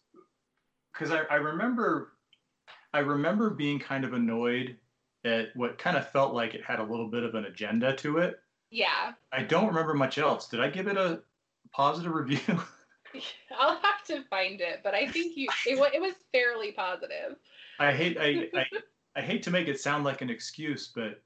Because 0.91 1.11
I, 1.11 1.19
I 1.29 1.35
remember, 1.35 2.13
I 2.91 2.99
remember 3.01 3.51
being 3.51 3.77
kind 3.77 4.03
of 4.03 4.13
annoyed 4.13 4.79
at 5.23 5.55
what 5.55 5.77
kind 5.77 5.97
of 5.97 6.09
felt 6.09 6.33
like 6.33 6.55
it 6.55 6.63
had 6.65 6.79
a 6.79 6.83
little 6.83 7.07
bit 7.07 7.21
of 7.21 7.35
an 7.35 7.45
agenda 7.45 7.95
to 7.97 8.17
it. 8.17 8.39
Yeah, 8.71 9.13
I 9.31 9.43
don't 9.43 9.67
remember 9.67 9.93
much 9.93 10.17
else. 10.17 10.47
Did 10.47 10.61
I 10.61 10.69
give 10.69 10.87
it 10.87 10.97
a 10.97 11.21
positive 11.73 12.13
review? 12.13 12.39
I'll 13.59 13.75
have 13.81 14.03
to 14.07 14.23
find 14.29 14.61
it, 14.61 14.79
but 14.83 14.95
I 14.95 15.07
think 15.07 15.35
you 15.35 15.47
it, 15.67 15.77
it 15.93 16.01
was 16.01 16.13
fairly 16.31 16.71
positive. 16.71 17.35
I 17.79 17.91
hate 17.91 18.17
I, 18.17 18.49
I 18.57 18.65
I 19.17 19.21
hate 19.21 19.43
to 19.43 19.51
make 19.51 19.67
it 19.67 19.79
sound 19.79 20.05
like 20.05 20.21
an 20.21 20.29
excuse, 20.29 20.91
but 20.95 21.21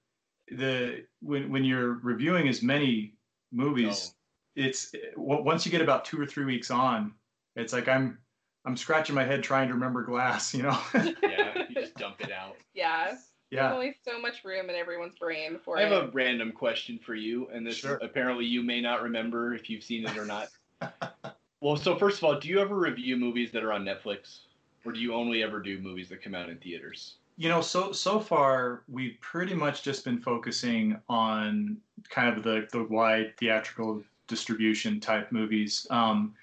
the 0.50 1.06
when 1.22 1.52
when 1.52 1.64
you're 1.64 2.00
reviewing 2.02 2.48
as 2.48 2.62
many 2.62 3.14
movies, 3.52 4.14
oh. 4.14 4.18
it's 4.56 4.94
once 5.16 5.66
you 5.66 5.72
get 5.72 5.82
about 5.82 6.06
two 6.06 6.20
or 6.20 6.26
three 6.26 6.46
weeks 6.46 6.72
on, 6.72 7.14
it's 7.56 7.74
like 7.74 7.88
I'm 7.88 8.18
I'm 8.66 8.76
scratching 8.76 9.16
my 9.16 9.24
head 9.24 9.44
trying 9.44 9.68
to 9.68 9.76
remember 9.76 10.04
glass, 10.04 10.54
you 10.54 10.64
know? 10.64 10.78
yeah, 10.94 11.66
you 11.70 11.76
just 11.76 11.96
dump 11.96 12.22
it 12.22 12.32
out. 12.32 12.58
Yeah, 12.74 13.16
there's 13.52 13.62
yeah. 13.62 13.74
only 13.74 13.96
so 14.04 14.20
much 14.20 14.44
room 14.44 14.70
in 14.70 14.76
everyone's 14.76 15.16
brain 15.16 15.60
for 15.64 15.78
I 15.78 15.82
have 15.82 15.92
it. 15.92 16.04
a 16.06 16.08
random 16.12 16.52
question 16.52 17.00
for 17.00 17.16
you, 17.16 17.48
and 17.54 17.66
this 17.66 17.78
Sure. 17.78 18.00
apparently 18.02 18.46
you 18.46 18.64
may 18.64 18.82
not 18.82 19.04
remember 19.04 19.54
if 19.54 19.70
you've 19.70 19.84
seen 19.84 20.06
it 20.06 20.18
or 20.18 20.26
not. 20.26 20.50
well, 21.62 21.78
so 21.78 21.96
first 21.96 22.18
of 22.18 22.24
all, 22.24 22.40
do 22.40 22.48
you 22.48 22.60
ever 22.60 22.76
review 22.76 23.18
movies 23.18 23.52
that 23.52 23.64
are 23.64 23.72
on 23.72 23.86
Netflix, 23.86 24.40
or 24.84 24.92
do 24.92 25.00
you 25.00 25.14
only 25.14 25.44
ever 25.44 25.62
do 25.62 25.80
movies 25.80 26.10
that 26.10 26.24
come 26.24 26.34
out 26.34 26.50
in 26.50 26.58
theaters? 26.58 27.16
You 27.38 27.50
know, 27.50 27.62
so 27.62 27.92
so 27.92 28.20
far 28.20 28.84
we've 28.88 29.18
pretty 29.22 29.54
much 29.54 29.84
just 29.84 30.06
been 30.06 30.20
focusing 30.20 31.00
on 31.08 31.78
kind 32.10 32.36
of 32.36 32.44
the 32.44 32.68
the 32.72 32.84
wide 32.84 33.34
theatrical 33.38 34.02
distribution 34.28 35.00
type 35.00 35.32
movies. 35.32 35.86
Um, 35.90 36.34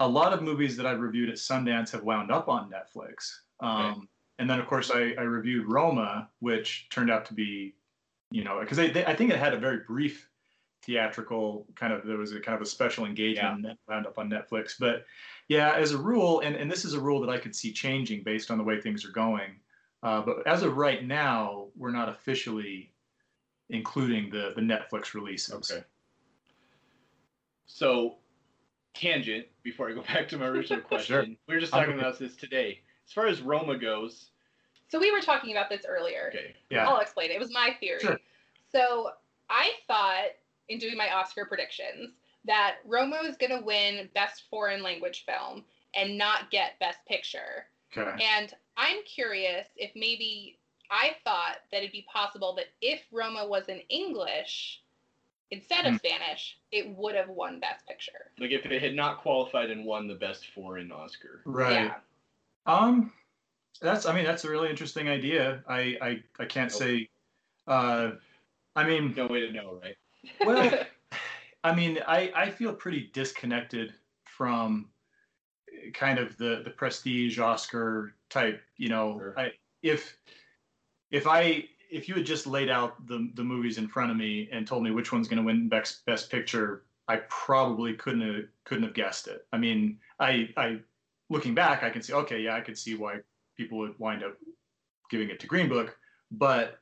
a 0.00 0.08
lot 0.08 0.32
of 0.32 0.42
movies 0.42 0.76
that 0.76 0.86
I've 0.86 1.00
reviewed 1.00 1.28
at 1.28 1.36
Sundance 1.36 1.90
have 1.92 2.02
wound 2.02 2.30
up 2.30 2.48
on 2.48 2.70
Netflix. 2.70 3.40
Um, 3.60 4.08
And 4.40 4.48
then 4.48 4.58
of 4.58 4.66
course 4.66 4.90
I, 4.90 5.14
I 5.18 5.22
reviewed 5.22 5.68
Roma, 5.68 6.30
which 6.40 6.88
turned 6.88 7.10
out 7.10 7.26
to 7.26 7.34
be, 7.34 7.74
you 8.30 8.42
know, 8.42 8.58
because 8.60 8.78
I 8.78 8.88
think 9.14 9.30
it 9.30 9.38
had 9.38 9.52
a 9.52 9.58
very 9.58 9.80
brief 9.86 10.30
theatrical 10.82 11.66
kind 11.74 11.92
of 11.92 12.06
there 12.06 12.16
was 12.16 12.32
a 12.32 12.40
kind 12.40 12.56
of 12.56 12.62
a 12.62 12.66
special 12.66 13.04
engagement 13.04 13.62
that 13.62 13.76
wound 13.86 14.06
up 14.06 14.18
on 14.18 14.30
Netflix. 14.30 14.72
But 14.80 15.04
yeah, 15.48 15.74
as 15.74 15.92
a 15.92 15.98
rule, 15.98 16.40
and, 16.40 16.56
and 16.56 16.70
this 16.70 16.86
is 16.86 16.94
a 16.94 17.00
rule 17.00 17.20
that 17.20 17.28
I 17.28 17.36
could 17.36 17.54
see 17.54 17.70
changing 17.70 18.22
based 18.22 18.50
on 18.50 18.56
the 18.56 18.64
way 18.64 18.80
things 18.80 19.04
are 19.04 19.12
going. 19.12 19.60
Uh, 20.02 20.22
but 20.22 20.46
as 20.46 20.62
of 20.62 20.78
right 20.78 21.04
now, 21.04 21.66
we're 21.76 21.92
not 21.92 22.08
officially 22.08 22.94
including 23.68 24.30
the 24.30 24.54
the 24.56 24.62
Netflix 24.62 25.12
releases. 25.12 25.70
Okay. 25.70 25.84
So, 27.66 28.16
tangent. 28.94 29.46
Before 29.62 29.90
I 29.90 29.92
go 29.92 30.02
back 30.14 30.28
to 30.28 30.38
my 30.38 30.46
original 30.46 30.80
question, 30.88 31.36
we 31.46 31.54
were 31.54 31.60
just 31.60 31.72
talking 31.72 31.98
about 31.98 32.18
this 32.18 32.36
today. 32.36 32.80
As 33.10 33.14
far 33.14 33.26
as 33.26 33.40
Roma 33.40 33.76
goes, 33.76 34.30
so 34.88 35.00
we 35.00 35.10
were 35.10 35.20
talking 35.20 35.50
about 35.50 35.68
this 35.68 35.82
earlier. 35.88 36.32
okay, 36.34 36.54
Yeah. 36.70 36.88
I'll 36.88 37.00
explain. 37.00 37.32
It 37.32 37.40
was 37.40 37.52
my 37.52 37.76
theory. 37.80 38.00
Sure. 38.00 38.18
So 38.72 39.10
I 39.48 39.72
thought 39.88 40.28
in 40.68 40.78
doing 40.78 40.96
my 40.96 41.12
Oscar 41.12 41.44
predictions 41.44 42.12
that 42.44 42.76
Roma 42.84 43.18
was 43.22 43.36
going 43.36 43.50
to 43.50 43.64
win 43.64 44.08
Best 44.14 44.44
Foreign 44.48 44.80
Language 44.82 45.24
Film 45.26 45.64
and 45.94 46.16
not 46.16 46.52
get 46.52 46.78
Best 46.78 46.98
Picture. 47.06 47.66
Okay. 47.96 48.24
And 48.24 48.52
I'm 48.76 48.98
curious 49.04 49.66
if 49.76 49.90
maybe 49.96 50.58
I 50.88 51.16
thought 51.24 51.56
that 51.72 51.78
it'd 51.78 51.90
be 51.90 52.06
possible 52.12 52.54
that 52.56 52.66
if 52.80 53.00
Roma 53.12 53.46
was 53.46 53.68
in 53.68 53.80
English 53.88 54.82
instead 55.50 55.84
of 55.84 55.92
hmm. 55.92 55.98
Spanish, 55.98 56.58
it 56.70 56.96
would 56.96 57.16
have 57.16 57.28
won 57.28 57.58
Best 57.58 57.86
Picture. 57.86 58.30
like 58.38 58.52
if 58.52 58.66
it 58.66 58.82
had 58.82 58.94
not 58.94 59.18
qualified 59.18 59.70
and 59.70 59.84
won 59.84 60.06
the 60.06 60.14
best 60.14 60.46
foreign 60.54 60.92
Oscar. 60.92 61.42
Right. 61.44 61.86
Yeah. 61.86 61.94
Um, 62.66 63.12
that's 63.80 64.06
I 64.06 64.14
mean 64.14 64.24
that's 64.24 64.44
a 64.44 64.50
really 64.50 64.70
interesting 64.70 65.08
idea. 65.08 65.64
I 65.68 65.96
I, 66.02 66.24
I 66.38 66.44
can't 66.46 66.72
say. 66.72 67.08
Uh, 67.66 68.12
I 68.76 68.84
mean, 68.84 69.14
No 69.16 69.26
way 69.26 69.40
to 69.40 69.52
know, 69.52 69.80
right? 69.82 69.96
well, 70.44 70.86
I 71.64 71.74
mean, 71.74 71.98
I 72.06 72.32
I 72.34 72.50
feel 72.50 72.74
pretty 72.74 73.10
disconnected 73.12 73.94
from 74.24 74.90
kind 75.94 76.18
of 76.18 76.36
the 76.36 76.62
the 76.64 76.70
prestige 76.70 77.38
Oscar 77.38 78.14
type. 78.28 78.62
You 78.76 78.88
know, 78.88 79.18
Sure. 79.18 79.38
I 79.38 79.52
if 79.82 80.16
if 81.10 81.26
I 81.26 81.68
if 81.90 82.08
you 82.08 82.14
had 82.14 82.26
just 82.26 82.46
laid 82.46 82.68
out 82.70 83.06
the 83.06 83.30
the 83.34 83.44
movies 83.44 83.78
in 83.78 83.88
front 83.88 84.10
of 84.10 84.16
me 84.16 84.48
and 84.52 84.66
told 84.66 84.82
me 84.82 84.90
which 84.90 85.12
one's 85.12 85.28
going 85.28 85.38
to 85.38 85.44
win 85.44 85.68
best 85.68 86.04
best 86.06 86.30
picture, 86.30 86.84
I 87.08 87.16
probably 87.28 87.94
couldn't 87.94 88.22
have 88.22 88.44
couldn't 88.64 88.84
have 88.84 88.94
guessed 88.94 89.28
it. 89.28 89.46
I 89.52 89.58
mean, 89.58 89.98
I 90.18 90.50
I 90.56 90.80
looking 91.30 91.54
back, 91.54 91.82
I 91.82 91.90
can 91.90 92.02
see 92.02 92.12
okay, 92.12 92.40
yeah, 92.40 92.56
I 92.56 92.60
could 92.60 92.76
see 92.76 92.94
why 92.94 93.20
people 93.56 93.78
would 93.78 93.98
wind 93.98 94.22
up 94.22 94.36
giving 95.10 95.30
it 95.30 95.40
to 95.40 95.46
Green 95.46 95.68
Book, 95.68 95.96
but 96.30 96.78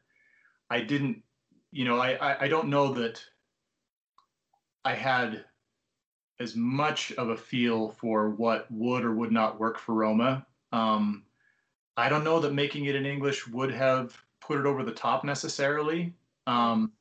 I 0.70 0.80
didn't. 0.80 1.22
You 1.70 1.84
know, 1.84 1.98
I 1.98 2.14
I, 2.14 2.44
I 2.44 2.48
don't 2.48 2.68
know 2.68 2.92
that 2.94 3.22
I 4.84 4.94
had 4.94 5.44
as 6.40 6.56
much 6.56 7.12
of 7.12 7.30
a 7.30 7.36
feel 7.36 7.90
for 7.90 8.30
what 8.30 8.66
would 8.70 9.04
or 9.04 9.14
would 9.14 9.32
not 9.32 9.58
work 9.58 9.78
for 9.78 9.94
Roma. 9.94 10.46
Um, 10.72 11.24
I 11.96 12.08
don't 12.08 12.24
know 12.24 12.38
that 12.40 12.54
making 12.54 12.84
it 12.84 12.94
in 12.94 13.04
English 13.04 13.46
would 13.48 13.72
have 13.72 14.16
put 14.40 14.58
it 14.58 14.66
over 14.66 14.84
the 14.84 14.92
top 14.92 15.24
necessarily. 15.24 16.14
Um, 16.46 16.92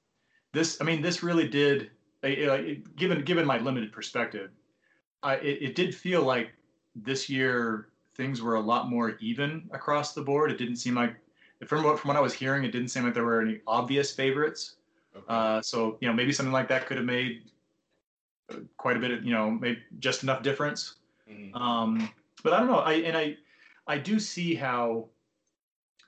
this, 0.54 0.82
I 0.82 0.86
mean, 0.86 1.02
this 1.02 1.24
really 1.24 1.48
did. 1.48 1.92
Uh, 2.24 2.58
given 2.96 3.24
given 3.24 3.46
my 3.46 3.60
limited 3.60 3.94
perspective, 3.94 4.50
I, 5.22 5.36
it, 5.36 5.62
it 5.62 5.76
did 5.76 5.94
feel 5.94 6.24
like 6.24 6.50
this 7.04 7.30
year 7.30 7.90
things 8.16 8.42
were 8.42 8.56
a 8.56 8.60
lot 8.60 8.90
more 8.90 9.18
even 9.20 9.70
across 9.72 10.14
the 10.14 10.22
board. 10.22 10.52
It 10.52 10.58
didn't 10.58 10.78
seem 10.78 10.96
like, 10.96 11.16
from 11.66 11.84
what 11.84 12.00
from 12.00 12.10
what 12.10 12.18
I 12.18 12.22
was 12.22 12.34
hearing, 12.34 12.64
it 12.64 12.72
didn't 12.72 12.90
seem 12.90 13.04
like 13.04 13.14
there 13.14 13.26
were 13.26 13.42
any 13.42 13.62
obvious 13.68 14.14
favorites. 14.14 14.76
Okay. 15.16 15.26
Uh, 15.28 15.62
so 15.62 15.98
you 16.02 16.08
know, 16.08 16.14
maybe 16.14 16.32
something 16.32 16.54
like 16.54 16.68
that 16.70 16.86
could 16.86 16.98
have 16.98 17.06
made 17.06 17.44
quite 18.78 18.98
a 18.98 19.00
bit 19.00 19.12
of 19.12 19.24
you 19.24 19.32
know, 19.32 19.52
made 19.52 19.80
just 20.00 20.24
enough 20.24 20.44
difference. 20.44 20.96
Mhm. 21.30 21.56
Um, 21.56 22.10
but 22.44 22.54
I 22.54 22.60
don't 22.60 22.68
know. 22.68 22.80
I 22.80 22.94
and 22.94 23.18
I 23.18 23.38
I 23.88 23.98
do 23.98 24.20
see 24.20 24.56
how 24.56 25.08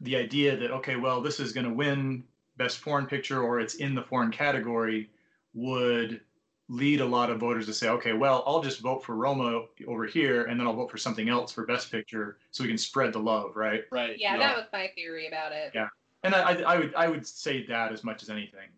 the 0.02 0.16
idea 0.16 0.56
that 0.58 0.72
okay, 0.72 0.96
well, 0.96 1.22
this 1.22 1.40
is 1.40 1.52
going 1.52 1.66
to 1.68 1.74
win 1.74 2.24
best 2.58 2.80
foreign 2.80 3.06
picture 3.06 3.42
or 3.42 3.60
it's 3.60 3.76
in 3.76 3.96
the 3.96 4.02
foreign 4.02 4.32
category 4.32 5.10
would 5.54 6.22
lead 6.70 7.02
a 7.02 7.06
lot 7.06 7.30
of 7.32 7.40
voters 7.40 7.66
to 7.66 7.74
say, 7.74 7.90
okay, 7.90 8.14
well, 8.14 8.44
I'll 8.46 8.62
just 8.62 8.80
vote 8.80 9.04
for 9.04 9.16
Roma 9.16 9.66
over 9.88 10.06
here, 10.06 10.44
and 10.44 10.60
then 10.60 10.68
I'll 10.68 10.76
vote 10.76 10.92
for 10.92 10.98
something 11.00 11.28
else 11.28 11.52
for 11.52 11.66
best 11.66 11.92
picture, 11.92 12.38
so 12.52 12.64
we 12.64 12.68
can 12.70 12.78
spread 12.78 13.12
the 13.12 13.20
love, 13.20 13.56
right? 13.56 13.84
Right. 13.92 14.16
Yeah, 14.20 14.38
that 14.38 14.56
was 14.56 14.66
my 14.72 14.92
theory 14.96 15.28
about 15.28 15.52
it. 15.52 15.72
Yeah. 15.74 15.88
And 16.24 16.36
I, 16.36 16.42
I, 16.42 16.54
I 16.76 16.78
would 16.78 16.96
I 16.96 17.08
would 17.08 17.26
say 17.26 17.66
that 17.68 17.92
as 17.92 18.04
much 18.04 18.22
as 18.22 18.30
anything. 18.30 18.70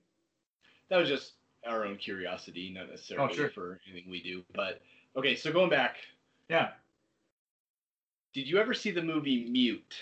that 0.90 0.98
was 0.98 1.10
just 1.10 1.34
our 1.68 1.86
own 1.86 1.98
curiosity, 1.98 2.72
not 2.74 2.90
necessarily 2.90 3.30
Oh, 3.32 3.36
sure. 3.36 3.50
for 3.50 3.82
anything 3.92 4.10
we 4.10 4.22
do. 4.24 4.44
But 4.56 4.82
okay, 5.16 5.36
so 5.36 5.52
going 5.52 5.70
back, 5.70 5.98
Yeah. 6.50 6.70
did 8.34 8.48
you 8.48 8.58
ever 8.58 8.74
see 8.74 8.92
the 8.92 9.02
movie 9.02 9.50
Mute? 9.50 9.96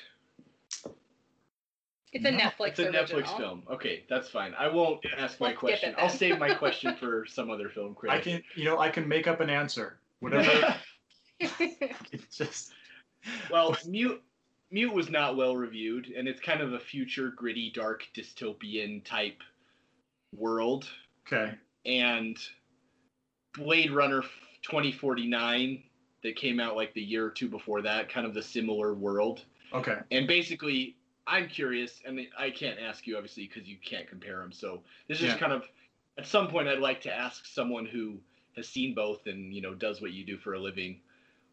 It's 2.11 2.25
a 2.25 2.31
No, 2.31 2.37
Netflix 2.37 2.67
It's 2.69 2.79
a 2.79 2.89
original. 2.89 3.21
Netflix 3.21 3.37
film. 3.37 3.63
Okay, 3.69 4.03
that's 4.09 4.29
fine. 4.29 4.53
I 4.57 4.67
won't 4.67 5.05
ask 5.17 5.39
my 5.39 5.47
Let's 5.47 5.59
question. 5.59 5.95
I'll 5.97 6.09
save 6.09 6.39
my 6.39 6.53
question 6.53 6.95
for 6.99 7.25
some 7.25 7.49
other 7.49 7.69
film 7.69 7.93
critic. 7.93 8.19
I 8.19 8.21
can 8.21 8.43
you 8.55 8.65
know 8.65 8.79
I 8.79 8.89
can 8.89 9.07
make 9.07 9.27
up 9.27 9.39
an 9.41 9.49
answer. 9.49 9.99
Whatever. 10.19 10.75
it's 11.39 12.37
just 12.37 12.71
well, 13.51 13.75
Mute 13.87 14.21
Mute 14.71 14.93
was 14.93 15.09
not 15.09 15.37
well 15.37 15.55
reviewed, 15.55 16.07
and 16.15 16.27
it's 16.27 16.41
kind 16.41 16.61
of 16.61 16.73
a 16.73 16.79
future 16.79 17.29
gritty, 17.29 17.71
dark, 17.73 18.05
dystopian 18.15 19.03
type 19.03 19.41
world. 20.35 20.87
okay. 21.27 21.53
And 21.85 22.37
Blade 23.55 23.91
Runner 23.91 24.21
2049 24.63 25.83
that 26.23 26.35
came 26.35 26.59
out 26.59 26.75
like 26.75 26.93
the 26.93 27.01
year 27.01 27.25
or 27.25 27.31
two 27.31 27.47
before 27.47 27.81
that, 27.81 28.11
kind 28.11 28.27
of 28.27 28.33
the 28.33 28.43
similar 28.43 28.93
world. 28.93 29.45
Okay. 29.73 29.99
And 30.11 30.27
basically, 30.27 30.97
I'm 31.29 31.47
curious, 31.47 32.01
and 32.05 32.19
I 32.37 32.49
can't 32.49 32.79
ask 32.79 33.05
you 33.05 33.15
obviously 33.15 33.47
because 33.47 33.67
you 33.69 33.77
can't 33.83 34.07
compare 34.07 34.39
them. 34.39 34.51
So 34.51 34.81
this 35.07 35.19
is 35.19 35.25
Yeah. 35.25 35.37
kind 35.37 35.53
of 35.53 35.63
at 36.17 36.25
some 36.27 36.47
point 36.49 36.67
I'd 36.67 36.79
like 36.79 37.01
to 37.01 37.13
ask 37.13 37.45
someone 37.45 37.85
who 37.85 38.19
has 38.55 38.67
seen 38.67 38.93
both 38.95 39.27
and 39.27 39.53
you 39.53 39.61
know 39.61 39.73
does 39.75 40.01
what 40.01 40.11
you 40.11 40.25
do 40.25 40.37
for 40.37 40.53
a 40.53 40.59
living. 40.59 41.01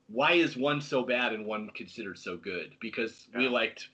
Why 0.08 0.32
is 0.32 0.56
one 0.56 0.80
so 0.80 1.02
bad 1.02 1.32
and 1.32 1.44
one 1.46 1.68
considered 1.70 2.18
so 2.18 2.36
good? 2.36 2.72
Because 2.80 3.26
we 3.36 3.48
liked, 3.48 3.88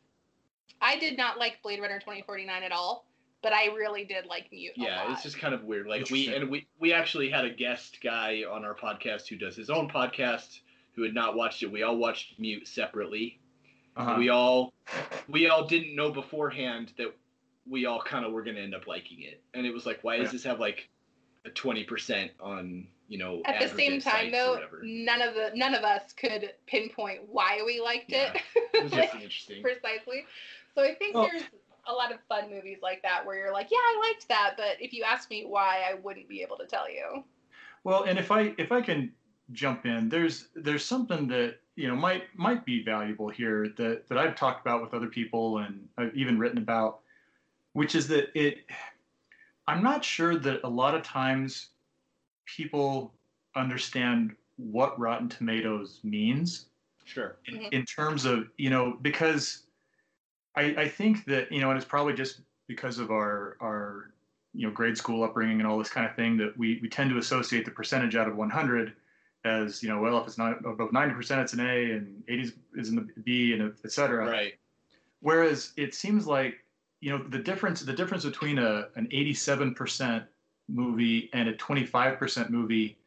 I 0.80 0.99
did 0.99 1.16
not 1.16 1.39
like 1.39 1.62
Blade 1.62 1.80
Runner 1.80 1.99
2049 2.01 2.62
at 2.62 2.70
all, 2.70 3.07
but 3.43 3.53
I 3.53 3.66
really 3.74 4.05
did 4.05 4.26
like 4.26 4.53
Mute. 4.53 4.72
yeah, 4.76 5.11
it's 5.12 5.22
just 5.22 5.39
kind 5.39 5.55
of 5.55 5.64
weird. 5.64 5.87
Like 5.87 6.11
we 6.11 6.33
and 6.35 6.49
we 6.49 6.66
we 6.78 6.93
actually 6.93 7.28
had 7.30 7.45
a 7.45 7.51
guest 7.51 7.99
guy 8.03 8.45
on 8.49 8.64
our 8.64 8.74
podcast 8.74 9.26
who 9.28 9.37
does 9.37 9.57
his 9.57 9.68
own 9.70 9.89
podcast 9.89 10.61
who 10.95 11.03
had 11.03 11.14
not 11.14 11.35
watched 11.35 11.62
it. 11.62 11.72
We 11.72 11.83
all 11.83 11.97
watched 11.97 12.39
Mute 12.39 12.68
separately. 12.68 13.39
Uh-huh. 13.97 14.16
we 14.18 14.28
all 14.30 14.72
we 15.28 15.49
all 15.49 15.66
didn't 15.66 15.95
know 15.95 16.11
beforehand 16.11 16.93
that 16.97 17.14
we 17.68 17.84
all 17.86 18.01
kind 18.03 18.24
of 18.24 18.32
were 18.32 18.43
going 18.43 18.57
to 18.57 18.62
end 18.62 18.74
up 18.74 18.86
liking 18.86 19.22
it 19.22 19.43
and 19.55 19.66
it 19.66 19.72
was 19.72 19.84
like 19.86 20.03
why 20.03 20.16
does 20.16 20.26
Yeah. 20.28 20.32
this 20.32 20.45
have 20.45 20.61
like 20.61 20.88
a 21.45 21.51
20% 21.51 22.30
on 22.40 22.86
you 23.09 23.18
know 23.18 23.43
At 23.45 23.61
the 23.61 23.68
same 23.76 24.01
time, 24.01 24.30
though, 24.30 24.61
none 24.82 25.20
of 25.20 25.34
the 25.34 25.51
none 25.55 25.74
of 25.74 25.82
us 25.84 26.12
could 26.14 26.53
pinpoint 26.66 27.20
why 27.28 27.61
we 27.66 27.80
liked 27.80 28.11
Yeah, 28.11 28.32
it. 28.32 28.43
it 28.74 28.82
was 28.84 28.93
Like, 28.93 29.03
just 29.12 29.14
interesting 29.16 29.62
precisely. 29.62 30.24
So 30.74 30.82
I 30.82 30.95
think 30.95 31.14
Well- 31.14 31.28
there's 31.30 31.43
a 31.86 31.93
lot 31.93 32.12
of 32.12 32.18
fun 32.28 32.49
movies 32.49 32.78
like 32.80 33.03
that 33.03 33.26
where 33.26 33.36
you're 33.36 33.53
like, 33.53 33.68
yeah, 33.72 33.78
I 33.78 34.01
liked 34.09 34.28
that, 34.28 34.55
but 34.57 34.76
if 34.80 34.93
you 34.93 35.03
asked 35.03 35.30
me 35.30 35.45
why, 35.47 35.82
I 35.90 35.95
wouldn't 35.95 36.28
be 36.28 36.40
able 36.40 36.57
to 36.59 36.66
tell 36.66 36.88
you. 36.88 37.24
Well, 37.82 38.05
and 38.05 38.20
if 38.20 38.30
I 38.30 38.55
if 38.57 38.70
I 38.70 38.80
can 38.80 39.12
jump 39.51 39.84
in, 39.84 40.09
there's 40.09 40.47
there's 40.55 40.84
something 40.84 41.26
that 41.28 41.57
you 41.76 41.88
know 41.88 41.96
might 41.96 42.24
might 42.36 42.64
be 42.64 42.82
valuable 42.82 43.28
here 43.28 43.68
that 43.76 44.08
that 44.08 44.18
I've 44.18 44.36
talked 44.36 44.60
about 44.60 44.82
with 44.82 44.94
other 44.94 45.08
people 45.08 45.58
and 45.58 45.88
I've 45.96 46.14
even 46.14 46.38
written 46.38 46.58
about, 46.58 47.00
which 47.72 47.94
is 47.94 48.08
that 48.08 48.30
it. 48.38 48.58
I'm 49.68 49.82
not 49.82 50.04
sure 50.04 50.36
that 50.38 50.60
a 50.64 50.68
lot 50.68 50.94
of 50.94 51.02
times 51.04 51.68
people 52.46 53.14
understand 53.54 54.34
what 54.56 54.98
Rotten 54.98 55.28
Tomatoes 55.28 56.00
means 56.02 56.66
sure 57.04 57.36
in, 57.46 57.54
Mhm. 57.54 57.72
in 57.72 57.84
terms 57.86 58.24
of 58.24 58.50
you 58.58 58.70
know 58.70 58.98
because 59.02 59.64
I, 60.56 60.62
I 60.76 60.88
think 60.88 61.24
that 61.26 61.50
you 61.50 61.60
know 61.60 61.70
and 61.70 61.76
it's 61.76 61.88
probably 61.88 62.12
just 62.12 62.40
because 62.66 62.98
of 62.98 63.10
our 63.10 63.56
our 63.60 64.12
you 64.52 64.66
know 64.66 64.72
grade 64.72 64.98
school 64.98 65.22
upbringing 65.22 65.60
and 65.60 65.66
all 65.66 65.78
this 65.78 65.88
kind 65.88 66.06
of 66.06 66.14
thing 66.16 66.36
that 66.36 66.56
we 66.58 66.78
we 66.82 66.88
tend 66.88 67.10
to 67.10 67.18
associate 67.18 67.64
the 67.64 67.70
percentage 67.70 68.16
out 68.16 68.28
of 68.28 68.36
100 68.36 68.94
as 69.45 69.82
you 69.82 69.88
know 69.88 70.01
well 70.01 70.18
if 70.18 70.26
it's 70.26 70.38
not 70.38 70.59
above 70.64 70.90
90% 70.90 71.43
it's 71.43 71.53
an 71.53 71.61
A 71.61 71.93
and 71.93 72.22
80 72.28 72.53
is 72.76 72.88
in 72.88 72.97
the 72.97 73.09
B 73.22 73.53
and 73.53 73.72
et 73.84 73.93
cetera. 73.93 74.28
Right. 74.28 74.55
Whereas 75.20 75.72
it 75.76 75.95
seems 75.95 76.26
like 76.26 76.64
you 77.01 77.11
know 77.11 77.22
the 77.28 77.38
difference 77.38 77.80
the 77.80 77.93
difference 77.93 78.24
between 78.24 78.59
a 78.59 78.88
an 78.97 79.09
87% 79.12 80.24
movie 80.68 81.28
and 81.32 81.49
a 81.49 81.55
25% 81.55 82.51
movie 82.51 82.99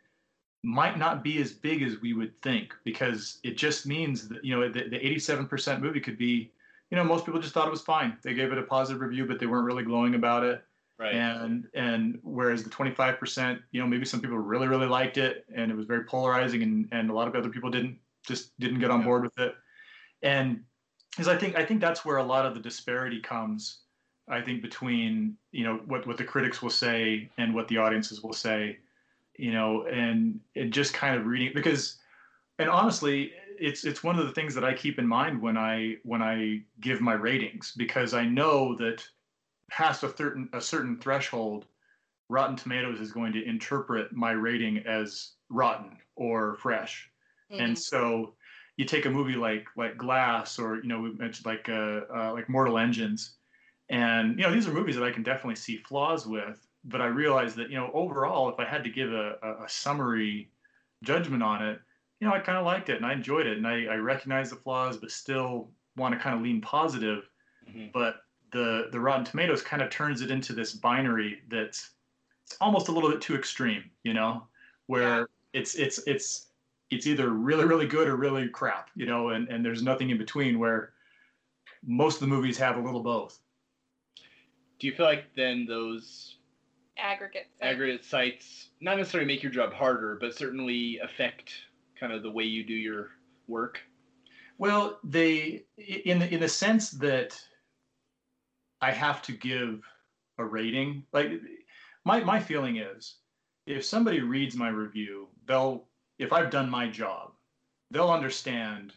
might 0.64 0.98
not 0.98 1.24
be 1.24 1.42
as 1.42 1.52
big 1.52 1.84
as 1.84 2.02
we 2.02 2.14
would 2.14 2.40
think 2.42 2.74
because 2.84 3.40
it 3.44 3.56
just 3.58 3.86
means 3.86 4.28
that 4.28 4.44
you 4.44 4.56
know 4.56 4.68
the, 4.70 4.90
the 4.90 5.00
87% 5.00 5.82
movie 5.82 6.00
could 6.00 6.18
be 6.18 6.52
you 6.92 6.98
know 6.98 7.04
most 7.04 7.26
people 7.26 7.40
just 7.40 7.54
thought 7.54 7.68
it 7.68 7.72
was 7.72 7.82
fine. 7.82 8.18
They 8.24 8.34
gave 8.34 8.52
it 8.52 8.58
a 8.58 8.64
positive 8.64 9.02
review 9.02 9.26
but 9.26 9.40
they 9.40 9.46
weren't 9.46 9.66
really 9.66 9.84
glowing 9.84 10.16
about 10.16 10.44
it 10.44 10.64
right 10.98 11.14
and 11.14 11.68
and 11.74 12.20
whereas 12.24 12.64
the 12.64 12.70
25% 12.70 13.60
you 13.72 13.82
know 13.82 13.88
maybe 13.88 14.06
some 14.06 14.22
people 14.22 14.38
really 14.38 14.68
really 14.68 14.88
liked 14.88 15.18
it 15.18 15.46
and 15.56 15.72
it 15.72 15.76
was 15.76 15.86
very 15.86 16.04
polarizing 16.06 16.64
and 16.64 16.88
and 16.92 17.10
a 17.10 17.14
lot 17.14 17.28
of 17.28 17.36
other 17.36 17.50
people 17.50 17.70
didn't 17.70 17.98
just 18.26 18.58
didn't 18.60 18.80
get 18.80 18.92
on 18.92 19.00
Yeah. 19.00 19.06
board 19.06 19.24
with 19.24 19.38
it 19.40 19.56
and 20.24 20.64
because 21.12 21.28
i 21.28 21.38
think 21.38 21.56
i 21.56 21.66
think 21.66 21.82
that's 21.82 22.06
where 22.06 22.18
a 22.18 22.24
lot 22.24 22.46
of 22.46 22.54
the 22.54 22.60
disparity 22.60 23.20
comes 23.20 23.82
i 24.30 24.42
think 24.42 24.62
between 24.62 25.38
you 25.52 25.64
know 25.64 25.78
what 25.86 26.08
what 26.08 26.18
the 26.18 26.24
critics 26.24 26.62
will 26.62 26.70
say 26.70 27.30
and 27.38 27.54
what 27.54 27.68
the 27.68 27.78
audiences 27.78 28.22
will 28.22 28.34
say 28.34 28.78
you 29.38 29.52
know 29.52 29.86
and 29.88 30.40
and 30.56 30.72
just 30.72 30.94
kind 30.94 31.16
of 31.16 31.26
reading 31.26 31.52
because 31.54 31.98
and 32.60 32.70
honestly 32.70 33.34
it's 33.60 33.86
it's 33.86 34.04
one 34.04 34.18
of 34.18 34.26
the 34.26 34.34
things 34.34 34.56
that 34.56 34.64
i 34.64 34.74
keep 34.74 34.98
in 35.00 35.08
mind 35.08 35.42
when 35.42 35.58
i 35.58 35.96
when 36.04 36.22
i 36.22 36.60
give 36.82 37.02
my 37.02 37.14
ratings 37.14 37.74
because 37.78 38.14
i 38.14 38.26
know 38.26 38.76
that 38.76 39.06
past 39.70 40.04
a 40.04 40.16
certain 40.16 40.50
a 40.54 40.62
certain 40.62 40.98
threshold, 40.98 41.66
Rotten 42.30 42.56
Tomatoes 42.56 43.00
is 43.00 43.12
going 43.12 43.34
to 43.34 43.44
interpret 43.44 44.14
my 44.14 44.32
rating 44.32 44.80
as 44.86 45.34
rotten 45.50 45.98
or 46.16 46.56
fresh. 46.56 47.10
Mm-hmm. 47.52 47.62
And 47.64 47.80
so 47.80 48.36
you 48.78 48.86
take 48.86 49.06
a 49.06 49.10
movie 49.10 49.36
like 49.36 49.68
like 49.76 49.98
Glass 49.98 50.60
or 50.60 50.78
you 50.78 50.88
know 50.88 51.00
we 51.00 51.14
mentioned 51.14 51.46
like 51.46 51.70
uh, 51.70 52.02
uh, 52.14 52.32
like 52.34 52.50
Mortal 52.50 52.78
Engines, 52.78 53.36
and 53.90 54.38
you 54.38 54.44
know 54.44 54.52
these 54.52 54.68
are 54.68 54.74
movies 54.74 54.96
that 54.96 55.04
I 55.04 55.12
can 55.12 55.24
definitely 55.24 55.56
see 55.56 55.78
flaws 55.78 56.26
with. 56.26 56.68
But 56.84 57.02
I 57.02 57.08
realize 57.08 57.56
that 57.56 57.70
you 57.70 57.76
know 57.76 57.92
overall, 57.94 58.50
if 58.50 58.60
I 58.60 58.66
had 58.66 58.84
to 58.84 58.90
give 58.90 59.12
a, 59.12 59.38
a, 59.42 59.64
a 59.66 59.70
summary 59.70 60.52
judgment 61.04 61.44
on 61.44 61.66
it, 61.66 61.80
you 62.20 62.28
know 62.28 62.34
I 62.34 62.40
kind 62.40 62.58
of 62.58 62.66
liked 62.66 62.90
it 62.90 62.98
and 62.98 63.06
I 63.06 63.14
enjoyed 63.14 63.48
it 63.48 63.58
and 63.58 63.68
I, 63.68 63.86
I 63.86 63.96
recognize 63.96 64.50
the 64.50 64.56
flaws, 64.58 64.98
but 64.98 65.12
still 65.12 65.72
want 65.96 66.14
to 66.14 66.20
kind 66.20 66.36
of 66.36 66.42
lean 66.42 66.62
positive 66.62 67.30
Mhm. 67.70 67.92
but 67.92 68.25
the 68.56 68.90
the 68.92 69.00
Rotten 69.00 69.26
Tomatoes 69.26 69.62
kind 69.62 69.82
of 69.84 69.90
turns 69.92 70.22
it 70.22 70.32
into 70.32 70.54
this 70.54 70.74
binary 70.74 71.32
that's 71.50 71.92
it's 72.46 72.58
almost 72.62 72.90
a 72.90 72.94
little 72.94 73.10
bit 73.12 73.22
too 73.22 73.36
extreme, 73.36 73.84
you 74.04 74.14
know, 74.14 74.32
where 74.88 75.28
it's 75.54 75.76
it's 75.76 76.00
it's 76.08 76.30
it's 76.92 77.08
either 77.08 77.30
really 77.32 77.66
really 77.66 77.88
good 77.88 78.08
or 78.08 78.16
really 78.18 78.48
crap, 78.50 78.90
you 78.96 79.06
know, 79.06 79.30
and 79.30 79.50
and 79.50 79.66
there's 79.66 79.84
nothing 79.84 80.10
in 80.12 80.18
between 80.18 80.60
where 80.60 80.94
most 81.86 82.16
of 82.16 82.22
the 82.22 82.28
movies 82.36 82.58
have 82.58 82.78
a 82.78 82.82
little 82.82 83.04
both. 83.04 83.40
do 84.80 84.88
you 84.88 84.94
feel 84.94 85.06
like 85.06 85.26
then 85.36 85.66
those 85.66 86.38
Aggregate. 86.98 87.48
sites. 87.60 87.62
aggregate 87.62 88.06
sites 88.06 88.70
not 88.82 88.98
necessarily 88.98 89.28
make 89.28 89.44
your 89.44 89.52
job 89.52 89.74
harder 89.74 90.18
but 90.20 90.34
certainly 90.36 91.00
affect 91.04 91.52
kind 92.00 92.14
of 92.14 92.24
the 92.24 92.32
way 92.32 92.44
you 92.44 92.64
do 92.64 92.74
your 92.74 93.12
work 93.48 93.80
Well, 94.58 95.00
they 95.04 95.66
in 95.78 96.20
the 96.20 96.34
in 96.34 96.40
the 96.40 96.48
sense 96.50 96.92
that 96.92 97.40
I 98.86 98.92
have 98.92 99.24
to 99.24 99.32
give 99.32 99.82
a 100.38 100.46
rating. 100.46 101.04
Like 101.12 101.32
my 102.04 102.24
my 102.24 102.40
feeling 102.40 102.78
is 102.78 103.16
if 103.66 103.84
somebody 103.84 104.22
reads 104.22 104.56
my 104.56 104.70
review, 104.70 105.28
they'll 105.48 105.88
if 106.20 106.32
I've 106.32 106.52
done 106.52 106.70
my 106.70 106.88
job, 106.88 107.32
they'll 107.90 108.12
understand 108.12 108.94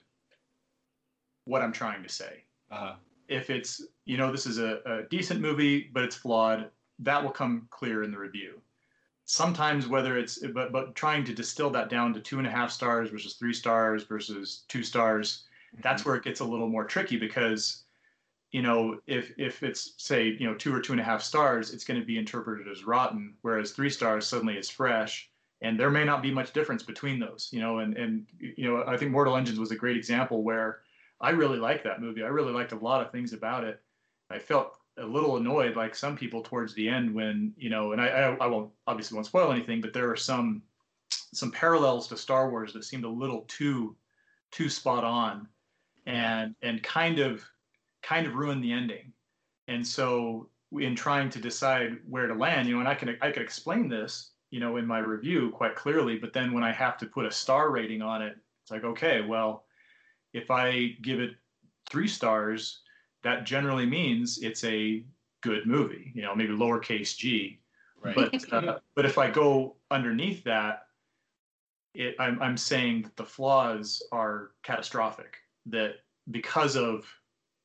what 1.47 1.63
I'm 1.63 1.73
trying 1.73 2.03
to 2.03 2.09
say. 2.11 2.45
Uh-huh. 2.71 2.97
If 3.29 3.49
it's 3.49 3.83
you 4.05 4.19
know 4.19 4.31
this 4.31 4.45
is 4.45 4.59
a, 4.59 4.81
a 4.85 5.03
decent 5.05 5.41
movie 5.41 5.91
but 5.95 6.05
it's 6.05 6.17
flawed, 6.17 6.71
that 6.99 7.23
will 7.23 7.31
come 7.31 7.67
clear 7.71 8.03
in 8.03 8.11
the 8.11 8.19
review. 8.19 8.61
Sometimes 9.25 9.87
whether 9.87 10.19
it's 10.19 10.39
but 10.49 10.71
but 10.71 10.95
trying 10.97 11.25
to 11.25 11.33
distill 11.33 11.71
that 11.71 11.89
down 11.89 12.13
to 12.13 12.21
two 12.21 12.37
and 12.37 12.47
a 12.47 12.51
half 12.51 12.71
stars 12.71 13.09
versus 13.09 13.35
three 13.37 13.55
stars 13.55 14.05
versus 14.05 14.65
two 14.69 14.83
stars, 14.83 15.45
that's 15.83 16.05
where 16.05 16.17
it 16.17 16.25
gets 16.25 16.41
a 16.41 16.51
little 16.53 16.69
more 16.69 16.85
tricky 16.85 17.17
because 17.17 17.85
you 18.53 18.63
know 18.63 18.99
if 19.07 19.33
if 19.39 19.63
it's 19.63 19.95
say 19.97 20.37
you 20.39 20.47
know 20.47 20.55
two 20.55 20.75
or 20.75 20.81
two 20.81 20.93
and 20.93 21.01
a 21.01 21.05
half 21.05 21.23
stars, 21.23 21.73
it's 21.73 21.85
going 21.85 22.01
to 22.01 22.07
be 22.07 22.19
interpreted 22.19 22.69
as 22.69 22.85
rotten, 22.85 23.35
whereas 23.43 23.73
three 23.73 23.91
stars 23.91 24.27
suddenly 24.27 24.57
is 24.57 24.71
fresh 24.71 25.31
and 25.61 25.79
there 25.79 25.91
may 25.91 26.05
not 26.05 26.23
be 26.23 26.31
much 26.31 26.53
difference 26.53 26.83
between 26.83 27.19
those 27.19 27.49
you 27.53 27.61
know 27.61 27.79
and 27.79 27.97
and 27.97 28.27
you 28.39 28.65
know 28.69 28.85
i 28.87 28.97
think 28.97 29.11
mortal 29.11 29.37
engines 29.37 29.59
was 29.59 29.71
a 29.71 29.77
great 29.77 29.97
example 29.97 30.43
where 30.43 30.81
i 31.21 31.31
really 31.31 31.59
liked 31.59 31.85
that 31.85 32.01
movie. 32.01 32.23
I 32.23 32.29
really 32.29 32.53
liked 32.53 32.73
a 32.73 32.77
lot 32.77 33.05
of 33.05 33.11
things 33.11 33.33
about 33.33 33.65
it. 33.65 33.81
I 34.31 34.39
felt 34.39 34.77
a 34.99 35.07
little 35.07 35.37
annoyed 35.37 35.77
like 35.77 35.95
some 35.95 36.17
people 36.17 36.43
towards 36.43 36.75
the 36.75 36.89
end 36.89 37.15
when 37.15 37.53
you 37.57 37.71
know 37.71 37.93
and 37.93 38.01
i 38.01 38.09
i, 38.09 38.37
I 38.37 38.47
won't 38.47 38.71
obviously 38.87 39.15
won't 39.15 39.27
spoil 39.27 39.53
anything 39.53 39.81
but 39.81 39.93
there 39.93 40.11
are 40.11 40.17
some 40.17 40.63
some 41.11 41.53
parallels 41.53 42.09
to 42.09 42.17
star 42.17 42.51
wars 42.51 42.73
that 42.73 42.85
seemed 42.85 43.05
a 43.05 43.09
little 43.09 43.45
too 43.49 43.97
too 44.51 44.69
spot 44.69 45.05
on 45.05 45.49
and 46.07 46.55
and 46.63 46.83
kind 46.83 47.19
of 47.19 47.45
kind 48.03 48.27
of 48.27 48.35
ruined 48.35 48.63
the 48.63 48.73
ending 48.73 49.13
and 49.69 49.87
so 49.87 50.49
in 50.73 50.95
trying 50.95 51.31
to 51.31 51.41
decide 51.41 51.97
where 52.09 52.27
to 52.27 52.35
land 52.35 52.69
you 52.69 52.75
know 52.75 52.81
and 52.81 52.89
i 52.89 52.95
can 52.95 53.17
i 53.23 53.31
can 53.31 53.43
explain 53.43 53.89
this 53.89 54.33
you 54.51 54.61
know, 54.61 54.77
in 54.77 54.87
my 54.87 54.99
review 54.99 55.51
quite 55.51 55.77
clearly. 55.77 56.17
But 56.19 56.33
then 56.33 56.53
when 56.53 56.65
I 56.65 56.73
have 56.73 56.97
to 56.99 57.07
put 57.07 57.27
a 57.27 57.31
star 57.31 57.71
rating 57.71 58.03
on 58.03 58.23
it, 58.23 58.37
it's 58.63 58.71
like, 58.71 58.85
okay, 58.85 59.21
well, 59.21 59.65
if 60.33 60.51
I 60.51 60.97
give 61.03 61.21
it 61.21 61.33
three 61.91 62.09
stars, 62.09 62.81
that 63.23 63.45
generally 63.45 63.87
means 63.87 64.39
it's 64.39 64.65
a 64.65 65.05
good 65.43 65.67
movie, 65.67 66.13
you 66.15 66.23
know, 66.23 66.35
maybe 66.35 66.53
lowercase 66.53 67.17
g. 67.17 67.61
Right. 68.03 68.15
But 68.15 68.53
uh, 68.53 68.79
but 68.95 69.05
if 69.05 69.19
I 69.19 69.31
go 69.31 69.77
underneath 69.91 70.45
that, 70.45 70.85
it, 71.95 72.15
I'm 72.19 72.41
I'm 72.41 72.57
saying 72.57 73.03
that 73.03 73.17
the 73.17 73.25
flaws 73.25 74.03
are 74.13 74.51
catastrophic. 74.63 75.37
That 75.67 75.97
because 76.31 76.77
of 76.77 77.07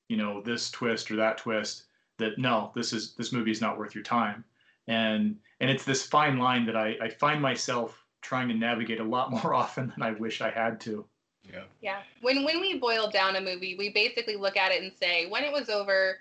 you 0.09 0.17
know 0.17 0.41
this 0.41 0.69
twist 0.71 1.09
or 1.11 1.15
that 1.17 1.37
twist, 1.37 1.83
that 2.17 2.37
no, 2.37 2.71
this 2.75 2.93
is 2.93 3.13
this 3.15 3.31
movie 3.31 3.51
is 3.51 3.61
not 3.61 3.77
worth 3.77 3.95
your 3.95 4.03
time 4.03 4.43
and 4.87 5.37
and 5.59 5.69
it's 5.69 5.85
this 5.85 6.05
fine 6.05 6.37
line 6.37 6.65
that 6.65 6.75
I, 6.75 6.97
I 7.01 7.09
find 7.09 7.41
myself 7.41 8.03
trying 8.21 8.47
to 8.49 8.53
navigate 8.53 8.99
a 8.99 9.03
lot 9.03 9.31
more 9.43 9.53
often 9.53 9.93
than 9.95 10.03
I 10.03 10.11
wish 10.11 10.41
I 10.41 10.49
had 10.49 10.79
to. 10.81 11.05
Yeah. 11.43 11.63
Yeah. 11.81 11.99
When 12.21 12.43
when 12.43 12.61
we 12.61 12.79
boil 12.79 13.09
down 13.09 13.35
a 13.35 13.41
movie, 13.41 13.75
we 13.77 13.89
basically 13.89 14.35
look 14.35 14.57
at 14.57 14.71
it 14.71 14.81
and 14.81 14.91
say, 14.93 15.27
when 15.27 15.43
it 15.43 15.51
was 15.51 15.69
over, 15.69 16.17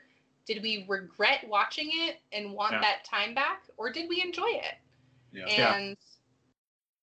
did 0.46 0.62
we 0.62 0.84
regret 0.88 1.46
watching 1.48 1.90
it 1.92 2.20
and 2.32 2.52
want 2.52 2.72
Yeah. 2.72 2.80
that 2.80 3.04
time 3.04 3.34
back, 3.34 3.62
or 3.76 3.92
did 3.92 4.08
we 4.08 4.20
enjoy 4.22 4.48
it? 4.48 4.74
Yeah. 5.32 5.44
Yeah. 5.46 5.74
And 5.76 5.96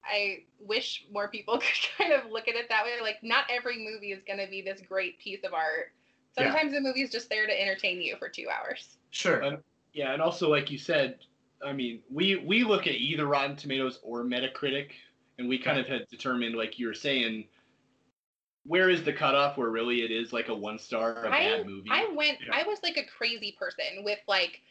I 0.03 0.43
wish 0.59 1.05
more 1.11 1.29
people 1.29 1.57
could 1.59 1.89
kind 1.97 2.13
of 2.13 2.29
look 2.29 2.47
at 2.47 2.55
it 2.55 2.67
that 2.69 2.83
way. 2.83 2.91
Like, 3.01 3.23
not 3.23 3.45
every 3.49 3.77
movie 3.77 4.11
is 4.11 4.21
going 4.25 4.39
to 4.39 4.47
be 4.47 4.61
this 4.61 4.81
great 4.87 5.17
piece 5.19 5.43
of 5.45 5.53
art. 5.53 5.93
Yeah. 6.37 6.51
Sometimes 6.51 6.73
a 6.73 6.81
movie 6.81 7.01
is 7.01 7.09
just 7.09 7.29
there 7.29 7.47
to 7.47 7.61
entertain 7.61 8.01
you 8.01 8.15
for 8.17 8.29
two 8.29 8.47
hours. 8.49 8.97
Sure. 9.11 9.43
Uh, 9.43 9.57
Yeah, 9.93 10.13
and 10.13 10.21
also 10.21 10.49
like 10.49 10.69
you 10.69 10.77
said, 10.77 11.19
I 11.65 11.73
mean, 11.73 12.01
we 12.09 12.37
we 12.37 12.63
look 12.63 12.87
at 12.87 12.95
either 12.95 13.25
Rotten 13.25 13.55
Tomatoes 13.55 13.99
or 14.03 14.23
Metacritic, 14.23 14.91
and 15.37 15.49
we 15.49 15.57
kind 15.57 15.79
of 15.79 15.87
had 15.87 16.07
determined, 16.09 16.55
like 16.55 16.79
you 16.79 16.87
were 16.87 16.93
saying, 16.93 17.47
where 18.65 18.89
is 18.89 19.03
the 19.03 19.11
cutoff 19.13 19.57
where 19.57 19.69
really 19.69 20.03
it 20.03 20.11
is 20.11 20.31
like 20.31 20.49
a 20.49 20.55
one 20.55 20.77
star 20.77 21.25
a 21.25 21.29
I, 21.29 21.57
bad 21.57 21.65
movie? 21.65 21.89
I 21.91 22.07
went, 22.13 22.37
Yeah. 22.45 22.55
I 22.55 22.63
was 22.63 22.79
like 22.83 22.97
a 22.97 23.05
crazy 23.05 23.55
person 23.59 24.03
with 24.03 24.19
like 24.27 24.61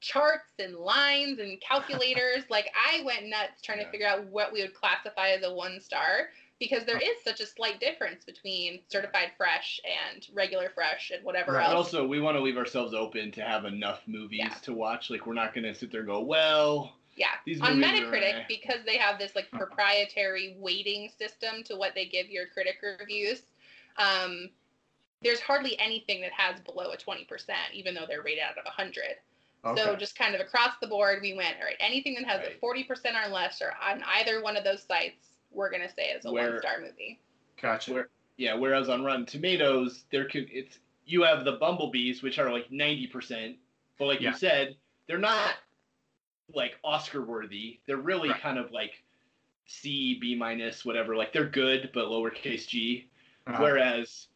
charts 0.00 0.52
and 0.58 0.76
lines 0.76 1.38
and 1.38 1.60
calculators. 1.60 2.44
like 2.50 2.66
I 2.76 3.02
went 3.04 3.26
nuts 3.26 3.62
trying 3.62 3.78
Yeah. 3.78 3.84
to 3.86 3.90
figure 3.90 4.06
out 4.06 4.26
what 4.26 4.52
we 4.52 4.60
would 4.60 4.74
classify 4.74 5.30
as 5.30 5.42
a 5.42 5.52
one 5.52 5.80
star 5.80 6.28
because 6.58 6.84
there 6.84 6.98
is 6.98 7.22
such 7.22 7.40
a 7.40 7.46
slight 7.46 7.80
difference 7.80 8.24
between 8.24 8.80
certified 8.88 9.32
fresh 9.36 9.78
and 9.84 10.26
regular 10.32 10.70
fresh 10.74 11.10
and 11.14 11.22
whatever 11.24 11.52
Right. 11.52 11.66
But 11.66 11.76
else. 11.76 11.86
also, 11.86 12.06
we 12.06 12.20
want 12.20 12.36
to 12.36 12.40
leave 12.42 12.56
ourselves 12.56 12.94
open 12.94 13.30
to 13.32 13.42
have 13.42 13.64
enough 13.66 14.02
movies 14.06 14.40
Yeah. 14.40 14.54
to 14.62 14.72
watch. 14.72 15.10
Like, 15.10 15.26
we're 15.26 15.34
not 15.34 15.54
going 15.54 15.64
to 15.64 15.74
sit 15.74 15.90
there 15.92 16.00
and 16.00 16.08
go, 16.08 16.20
well, 16.20 16.96
Yeah. 17.16 17.28
These 17.46 17.62
On 17.62 17.72
are, 17.72 17.74
Metacritic, 17.86 18.40
uh, 18.42 18.44
because 18.46 18.84
they 18.84 18.98
have 18.98 19.18
this 19.18 19.34
like 19.34 19.50
proprietary 19.50 20.54
weighting 20.58 21.10
system 21.18 21.62
to 21.64 21.74
what 21.76 21.94
they 21.94 22.04
give 22.06 22.28
your 22.28 22.46
critic 22.46 22.78
reviews, 22.82 23.42
um, 23.96 24.50
there's 25.22 25.40
hardly 25.40 25.78
anything 25.78 26.20
that 26.20 26.32
has 26.32 26.60
below 26.60 26.90
a 26.92 26.96
20%, 26.98 27.26
even 27.72 27.94
though 27.94 28.04
they're 28.06 28.20
rated 28.22 28.42
out 28.44 28.58
of 28.58 28.64
100. 28.66 29.16
Okay. 29.64 29.82
So 29.82 29.96
just 29.96 30.16
kind 30.16 30.34
of 30.34 30.42
across 30.42 30.74
the 30.80 30.86
board, 30.86 31.20
we 31.22 31.32
went, 31.34 31.56
all 31.58 31.64
right, 31.64 31.76
anything 31.80 32.14
that 32.16 32.24
has 32.26 32.40
Right. 32.40 32.56
a 32.56 32.60
40% 32.60 33.26
or 33.26 33.28
less 33.30 33.62
or 33.62 33.74
on 33.82 34.02
either 34.16 34.42
one 34.42 34.56
of 34.58 34.64
those 34.64 34.82
sites, 34.82 35.35
we're 35.50 35.70
going 35.70 35.82
to 35.86 35.92
say 35.94 36.04
is 36.08 36.24
a 36.24 36.32
Where- 36.32 36.50
one 36.52 36.58
star 36.60 36.80
movie. 36.80 37.20
gotcha. 37.60 37.92
where- 37.92 38.08
yeah. 38.36 38.54
Whereas 38.54 38.88
on 38.88 39.02
Rotten 39.04 39.24
Tomatoes, 39.26 40.04
there 40.10 40.26
could 40.28 40.48
it's 40.52 40.78
you 41.06 41.22
have 41.22 41.44
the 41.44 41.52
Bumblebees, 41.52 42.22
which 42.22 42.38
are 42.38 42.50
like 42.52 42.70
ninety 42.70 43.06
percent, 43.06 43.56
but 43.98 44.06
like 44.06 44.20
Yeah. 44.20 44.30
you 44.32 44.36
said, 44.36 44.76
they're 45.06 45.16
not 45.18 45.54
like 46.54 46.78
Oscar 46.84 47.22
worthy. 47.24 47.80
They're 47.86 47.96
really 47.96 48.28
Right. 48.28 48.40
kind 48.40 48.58
of 48.58 48.72
like 48.72 49.02
C, 49.66 50.18
B 50.20 50.34
minus, 50.34 50.84
whatever. 50.84 51.16
Like 51.16 51.32
they're 51.32 51.48
good, 51.48 51.90
but 51.94 52.06
lowercase 52.08 52.68
g. 52.68 53.08
Uh-huh. 53.46 53.62
Whereas 53.62 54.28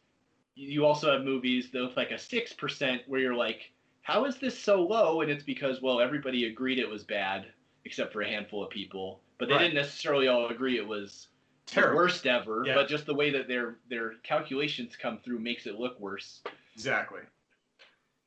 you 0.55 0.85
also 0.85 1.11
have 1.11 1.23
movies 1.23 1.71
that 1.71 1.81
with 1.81 1.95
like 1.95 2.11
a 2.11 2.17
six 2.17 2.53
percent 2.53 3.03
where 3.07 3.19
you're 3.19 3.35
like, 3.35 3.71
how 4.01 4.25
is 4.25 4.37
this 4.37 4.57
so 4.57 4.81
low? 4.81 5.21
And 5.21 5.29
it's 5.31 5.43
because 5.43 5.81
well 5.81 6.01
everybody 6.01 6.45
agreed 6.47 6.79
it 6.79 6.89
was 6.89 7.03
bad 7.03 7.51
except 7.85 8.11
for 8.13 8.21
a 8.21 8.27
handful 8.27 8.63
of 8.63 8.69
people, 8.69 9.21
but 9.41 9.47
they 9.47 9.55
Right. 9.55 9.61
didn't 9.63 9.73
necessarily 9.73 10.27
all 10.27 10.49
agree 10.49 10.77
it 10.77 10.87
was 10.87 11.29
the 11.65 11.71
Terrible. 11.73 11.95
worst 11.95 12.27
ever. 12.27 12.63
Yeah. 12.63 12.75
But 12.75 12.87
just 12.87 13.07
the 13.07 13.15
way 13.15 13.31
that 13.31 13.47
their 13.47 13.79
their 13.89 14.13
calculations 14.21 14.95
come 14.95 15.17
through 15.17 15.39
makes 15.39 15.65
it 15.65 15.79
look 15.79 15.99
worse. 15.99 16.43
Exactly. 16.75 17.21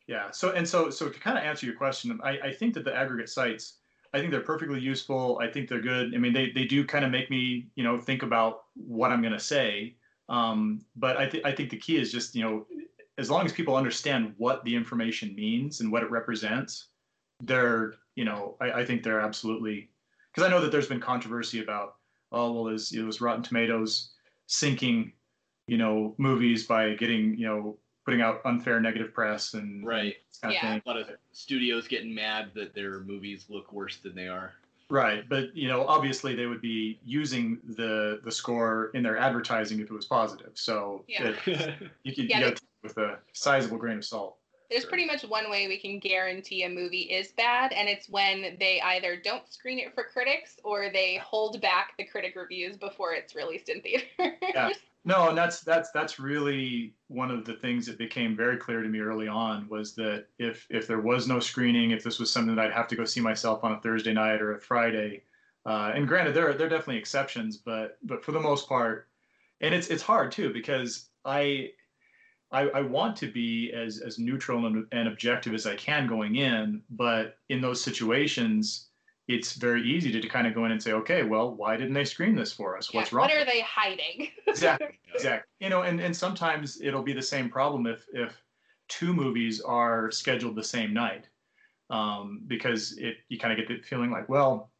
Yeah. 0.09 0.33
So 0.33 0.51
and 0.51 0.69
so 0.69 0.91
so 0.91 1.09
to 1.09 1.21
kind 1.21 1.39
of 1.39 1.45
answer 1.45 1.67
your 1.67 1.77
question, 1.77 2.19
I, 2.25 2.31
I 2.49 2.53
think 2.53 2.75
that 2.75 2.85
the 2.85 2.93
aggregate 2.93 3.29
sites, 3.29 3.79
I 4.13 4.19
think 4.19 4.33
they're 4.33 4.41
perfectly 4.41 4.81
useful. 4.81 5.39
I 5.41 5.47
think 5.47 5.69
they're 5.69 5.81
good. 5.81 6.17
I 6.17 6.19
mean, 6.19 6.33
they 6.33 6.51
they 6.51 6.65
do 6.65 6.85
kind 6.85 7.05
of 7.05 7.13
make 7.13 7.31
me 7.31 7.69
you 7.77 7.85
know 7.85 7.97
think 8.01 8.25
about 8.25 8.65
what 8.75 9.13
I'm 9.13 9.21
going 9.23 9.33
to 9.35 9.39
say. 9.39 9.95
Um, 10.29 10.85
but 10.97 11.17
I 11.17 11.29
think 11.31 11.47
I 11.47 11.53
think 11.53 11.71
the 11.71 11.77
key 11.79 11.97
is 11.97 12.11
just 12.11 12.35
you 12.35 12.43
know 12.43 12.67
as 13.19 13.31
long 13.31 13.47
as 13.47 13.53
people 13.53 13.77
understand 13.77 14.35
what 14.37 14.65
the 14.65 14.75
information 14.75 15.33
means 15.37 15.81
and 15.81 15.93
what 15.93 16.03
it 16.03 16.11
represents, 16.11 16.89
they're 17.41 17.95
you 18.17 18.25
know 18.25 18.57
I, 18.61 18.81
I 18.81 18.85
think 18.85 19.05
they're 19.05 19.21
absolutely 19.21 19.91
because 20.35 20.47
I 20.47 20.51
know 20.51 20.61
that 20.61 20.73
there's 20.73 20.89
been 20.89 21.01
controversy 21.01 21.63
about 21.63 21.97
oh 22.33 22.53
well 22.53 22.69
is 22.69 22.93
it 22.93 23.03
was 23.03 23.21
Rotten 23.21 23.43
Tomatoes 23.43 24.11
sinking 24.47 25.13
you 25.67 25.79
know 25.79 26.15
movies 26.19 26.67
by 26.67 26.95
getting 26.95 27.37
you 27.37 27.47
know 27.47 27.79
putting 28.05 28.21
out 28.21 28.41
unfair 28.45 28.81
negative 28.81 29.15
press 29.15 29.55
and 29.55 29.87
Right. 29.87 30.17
this 30.31 30.39
kind 30.41 30.55
Yeah. 30.55 30.75
of 30.77 30.83
A 30.85 30.89
lot 30.89 30.97
of 30.99 31.09
studios 31.33 31.89
getting 31.89 32.15
mad 32.15 32.51
that 32.55 32.75
their 32.75 33.01
movies 33.01 33.47
look 33.49 33.73
worse 33.73 33.97
than 33.99 34.15
they 34.15 34.29
are. 34.29 34.53
Right, 34.91 35.27
but 35.27 35.57
you 35.57 35.67
know, 35.69 35.87
obviously 35.87 36.35
they 36.35 36.45
would 36.45 36.61
be 36.61 37.01
using 37.05 37.59
the 37.77 38.21
the 38.23 38.31
score 38.31 38.91
in 38.93 39.03
their 39.03 39.17
advertising 39.17 39.81
if 39.81 39.87
it 39.87 39.93
was 39.95 40.05
positive. 40.05 40.51
So 40.55 41.05
Yeah. 41.09 41.33
it, 41.47 41.91
you 42.03 42.15
could 42.15 42.29
Yeah, 42.29 42.41
you 42.41 42.45
got 42.51 42.61
with 42.83 42.99
a 42.99 43.19
sizable 43.33 43.79
grain 43.79 43.97
of 43.99 44.05
salt. 44.05 44.37
There's 44.71 44.85
Sure. 44.85 44.89
pretty 44.89 45.05
much 45.07 45.23
one 45.25 45.51
way 45.51 45.69
we 45.69 45.79
can 45.79 45.99
guarantee 46.01 46.63
a 46.65 46.69
movie 46.69 47.03
is 47.03 47.33
bad, 47.33 47.73
and 47.73 47.89
it's 47.89 48.09
when 48.09 48.57
they 48.59 48.81
either 48.81 49.17
don't 49.21 49.49
screen 49.49 49.79
it 49.79 49.95
for 49.95 50.05
critics 50.05 50.59
or 50.65 50.91
they 50.91 51.17
hold 51.19 51.61
back 51.61 51.97
the 51.99 52.05
critic 52.05 52.35
reviews 52.37 52.77
before 52.77 53.13
it's 53.15 53.35
released 53.35 53.69
in 53.69 53.81
theaters. 53.83 54.09
Yeah. 54.55 54.73
No, 55.07 55.29
and 55.29 55.37
that's 55.37 55.61
that's 55.61 55.91
that's 55.91 56.19
really 56.19 56.97
one 57.09 57.31
of 57.31 57.45
the 57.45 57.53
things 57.57 57.85
that 57.87 57.99
became 57.99 58.35
very 58.35 58.57
clear 58.57 58.83
to 58.83 58.89
me 58.89 59.01
early 59.01 59.29
on 59.29 59.69
was 59.69 59.95
that 59.97 60.29
if 60.39 60.67
if 60.71 60.87
there 60.87 61.01
was 61.03 61.29
no 61.29 61.41
screening, 61.41 61.91
if 61.91 62.03
this 62.03 62.19
was 62.19 62.33
something 62.33 62.55
that 62.57 62.65
I'd 62.65 62.73
have 62.73 62.89
to 62.89 62.97
go 62.97 63.05
see 63.05 63.21
myself 63.21 63.65
on 63.65 63.73
a 63.73 63.81
Thursday 63.83 64.15
night 64.15 64.41
or 64.41 64.55
a 64.55 64.59
Friday, 64.59 65.25
uh, 65.67 65.93
and 65.95 66.09
granted 66.09 66.33
there 66.35 66.49
are 66.49 66.55
there 66.55 66.69
are 66.69 66.71
definitely 66.71 66.97
exceptions, 66.97 67.59
but 67.59 67.99
but 68.03 68.25
for 68.25 68.33
the 68.33 68.41
most 68.41 68.67
part, 68.67 69.11
and 69.61 69.75
it's 69.75 69.89
it's 69.89 70.03
hard 70.03 70.33
too 70.33 70.53
because 70.55 71.11
I 71.27 71.73
I, 72.55 72.69
I 72.69 72.81
want 72.83 73.17
to 73.17 73.31
be 73.31 73.73
as 73.73 74.01
as 74.01 74.19
neutral 74.19 74.67
and, 74.67 74.87
and 74.93 75.09
objective 75.09 75.55
as 75.55 75.67
I 75.67 75.75
can 75.77 76.07
going 76.07 76.37
in, 76.37 76.83
but 76.91 77.37
in 77.49 77.61
those 77.61 77.83
situations, 77.83 78.89
it's 79.27 79.55
very 79.55 79.83
easy 79.83 80.13
to, 80.13 80.21
to 80.21 80.29
kind 80.29 80.47
of 80.47 80.55
go 80.55 80.65
in 80.65 80.73
and 80.73 80.83
say, 80.83 80.93
okay, 80.93 81.23
well, 81.25 81.55
why 81.55 81.77
didn't 81.77 81.95
they 81.95 82.05
screen 82.05 82.37
this 82.37 82.53
for 82.53 82.77
us? 82.77 82.91
Yeah, 82.93 83.01
What's 83.01 83.13
wrong? 83.13 83.29
What 83.29 83.37
are 83.37 83.45
they 83.45 83.61
hiding? 83.61 84.29
exactly 84.47 84.99
exactly 85.13 85.49
you 85.61 85.69
know 85.69 85.83
and, 85.83 86.01
and 86.01 86.17
sometimes 86.17 86.81
it'll 86.81 87.03
be 87.03 87.13
the 87.13 87.23
same 87.23 87.49
problem 87.49 87.87
if 87.87 88.07
if 88.13 88.41
two 88.89 89.13
movies 89.13 89.61
are 89.61 90.11
scheduled 90.11 90.57
the 90.57 90.63
same 90.63 90.93
night 90.93 91.29
um, 91.91 92.43
because 92.47 92.97
it 92.99 93.17
you 93.29 93.39
kind 93.39 93.53
of 93.53 93.59
get 93.59 93.69
the 93.69 93.83
feeling 93.87 94.11
like 94.11 94.29
well 94.29 94.71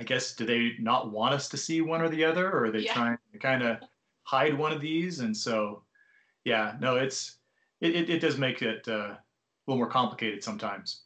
i 0.00 0.04
guess 0.04 0.34
do 0.34 0.44
they 0.46 0.72
not 0.80 1.10
want 1.10 1.34
us 1.34 1.48
to 1.48 1.56
see 1.56 1.80
one 1.80 2.00
or 2.00 2.08
the 2.08 2.24
other 2.24 2.50
or 2.50 2.66
are 2.66 2.70
they 2.70 2.80
Yeah. 2.80 2.94
trying 2.94 3.18
to 3.32 3.38
kind 3.38 3.62
of 3.62 3.78
hide 4.24 4.56
one 4.56 4.72
of 4.72 4.80
these 4.80 5.20
and 5.20 5.36
so 5.36 5.82
yeah 6.46 6.76
no 6.80 6.96
it's 6.96 7.36
it, 7.82 7.94
it, 7.94 8.08
it 8.08 8.20
does 8.20 8.38
make 8.38 8.62
it 8.62 8.88
uh, 8.88 8.92
a 8.92 9.18
little 9.66 9.76
more 9.76 9.90
complicated 9.90 10.42
sometimes. 10.42 11.02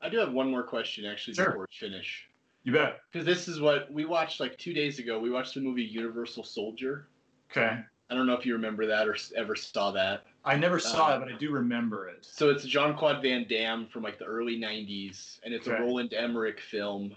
I 0.00 0.08
do 0.08 0.16
have 0.18 0.32
one 0.32 0.50
more 0.50 0.62
question 0.62 1.04
actually 1.04 1.34
Sure. 1.34 1.46
before 1.46 1.66
we 1.70 1.88
finish. 1.88 2.26
You 2.62 2.72
bet. 2.72 3.00
Because 3.12 3.26
this 3.26 3.46
is 3.48 3.60
what 3.60 3.92
we 3.92 4.06
watched 4.06 4.40
like 4.40 4.56
two 4.56 4.72
days 4.72 4.98
ago. 4.98 5.18
We 5.18 5.30
watched 5.30 5.52
the 5.54 5.60
movie 5.60 5.82
Universal 5.82 6.44
Soldier. 6.44 7.08
Okay. 7.50 7.78
I 8.10 8.14
don't 8.14 8.26
know 8.26 8.34
if 8.34 8.46
you 8.46 8.54
remember 8.54 8.86
that 8.86 9.06
or 9.08 9.16
ever 9.36 9.54
saw 9.56 9.90
that. 9.92 10.24
I 10.44 10.56
never 10.56 10.78
saw 10.78 11.12
Uh, 11.12 11.16
it, 11.16 11.18
but 11.20 11.32
I 11.34 11.36
do 11.36 11.50
remember 11.50 12.08
it. 12.08 12.18
So 12.24 12.48
it's 12.50 12.64
Jean 12.64 12.96
Claude 12.96 13.22
Van 13.22 13.46
Damme 13.48 13.86
from 13.86 14.02
like 14.02 14.18
the 14.18 14.24
early 14.26 14.58
'90s, 14.58 15.40
and 15.44 15.52
it's 15.52 15.66
Okay. 15.68 15.76
a 15.76 15.80
Roland 15.80 16.12
Emmerich 16.14 16.60
film. 16.60 17.14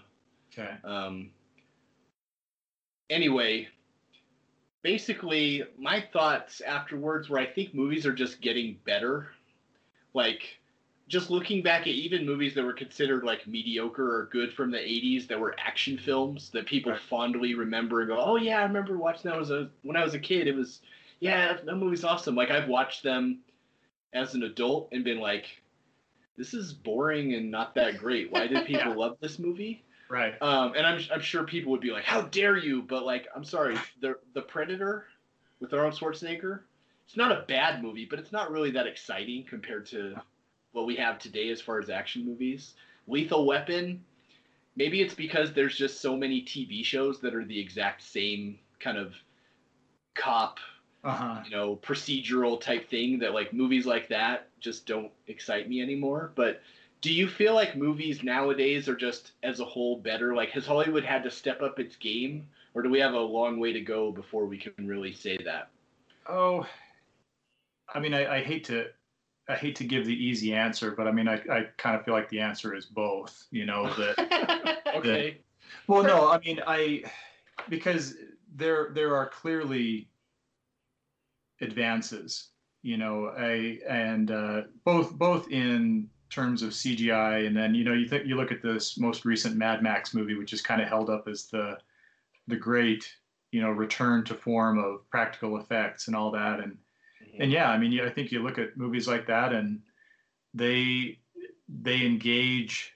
Okay. 0.52 0.76
Um, 0.84 1.30
anyway, 3.10 3.68
basically, 4.88 5.64
my 5.78 6.02
thoughts 6.14 6.62
afterwards 6.62 7.28
were 7.28 7.38
I 7.38 7.44
think 7.44 7.74
movies 7.74 8.06
are 8.06 8.14
just 8.14 8.40
getting 8.40 8.78
better. 8.86 9.28
Like, 10.14 10.40
just 11.08 11.28
looking 11.28 11.62
back 11.62 11.82
at 11.82 11.88
even 11.88 12.24
movies 12.24 12.54
that 12.54 12.64
were 12.64 12.72
considered 12.72 13.22
like 13.22 13.46
mediocre 13.46 14.16
or 14.16 14.30
good 14.32 14.50
from 14.54 14.70
the 14.70 14.78
80s 14.78 15.28
that 15.28 15.38
were 15.38 15.54
action 15.58 15.98
films 15.98 16.48
that 16.54 16.64
people 16.64 16.92
Right. 16.92 17.00
fondly 17.02 17.54
remember 17.54 18.00
and 18.00 18.08
go, 18.08 18.18
oh, 18.18 18.36
yeah, 18.36 18.60
I 18.60 18.62
remember 18.62 18.96
watching 18.96 19.30
that 19.30 19.38
was 19.38 19.50
a, 19.50 19.68
when 19.82 19.94
I 19.94 20.02
was 20.02 20.14
a 20.14 20.18
kid. 20.18 20.48
It 20.48 20.56
was, 20.56 20.80
yeah, 21.20 21.58
that 21.62 21.76
movie's 21.76 22.04
awesome. 22.04 22.34
Like, 22.34 22.50
I've 22.50 22.68
watched 22.68 23.02
them 23.02 23.40
as 24.14 24.34
an 24.34 24.42
adult 24.42 24.88
and 24.92 25.04
been 25.04 25.20
like, 25.20 25.44
this 26.38 26.54
is 26.54 26.72
boring 26.72 27.34
and 27.34 27.50
not 27.50 27.74
that 27.74 27.98
great. 27.98 28.32
Why 28.32 28.46
did 28.46 28.66
people 28.72 28.98
love 28.98 29.18
this 29.20 29.38
movie? 29.38 29.84
Right. 30.08 30.34
Um, 30.40 30.74
and 30.76 30.86
I'm, 30.86 31.00
I'm 31.12 31.20
sure 31.20 31.44
people 31.44 31.72
would 31.72 31.80
be 31.80 31.90
like, 31.90 32.04
"How 32.04 32.22
dare 32.22 32.56
you!" 32.56 32.82
But 32.82 33.04
like, 33.04 33.26
I'm 33.34 33.44
sorry, 33.44 33.76
the 34.00 34.18
the 34.34 34.42
Predator 34.42 35.06
with 35.60 35.72
Arnold 35.74 35.94
Schwarzenegger, 35.94 36.60
it's 37.06 37.16
not 37.16 37.32
a 37.32 37.44
bad 37.48 37.82
movie, 37.82 38.06
but 38.08 38.18
it's 38.18 38.32
not 38.32 38.50
really 38.50 38.70
that 38.72 38.86
exciting 38.86 39.44
compared 39.44 39.86
to 39.86 40.16
what 40.72 40.86
we 40.86 40.96
have 40.96 41.18
today 41.18 41.50
as 41.50 41.60
far 41.60 41.78
as 41.80 41.90
action 41.90 42.24
movies. 42.24 42.74
Lethal 43.08 43.46
Weapon, 43.46 44.04
maybe 44.76 45.02
it's 45.02 45.14
because 45.14 45.52
there's 45.52 45.76
just 45.76 46.00
so 46.00 46.16
many 46.16 46.42
TV 46.42 46.82
shows 46.84 47.20
that 47.20 47.34
are 47.34 47.44
the 47.44 47.58
exact 47.60 48.02
same 48.02 48.58
kind 48.80 48.98
of 48.98 49.14
cop, 50.14 50.58
Uh 51.02 51.12
huh. 51.12 51.44
you 51.44 51.50
know, 51.50 51.76
procedural 51.76 52.60
type 52.60 52.88
thing 52.88 53.18
that 53.20 53.34
like 53.34 53.52
movies 53.52 53.86
like 53.86 54.08
that 54.08 54.48
just 54.60 54.86
don't 54.86 55.12
excite 55.26 55.68
me 55.68 55.80
anymore. 55.80 56.32
But 56.34 56.60
do 57.00 57.12
you 57.12 57.28
feel 57.28 57.54
like 57.54 57.76
movies 57.76 58.22
nowadays 58.22 58.88
are 58.88 58.96
just 58.96 59.32
as 59.42 59.60
a 59.60 59.64
whole 59.64 59.98
better? 59.98 60.34
Like 60.34 60.50
has 60.50 60.66
Hollywood 60.66 61.04
had 61.04 61.22
to 61.24 61.30
step 61.30 61.62
up 61.62 61.78
its 61.78 61.96
game 61.96 62.48
or 62.74 62.82
do 62.82 62.90
we 62.90 63.00
have 63.00 63.14
a 63.14 63.20
long 63.20 63.58
way 63.58 63.72
to 63.72 63.80
go 63.80 64.10
before 64.10 64.46
we 64.46 64.58
can 64.58 64.86
really 64.86 65.12
say 65.12 65.38
that? 65.44 65.70
Oh, 66.28 66.66
I 67.92 68.00
mean, 68.00 68.14
I, 68.14 68.36
I 68.36 68.42
hate 68.42 68.64
to, 68.64 68.86
I 69.48 69.54
hate 69.54 69.76
to 69.76 69.84
give 69.84 70.04
the 70.04 70.14
easy 70.14 70.54
answer, 70.54 70.90
but 70.90 71.06
I 71.08 71.12
mean, 71.12 71.26
I, 71.26 71.40
I 71.50 71.66
kind 71.78 71.96
of 71.96 72.04
feel 72.04 72.14
like 72.14 72.28
the 72.28 72.40
answer 72.40 72.74
is 72.74 72.84
both. 72.84 73.46
You 73.50 73.64
know 73.64 73.92
that. 73.94 74.82
Okay. 74.94 75.38
well, 75.86 76.02
no, 76.02 76.28
I 76.28 76.38
mean, 76.40 76.60
I 76.66 77.04
because 77.68 78.14
there 78.54 78.90
there 78.92 79.16
are 79.16 79.26
clearly 79.26 80.08
advances. 81.60 82.50
You 82.82 82.98
know, 82.98 83.32
I 83.36 83.78
and 83.88 84.30
uh, 84.30 84.62
both 84.84 85.12
both 85.12 85.50
in 85.50 86.10
terms 86.30 86.62
of 86.62 86.70
CGI, 86.70 87.46
and 87.46 87.56
then 87.56 87.74
you 87.74 87.84
know, 87.84 87.94
you 87.94 88.08
think 88.08 88.26
you 88.26 88.36
look 88.36 88.52
at 88.52 88.62
this 88.62 88.98
most 88.98 89.24
recent 89.24 89.56
Mad 89.56 89.82
Max 89.82 90.14
movie, 90.14 90.34
which 90.34 90.52
is 90.52 90.62
kind 90.62 90.80
of 90.80 90.88
held 90.88 91.10
up 91.10 91.28
as 91.28 91.46
the 91.46 91.78
the 92.46 92.56
great 92.56 93.10
you 93.52 93.60
know 93.60 93.70
return 93.70 94.24
to 94.24 94.34
form 94.34 94.78
of 94.78 95.08
practical 95.10 95.58
effects 95.58 96.06
and 96.06 96.16
all 96.16 96.30
that, 96.32 96.60
and 96.60 96.76
and 97.38 97.50
yeah, 97.50 97.70
I 97.70 97.78
mean, 97.78 98.00
I 98.00 98.10
think 98.10 98.32
you 98.32 98.42
look 98.42 98.58
at 98.58 98.76
movies 98.76 99.08
like 99.08 99.26
that, 99.26 99.52
and 99.52 99.80
they 100.54 101.18
they 101.68 102.04
engage 102.04 102.94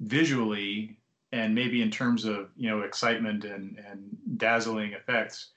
visually 0.00 0.98
and 1.32 1.54
maybe 1.54 1.82
in 1.82 1.90
terms 1.90 2.24
of 2.24 2.50
you 2.56 2.68
know 2.68 2.82
excitement 2.82 3.44
and 3.44 3.78
and 3.90 4.16
dazzling 4.36 4.92
effects 4.92 5.50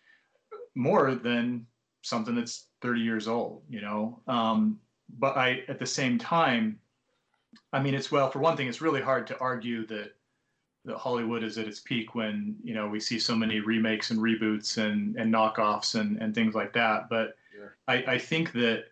more 0.75 1.15
than 1.15 1.65
something 2.01 2.35
that's 2.35 2.67
30 2.81 3.01
years 3.01 3.27
old 3.27 3.63
you 3.69 3.81
know? 3.81 4.21
Um, 4.27 4.79
but 5.17 5.37
i 5.37 5.63
at 5.67 5.79
the 5.79 5.85
same 5.85 6.17
time 6.17 6.79
i 7.73 7.81
mean 7.81 7.95
it's 7.95 8.11
well 8.11 8.29
for 8.29 8.39
one 8.39 8.55
thing 8.55 8.67
it's 8.67 8.81
really 8.81 9.01
hard 9.01 9.25
to 9.25 9.37
argue 9.39 9.85
that 9.87 10.13
that 10.85 10.97
hollywood 10.97 11.43
is 11.43 11.57
at 11.57 11.67
its 11.67 11.79
peak 11.79 12.15
when 12.15 12.55
you 12.63 12.73
know 12.73 12.87
we 12.87 12.99
see 12.99 13.19
so 13.19 13.35
many 13.35 13.59
remakes 13.59 14.11
and 14.11 14.19
reboots 14.19 14.77
and 14.77 15.15
and 15.17 15.33
knockoffs 15.33 15.99
and 15.99 16.21
and 16.21 16.33
things 16.33 16.55
like 16.55 16.73
that. 16.73 17.09
But 17.09 17.35
i 17.87 17.95
i 18.13 18.17
think 18.17 18.53
that 18.53 18.85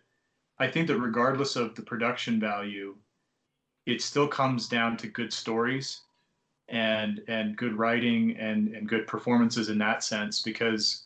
i 0.58 0.68
think 0.68 0.86
that 0.88 0.98
regardless 0.98 1.56
of 1.56 1.74
the 1.74 1.82
production 1.82 2.38
value 2.38 2.94
it 3.86 4.02
still 4.02 4.28
comes 4.28 4.68
down 4.68 4.96
to 4.98 5.08
good 5.08 5.32
stories 5.32 6.02
and 6.68 7.22
and 7.28 7.56
good 7.56 7.74
writing 7.78 8.36
and 8.36 8.74
and 8.74 8.88
good 8.88 9.06
performances 9.06 9.70
in 9.70 9.78
that 9.78 10.04
sense 10.04 10.42
because 10.42 11.04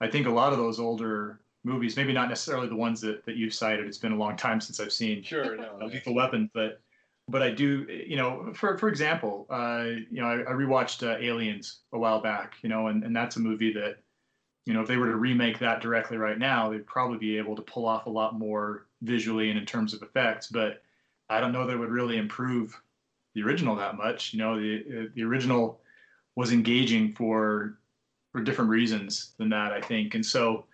I 0.00 0.08
think 0.08 0.26
a 0.26 0.30
lot 0.30 0.52
of 0.52 0.58
those 0.58 0.80
older 0.80 1.40
movies, 1.64 1.96
maybe 1.96 2.12
not 2.12 2.28
necessarily 2.28 2.68
the 2.68 2.76
ones 2.76 3.00
that, 3.00 3.24
that 3.24 3.36
you've 3.36 3.54
cited, 3.54 3.86
it's 3.86 3.98
been 3.98 4.12
a 4.12 4.16
long 4.16 4.36
time 4.36 4.60
since 4.60 4.78
I've 4.78 4.92
seen 4.92 5.22
Sure, 5.22 5.56
no. 5.56 5.78
uh, 5.80 5.86
Lethal 5.86 6.14
Weapon, 6.14 6.50
but 6.54 6.80
but 7.26 7.42
I 7.42 7.50
do, 7.50 7.86
you 7.88 8.16
know, 8.16 8.52
for 8.54 8.76
for 8.76 8.88
example, 8.88 9.46
uh, 9.48 9.84
you 10.10 10.20
know, 10.20 10.26
I, 10.26 10.40
I 10.42 10.52
rewatched 10.52 11.02
uh, 11.02 11.16
Aliens 11.18 11.80
a 11.94 11.98
while 11.98 12.20
back, 12.20 12.56
you 12.62 12.68
know, 12.68 12.88
and, 12.88 13.02
and 13.02 13.16
that's 13.16 13.36
a 13.36 13.40
movie 13.40 13.72
that, 13.72 13.96
you 14.66 14.74
know, 14.74 14.82
if 14.82 14.88
they 14.88 14.98
were 14.98 15.06
to 15.06 15.16
remake 15.16 15.58
that 15.60 15.80
directly 15.80 16.18
right 16.18 16.38
now, 16.38 16.68
they'd 16.68 16.86
probably 16.86 17.16
be 17.16 17.38
able 17.38 17.56
to 17.56 17.62
pull 17.62 17.86
off 17.86 18.04
a 18.04 18.10
lot 18.10 18.38
more 18.38 18.86
visually 19.00 19.48
and 19.48 19.58
in 19.58 19.64
terms 19.64 19.94
of 19.94 20.02
effects, 20.02 20.48
but 20.48 20.82
I 21.30 21.40
don't 21.40 21.52
know 21.52 21.66
that 21.66 21.72
it 21.72 21.78
would 21.78 21.90
really 21.90 22.18
improve 22.18 22.78
the 23.34 23.42
original 23.42 23.74
that 23.76 23.96
much. 23.96 24.34
You 24.34 24.40
know, 24.40 24.60
the 24.60 25.10
the 25.14 25.22
original 25.22 25.80
was 26.36 26.52
engaging 26.52 27.14
for 27.14 27.78
for 28.32 28.42
different 28.42 28.70
reasons 28.70 29.32
than 29.38 29.48
that, 29.48 29.72
I 29.72 29.80
think, 29.80 30.14
and 30.14 30.24
so 30.26 30.66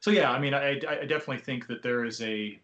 so 0.00 0.10
yeah, 0.10 0.30
I 0.30 0.38
mean, 0.38 0.54
I 0.54 0.80
I 0.88 1.04
definitely 1.04 1.38
think 1.38 1.66
that 1.68 1.82
there 1.82 2.04
is 2.04 2.20
a 2.22 2.58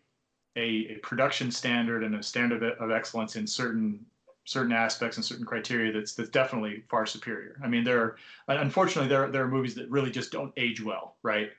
a, 0.57 0.61
a 0.89 0.95
production 1.03 1.51
standard 1.51 2.03
and 2.03 2.15
a 2.15 2.23
standard 2.23 2.63
of, 2.63 2.91
excellence 2.91 3.37
in 3.37 3.47
certain 3.47 4.05
certain 4.47 4.73
aspects 4.73 5.17
and 5.17 5.25
certain 5.25 5.45
criteria 5.45 5.93
that's 5.93 6.15
that's 6.15 6.31
definitely 6.31 6.83
far 6.89 7.05
superior. 7.07 7.61
I 7.63 7.69
mean, 7.69 7.85
there 7.85 8.01
are 8.01 8.17
unfortunately 8.49 9.09
there 9.09 9.31
there 9.31 9.45
are 9.45 9.49
movies 9.49 9.75
that 9.75 9.91
really 9.91 10.11
just 10.11 10.33
don't 10.33 10.53
age 10.57 10.83
well, 10.83 11.17
right? 11.23 11.51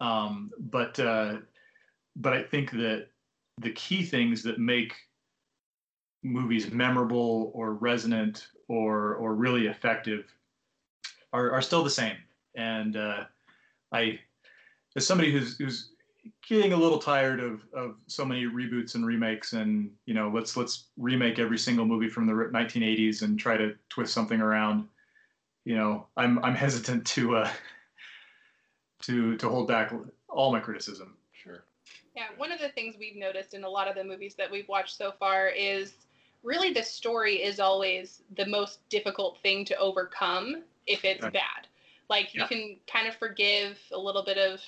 Um, 0.00 0.50
but 0.58 0.98
uh, 0.98 1.36
but 2.16 2.32
I 2.32 2.42
think 2.42 2.70
that 2.72 3.08
the 3.58 3.72
key 3.72 4.02
things 4.02 4.42
that 4.42 4.58
make 4.58 4.94
movies 6.22 6.70
memorable 6.72 7.50
or 7.54 7.74
resonant 7.74 8.48
or 8.68 9.14
or 9.16 9.34
really 9.34 9.66
effective 9.66 10.32
are, 11.32 11.50
are 11.50 11.62
still 11.62 11.84
the 11.84 11.90
same. 11.90 12.16
And 12.54 12.96
uh, 12.96 13.24
I, 13.92 14.18
as 14.96 15.06
somebody 15.06 15.30
who's 15.30 15.56
who's 15.58 15.90
getting 16.48 16.72
a 16.72 16.76
little 16.76 16.98
tired 16.98 17.40
of 17.40 17.62
of 17.72 17.96
so 18.06 18.24
many 18.24 18.44
reboots 18.46 18.94
and 18.94 19.06
remakes, 19.06 19.52
and 19.52 19.90
you 20.06 20.14
know, 20.14 20.30
let's 20.34 20.56
let's 20.56 20.86
remake 20.96 21.38
every 21.38 21.58
single 21.58 21.84
movie 21.84 22.08
from 22.08 22.26
the 22.26 22.32
1980s 22.32 23.22
and 23.22 23.38
try 23.38 23.56
to 23.56 23.74
twist 23.90 24.12
something 24.12 24.40
around. 24.40 24.88
You 25.64 25.76
know, 25.76 26.06
I'm 26.16 26.42
I'm 26.44 26.54
hesitant 26.54 27.06
to 27.08 27.36
uh, 27.36 27.50
to 29.02 29.36
to 29.36 29.48
hold 29.48 29.68
back 29.68 29.92
all 30.28 30.50
my 30.50 30.60
criticism. 30.60 31.16
Sure. 31.32 31.64
Yeah, 32.16 32.24
one 32.38 32.50
of 32.50 32.58
the 32.58 32.70
things 32.70 32.96
we've 32.98 33.16
noticed 33.16 33.52
in 33.54 33.64
a 33.64 33.68
lot 33.68 33.88
of 33.88 33.94
the 33.94 34.04
movies 34.04 34.34
that 34.36 34.50
we've 34.50 34.68
watched 34.68 34.96
so 34.96 35.12
far 35.18 35.48
is 35.48 36.06
really 36.42 36.72
the 36.72 36.82
story 36.82 37.42
is 37.42 37.60
always 37.60 38.22
the 38.36 38.46
most 38.46 38.88
difficult 38.88 39.38
thing 39.42 39.64
to 39.66 39.76
overcome 39.76 40.62
if 40.86 41.04
it's 41.04 41.22
Right. 41.22 41.32
bad. 41.32 41.66
Like 42.08 42.32
Yeah. 42.32 42.42
you 42.42 42.48
can 42.48 42.76
kind 42.86 43.06
of 43.06 43.16
forgive 43.16 43.78
a 43.92 43.98
little 43.98 44.22
bit 44.22 44.38
of 44.38 44.60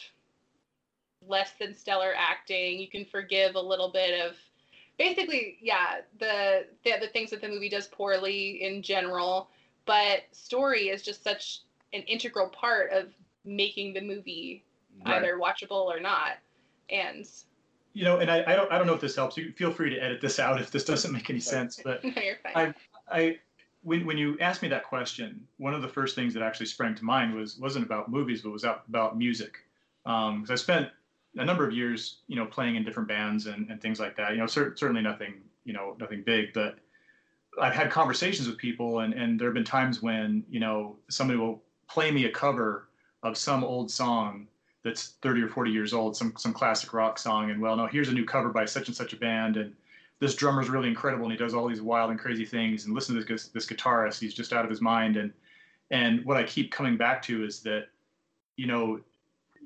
less 1.27 1.53
than 1.59 1.75
stellar 1.75 2.15
acting. 2.17 2.79
You 2.79 2.89
can 2.89 3.05
forgive 3.05 3.55
a 3.55 3.61
little 3.61 3.91
bit 3.91 4.25
of 4.25 4.37
basically, 4.99 5.59
yeah, 5.61 6.01
the 6.19 6.67
the, 6.85 6.95
the 7.01 7.09
things 7.09 7.31
that 7.31 7.41
the 7.41 7.49
movie 7.49 7.69
does 7.69 7.87
poorly 7.89 8.63
in 8.63 8.83
general, 8.83 9.51
but 9.87 10.23
story 10.33 10.89
is 10.89 11.03
just 11.03 11.23
such 11.23 11.61
an 11.93 12.03
integral 12.03 12.49
part 12.49 12.93
of 12.93 13.13
making 13.45 13.95
the 13.95 14.01
movie 14.01 14.65
Right. 15.07 15.19
either 15.23 15.39
watchable 15.39 15.87
or 15.87 16.01
not. 16.01 16.39
And 16.91 17.25
You 17.93 18.05
know, 18.05 18.19
and 18.19 18.29
I, 18.31 18.43
I 18.53 18.57
don't 18.57 18.71
I 18.73 18.79
don't 18.79 18.87
know 18.87 18.95
if 18.95 19.01
this 19.01 19.15
helps. 19.15 19.37
You 19.37 19.53
feel 19.53 19.73
free 19.73 19.91
to 19.91 19.97
edit 20.03 20.21
this 20.21 20.39
out 20.41 20.61
if 20.61 20.71
this 20.73 20.85
doesn't 20.85 21.13
make 21.13 21.31
any 21.31 21.39
sense, 21.41 21.81
but 21.83 22.03
no, 22.05 22.21
you're 22.21 22.37
fine. 22.43 22.75
I- 23.09 23.17
I 23.17 23.39
when 23.83 24.05
when 24.07 24.19
you 24.19 24.37
asked 24.41 24.61
me 24.61 24.69
that 24.69 24.85
question, 24.85 25.47
one 25.59 25.73
of 25.73 25.83
the 25.83 25.89
first 25.89 26.15
things 26.17 26.35
that 26.35 26.43
actually 26.43 26.67
sprang 26.67 26.95
to 26.97 27.05
mind 27.05 27.33
was 27.35 27.59
wasn't 27.59 27.87
about 27.87 28.11
movies, 28.11 28.43
but 28.43 28.51
was 28.51 28.65
about 28.65 29.17
music. 29.17 29.59
Um, 30.05 30.41
'cause 30.43 30.51
I 30.51 30.57
spent 30.57 30.91
a 31.37 31.45
number 31.45 31.67
of 31.67 31.73
years, 31.73 32.21
you 32.27 32.37
know, 32.37 32.47
playing 32.47 32.77
in 32.77 32.85
different 32.85 33.09
bands 33.09 33.47
and, 33.47 33.71
and 33.71 33.81
things 33.81 34.01
like 34.01 34.17
that. 34.17 34.33
You 34.33 34.39
know, 34.39 34.47
cer- 34.47 34.77
certainly 34.77 35.03
nothing, 35.03 35.35
you 35.65 35.73
know, 35.73 35.97
nothing 36.01 36.23
big, 36.25 36.53
but 36.53 36.79
I've 37.61 37.75
had 37.75 37.91
conversations 37.91 38.49
with 38.49 38.59
people, 38.59 39.01
and 39.01 39.13
and 39.13 39.39
there 39.39 39.49
have 39.49 39.55
been 39.55 39.65
times 39.65 40.03
when 40.03 40.45
you 40.49 40.61
know 40.61 40.97
somebody 41.09 41.39
will 41.39 41.63
play 41.89 42.11
me 42.11 42.25
a 42.27 42.31
cover 42.31 42.89
of 43.23 43.37
some 43.37 43.65
old 43.65 43.91
song 43.91 44.47
that's 44.85 45.15
30 45.23 45.43
or 45.43 45.49
40 45.49 45.71
years 45.71 45.93
old, 45.93 46.17
some 46.17 46.35
some 46.37 46.53
classic 46.53 46.93
rock 46.93 47.19
song, 47.19 47.51
and 47.51 47.61
well, 47.61 47.77
no, 47.77 47.87
here's 47.87 48.09
a 48.09 48.13
new 48.13 48.25
cover 48.25 48.51
by 48.51 48.65
such 48.65 48.89
and 48.89 48.97
such 48.97 49.13
a 49.13 49.17
band, 49.17 49.57
and 49.57 49.75
this 50.21 50.35
drummer's 50.35 50.69
really 50.69 50.89
incredible, 50.89 51.25
and 51.25 51.33
he 51.33 51.39
does 51.39 51.55
all 51.55 51.69
these 51.69 51.83
wild 51.83 52.11
and 52.11 52.19
crazy 52.19 52.45
things, 52.45 52.85
and 52.85 52.95
listen 52.95 53.15
to 53.17 53.25
this 53.25 53.49
this 53.49 53.67
guitarist, 53.67 54.21
he's 54.21 54.35
just 54.35 54.53
out 54.53 54.65
of 54.65 54.71
his 54.71 54.81
mind, 54.81 55.17
and 55.17 55.33
and 55.91 56.25
what 56.25 56.37
I 56.37 56.45
keep 56.45 56.71
coming 56.71 56.97
back 56.97 57.23
to 57.23 57.45
is 57.45 57.61
that, 57.61 57.87
you 58.57 58.67
know, 58.67 59.01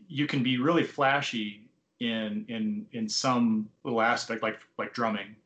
you 0.09 0.27
can 0.27 0.43
be 0.43 0.59
really 0.59 0.85
flashy 0.85 1.69
in 2.01 2.45
in 2.49 2.87
in 2.93 3.09
some 3.09 3.69
little 3.85 4.03
aspect, 4.03 4.43
like 4.43 4.59
like 4.79 4.93
drumming. 4.93 5.37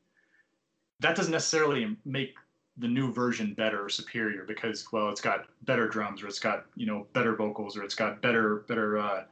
That 1.01 1.15
doesn't 1.15 1.33
necessarily 1.33 1.97
make 2.05 2.35
the 2.79 2.89
new 2.89 3.13
version 3.13 3.55
better 3.55 3.85
or 3.85 3.89
superior 3.89 4.45
because 4.45 4.91
well 4.93 5.09
it's 5.09 5.21
got 5.21 5.47
better 5.63 5.89
drums 5.89 6.23
or 6.23 6.27
it's 6.27 6.39
got 6.39 6.67
you 6.75 6.87
know 6.87 7.07
better 7.13 7.35
vocals 7.35 7.77
or 7.77 7.83
it's 7.83 7.95
got 7.95 8.21
better 8.21 8.65
better 8.69 8.99
uh, 8.99 9.25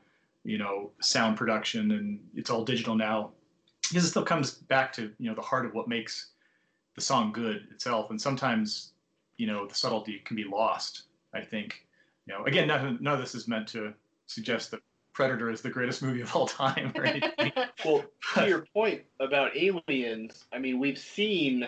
you 0.45 0.59
know 0.59 0.91
sound 1.01 1.37
production 1.37 1.93
and 1.93 2.21
it's 2.35 2.51
all 2.51 2.65
digital 2.65 2.95
now. 2.95 3.31
Because 3.89 4.05
it 4.05 4.09
still 4.09 4.25
comes 4.25 4.53
back 4.53 4.93
to 4.95 5.13
you 5.19 5.29
know 5.29 5.35
the 5.35 5.43
heart 5.43 5.67
of 5.67 5.75
what 5.75 5.89
makes 5.89 6.31
the 6.95 7.01
song 7.01 7.33
good 7.33 7.67
itself. 7.71 8.11
And 8.11 8.21
sometimes 8.21 8.93
you 9.37 9.47
know 9.47 9.67
the 9.67 9.75
subtlety 9.75 10.21
can 10.25 10.37
be 10.37 10.45
lost 10.45 11.05
i 11.33 11.41
think. 11.41 11.87
You 12.27 12.35
know 12.35 12.45
again 12.45 12.69
none, 12.69 12.99
none 13.01 13.15
of 13.15 13.21
this 13.21 13.35
is 13.35 13.49
meant 13.49 13.69
to 13.69 13.93
suggest 14.27 14.71
that 14.71 14.81
predator 15.15 15.51
is 15.51 15.63
the 15.63 15.71
greatest 15.71 16.03
movie 16.03 16.21
of 16.21 16.37
all 16.37 16.47
time 16.47 16.93
or 16.97 17.05
anything 17.05 17.53
well 17.85 18.05
to 18.35 18.47
your 18.47 18.67
point 18.75 19.03
about 19.21 19.57
aliens 19.57 20.45
i 20.53 20.59
mean 20.59 20.79
we've 20.79 20.99
seen 20.99 21.67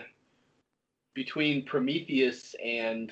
between 1.14 1.64
prometheus 1.64 2.54
and 2.62 3.10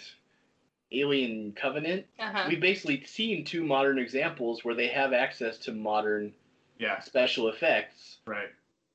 Alien 0.92 1.52
Covenant, 1.52 2.06
uh-huh. 2.18 2.46
we've 2.48 2.60
basically 2.60 3.04
seen 3.04 3.44
two 3.44 3.64
modern 3.64 3.98
examples 3.98 4.64
where 4.64 4.74
they 4.74 4.88
have 4.88 5.12
access 5.12 5.58
to 5.58 5.72
modern 5.72 6.32
yeah. 6.78 7.00
special 7.00 7.48
effects. 7.48 8.18
Right. 8.26 8.48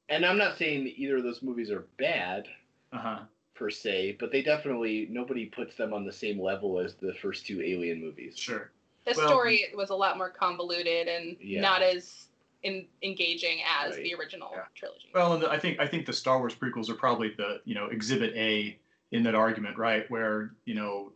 And 0.08 0.26
I'm 0.26 0.38
not 0.38 0.58
saying 0.58 0.86
that 0.86 0.98
either 0.98 1.18
of 1.18 1.24
those 1.24 1.42
movies 1.42 1.70
are 1.72 1.86
bad 1.98 2.48
uh-huh. 2.92 3.20
per 3.56 3.70
se, 3.70 4.18
but 4.20 4.32
they 4.32 4.42
definitely 4.42 5.08
nobody 5.10 5.46
puts 5.46 5.76
them 5.76 5.94
on 5.94 6.06
the 6.06 6.14
same 6.14 6.42
level 6.42 6.80
as 6.80 6.96
the 6.96 7.14
first 7.14 7.46
two 7.46 7.62
Alien 7.62 8.02
movies. 8.02 8.38
Sure. 8.38 8.72
The 9.10 9.18
well, 9.18 9.28
story 9.28 9.66
was 9.76 9.90
a 9.90 9.96
lot 9.96 10.18
more 10.18 10.30
convoluted 10.30 11.08
and 11.08 11.36
yeah. 11.42 11.62
not 11.62 11.82
as 11.82 12.28
in, 12.64 12.86
engaging 13.04 13.60
as 13.82 13.94
right. 13.94 14.04
the 14.04 14.14
original 14.16 14.50
yeah. 14.54 14.64
trilogy. 14.76 15.10
Well, 15.14 15.34
and 15.34 15.44
the, 15.44 15.50
I 15.50 15.60
think 15.60 15.80
I 15.80 15.88
think 15.88 16.06
the 16.06 16.14
Star 16.14 16.40
Wars 16.40 16.54
prequels 16.54 16.90
are 16.90 16.96
probably 16.96 17.34
the 17.38 17.62
you 17.66 17.76
know 17.76 17.88
Exhibit 17.88 18.34
A 18.36 18.78
in 19.12 19.24
that 19.24 19.36
argument, 19.36 19.78
right? 19.78 20.10
Where 20.12 20.52
you 20.66 20.76
know 20.76 21.12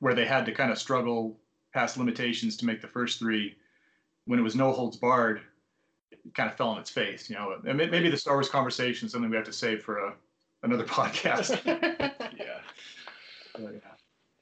where 0.00 0.14
they 0.14 0.24
had 0.24 0.46
to 0.46 0.52
kind 0.52 0.70
of 0.70 0.78
struggle 0.78 1.36
past 1.72 1.96
limitations 1.96 2.56
to 2.56 2.66
make 2.66 2.80
the 2.80 2.88
first 2.88 3.18
three 3.18 3.56
when 4.26 4.38
it 4.38 4.42
was 4.42 4.56
no 4.56 4.72
holds 4.72 4.96
barred 4.96 5.40
it 6.10 6.18
kind 6.34 6.50
of 6.50 6.56
fell 6.56 6.70
on 6.70 6.78
its 6.78 6.90
face 6.90 7.28
you 7.28 7.36
know 7.36 7.56
and 7.66 7.76
maybe 7.76 8.10
the 8.10 8.16
star 8.16 8.34
wars 8.34 8.48
conversation 8.48 9.06
is 9.06 9.12
something 9.12 9.30
we 9.30 9.36
have 9.36 9.44
to 9.44 9.52
save 9.52 9.82
for 9.82 9.98
a, 9.98 10.14
another 10.62 10.84
podcast 10.98 11.60
yeah. 12.38 12.58
yeah 13.58 13.68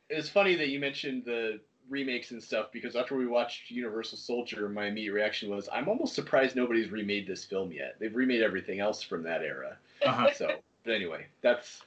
it's 0.08 0.28
funny 0.28 0.54
that 0.54 0.68
you 0.68 0.78
mentioned 0.78 1.24
the 1.24 1.58
remakes 1.88 2.30
and 2.32 2.42
stuff 2.42 2.66
because 2.72 2.96
after 2.96 3.16
we 3.16 3.26
watched 3.26 3.70
universal 3.70 4.18
soldier 4.18 4.68
my 4.68 4.86
immediate 4.86 5.12
reaction 5.12 5.48
was 5.48 5.68
i'm 5.72 5.88
almost 5.88 6.14
surprised 6.14 6.56
nobody's 6.56 6.90
remade 6.90 7.26
this 7.26 7.44
film 7.44 7.70
yet 7.70 7.94
they've 8.00 8.16
remade 8.16 8.42
everything 8.42 8.80
else 8.80 9.02
from 9.02 9.22
that 9.22 9.42
era 9.42 9.76
uh-huh. 10.04 10.28
so 10.34 10.50
but 10.84 10.94
anyway 10.94 11.24
that's 11.42 11.82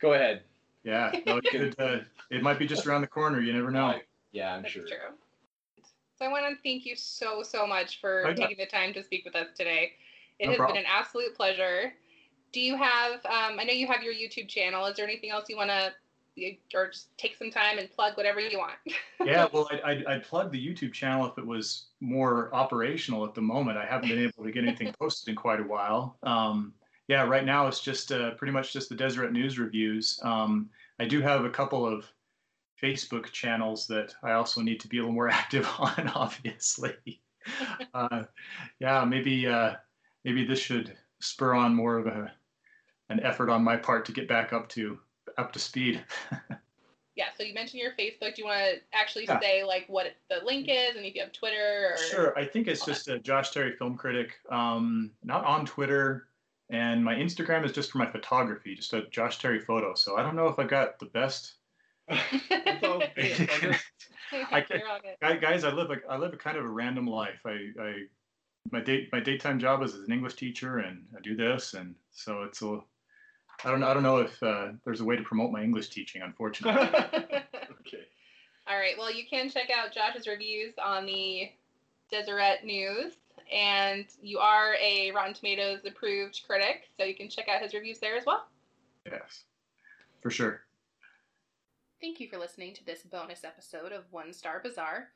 go 0.00 0.12
ahead 0.12 0.42
yeah, 0.84 1.12
no, 1.26 1.36
it, 1.36 1.50
could, 1.50 1.74
uh, 1.78 1.98
it 2.30 2.42
might 2.42 2.58
be 2.58 2.66
just 2.66 2.86
around 2.86 3.02
the 3.02 3.08
corner. 3.08 3.40
You 3.40 3.52
never 3.52 3.70
know. 3.70 3.94
Yeah, 4.32 4.54
I'm 4.54 4.62
That's 4.62 4.72
sure. 4.72 4.86
True. 4.86 4.96
So 6.18 6.24
I 6.24 6.28
want 6.28 6.46
to 6.48 6.56
thank 6.62 6.84
you 6.84 6.96
so 6.96 7.42
so 7.42 7.66
much 7.66 8.00
for 8.00 8.26
oh, 8.26 8.34
taking 8.34 8.56
the 8.56 8.66
time 8.66 8.92
to 8.94 9.04
speak 9.04 9.24
with 9.24 9.36
us 9.36 9.48
today. 9.56 9.92
It 10.38 10.46
no 10.46 10.52
has 10.52 10.56
problem. 10.56 10.76
been 10.76 10.84
an 10.84 10.90
absolute 10.90 11.34
pleasure. 11.36 11.92
Do 12.52 12.60
you 12.60 12.76
have? 12.76 13.14
Um, 13.26 13.58
I 13.58 13.64
know 13.64 13.72
you 13.72 13.86
have 13.86 14.02
your 14.02 14.14
YouTube 14.14 14.48
channel. 14.48 14.86
Is 14.86 14.96
there 14.96 15.06
anything 15.06 15.30
else 15.30 15.44
you 15.48 15.56
want 15.56 15.70
to? 15.70 15.92
Or 16.74 16.88
just 16.88 17.16
take 17.16 17.36
some 17.36 17.50
time 17.50 17.78
and 17.78 17.90
plug 17.90 18.16
whatever 18.16 18.40
you 18.40 18.58
want. 18.58 18.76
yeah, 19.24 19.46
well, 19.52 19.68
I'd, 19.72 19.80
I'd, 19.82 20.06
I'd, 20.06 20.22
plug 20.22 20.52
the 20.52 20.64
YouTube 20.64 20.92
channel 20.92 21.26
if 21.26 21.38
it 21.38 21.46
was 21.46 21.88
more 22.00 22.54
operational 22.54 23.24
at 23.24 23.34
the 23.34 23.40
moment. 23.40 23.78
I 23.78 23.86
haven't 23.86 24.08
been 24.08 24.18
able 24.18 24.44
to 24.44 24.50
get 24.50 24.64
anything 24.64 24.92
posted 25.00 25.30
in 25.30 25.36
quite 25.36 25.60
a 25.60 25.64
while. 25.64 26.18
Um, 26.22 26.74
yeah, 27.08 27.22
right 27.22 27.44
now 27.44 27.66
it's 27.66 27.80
just 27.80 28.12
uh, 28.12 28.32
pretty 28.32 28.52
much 28.52 28.72
just 28.72 28.88
the 28.88 28.94
Deseret 28.94 29.32
News 29.32 29.58
reviews. 29.58 30.20
Um, 30.22 30.68
I 31.00 31.06
do 31.06 31.20
have 31.22 31.44
a 31.44 31.50
couple 31.50 31.86
of 31.86 32.04
Facebook 32.82 33.26
channels 33.32 33.86
that 33.86 34.14
I 34.22 34.32
also 34.32 34.60
need 34.60 34.80
to 34.80 34.88
be 34.88 34.98
a 34.98 35.00
little 35.00 35.14
more 35.14 35.28
active 35.30 35.68
on, 35.78 36.12
obviously. 36.14 37.20
uh, 37.94 38.24
yeah, 38.78 39.04
maybe 39.04 39.46
uh, 39.46 39.74
maybe 40.24 40.44
this 40.44 40.60
should 40.60 40.96
spur 41.20 41.54
on 41.54 41.74
more 41.74 41.98
of 41.98 42.06
a 42.06 42.32
an 43.10 43.20
effort 43.20 43.48
on 43.48 43.64
my 43.64 43.76
part 43.76 44.04
to 44.04 44.12
get 44.12 44.28
back 44.28 44.52
up 44.52 44.68
to 44.68 44.98
up 45.38 45.52
to 45.52 45.58
speed. 45.58 46.04
yeah, 47.16 47.26
so 47.36 47.42
you 47.42 47.54
mentioned 47.54 47.80
your 47.80 47.92
Facebook. 47.92 48.34
Do 48.34 48.42
you 48.42 48.46
want 48.46 48.60
to 48.60 48.76
actually 48.92 49.24
yeah. 49.24 49.40
say 49.40 49.64
like 49.64 49.86
what 49.88 50.06
the 50.28 50.44
link 50.44 50.68
is, 50.68 50.96
and 50.96 51.04
if 51.04 51.14
you 51.14 51.22
have 51.22 51.32
Twitter? 51.32 51.92
Or... 51.92 51.96
Sure, 51.96 52.38
I 52.38 52.44
think 52.44 52.68
it's 52.68 52.84
just 52.84 53.08
a 53.08 53.18
Josh 53.18 53.50
Terry 53.50 53.72
Film 53.72 53.96
Critic. 53.96 54.34
Um, 54.50 55.10
not 55.24 55.44
on 55.44 55.64
Twitter. 55.64 56.26
And 56.70 57.02
my 57.02 57.14
Instagram 57.14 57.64
is 57.64 57.72
just 57.72 57.90
for 57.90 57.96
my 57.96 58.10
photography, 58.10 58.74
just 58.74 58.92
a 58.92 59.06
Josh 59.06 59.38
Terry 59.38 59.58
photo. 59.58 59.94
So 59.94 60.18
I 60.18 60.22
don't 60.22 60.36
know 60.36 60.48
if 60.48 60.58
I 60.58 60.64
got 60.64 60.98
the 60.98 61.06
best. 61.06 61.54
I, 62.10 62.20
guys, 65.40 65.64
I 65.64 65.70
live 65.70 65.90
a, 65.90 65.96
I 66.10 66.18
live 66.18 66.34
a 66.34 66.36
kind 66.36 66.56
of 66.56 66.64
a 66.64 66.68
random 66.68 67.06
life. 67.06 67.40
I, 67.46 67.70
I 67.80 67.94
my 68.70 68.80
day 68.80 69.08
my 69.12 69.20
daytime 69.20 69.58
job 69.58 69.82
is 69.82 69.94
as 69.94 70.04
an 70.04 70.12
English 70.12 70.34
teacher, 70.34 70.78
and 70.78 71.04
I 71.16 71.20
do 71.20 71.36
this, 71.36 71.74
and 71.74 71.94
so 72.10 72.42
it's 72.42 72.62
a. 72.62 72.80
I 73.64 73.70
don't 73.70 73.82
I 73.82 73.92
don't 73.92 74.02
know 74.02 74.18
if 74.18 74.40
uh, 74.42 74.68
there's 74.84 75.00
a 75.00 75.04
way 75.04 75.16
to 75.16 75.22
promote 75.22 75.50
my 75.50 75.62
English 75.62 75.88
teaching, 75.88 76.22
unfortunately. 76.22 76.80
okay. 77.12 78.06
All 78.68 78.78
right. 78.78 78.94
Well, 78.96 79.12
you 79.12 79.24
can 79.28 79.50
check 79.50 79.70
out 79.70 79.92
Josh's 79.92 80.28
reviews 80.28 80.74
on 80.82 81.06
the 81.06 81.50
Deseret 82.10 82.64
News 82.64 83.14
and 83.52 84.06
you 84.22 84.38
are 84.38 84.74
a 84.80 85.10
Rotten 85.12 85.34
Tomatoes 85.34 85.80
approved 85.86 86.42
critic, 86.46 86.88
so 86.96 87.04
you 87.04 87.14
can 87.14 87.28
check 87.28 87.48
out 87.48 87.62
his 87.62 87.74
reviews 87.74 87.98
there 87.98 88.16
as 88.16 88.26
well. 88.26 88.46
Yes, 89.06 89.44
for 90.20 90.30
sure. 90.30 90.62
Thank 92.00 92.20
you 92.20 92.28
for 92.28 92.38
listening 92.38 92.74
to 92.74 92.84
this 92.84 93.02
bonus 93.02 93.44
episode 93.44 93.92
of 93.92 94.04
One 94.10 94.32
Star 94.32 94.60
Bazaar. 94.62 95.08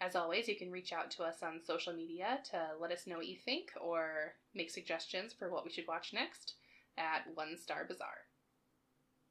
As 0.00 0.16
always, 0.16 0.48
you 0.48 0.56
can 0.56 0.70
reach 0.70 0.92
out 0.92 1.10
to 1.12 1.22
us 1.22 1.42
on 1.42 1.60
social 1.64 1.92
media 1.92 2.40
to 2.50 2.60
let 2.78 2.92
us 2.92 3.06
know 3.06 3.16
what 3.16 3.28
you 3.28 3.36
think 3.36 3.70
or 3.80 4.34
make 4.54 4.70
suggestions 4.70 5.32
for 5.32 5.50
what 5.50 5.64
we 5.64 5.70
should 5.70 5.86
watch 5.86 6.12
next 6.12 6.54
at 6.98 7.22
One 7.34 7.56
Star 7.56 7.84
Bazaar. 7.88 8.25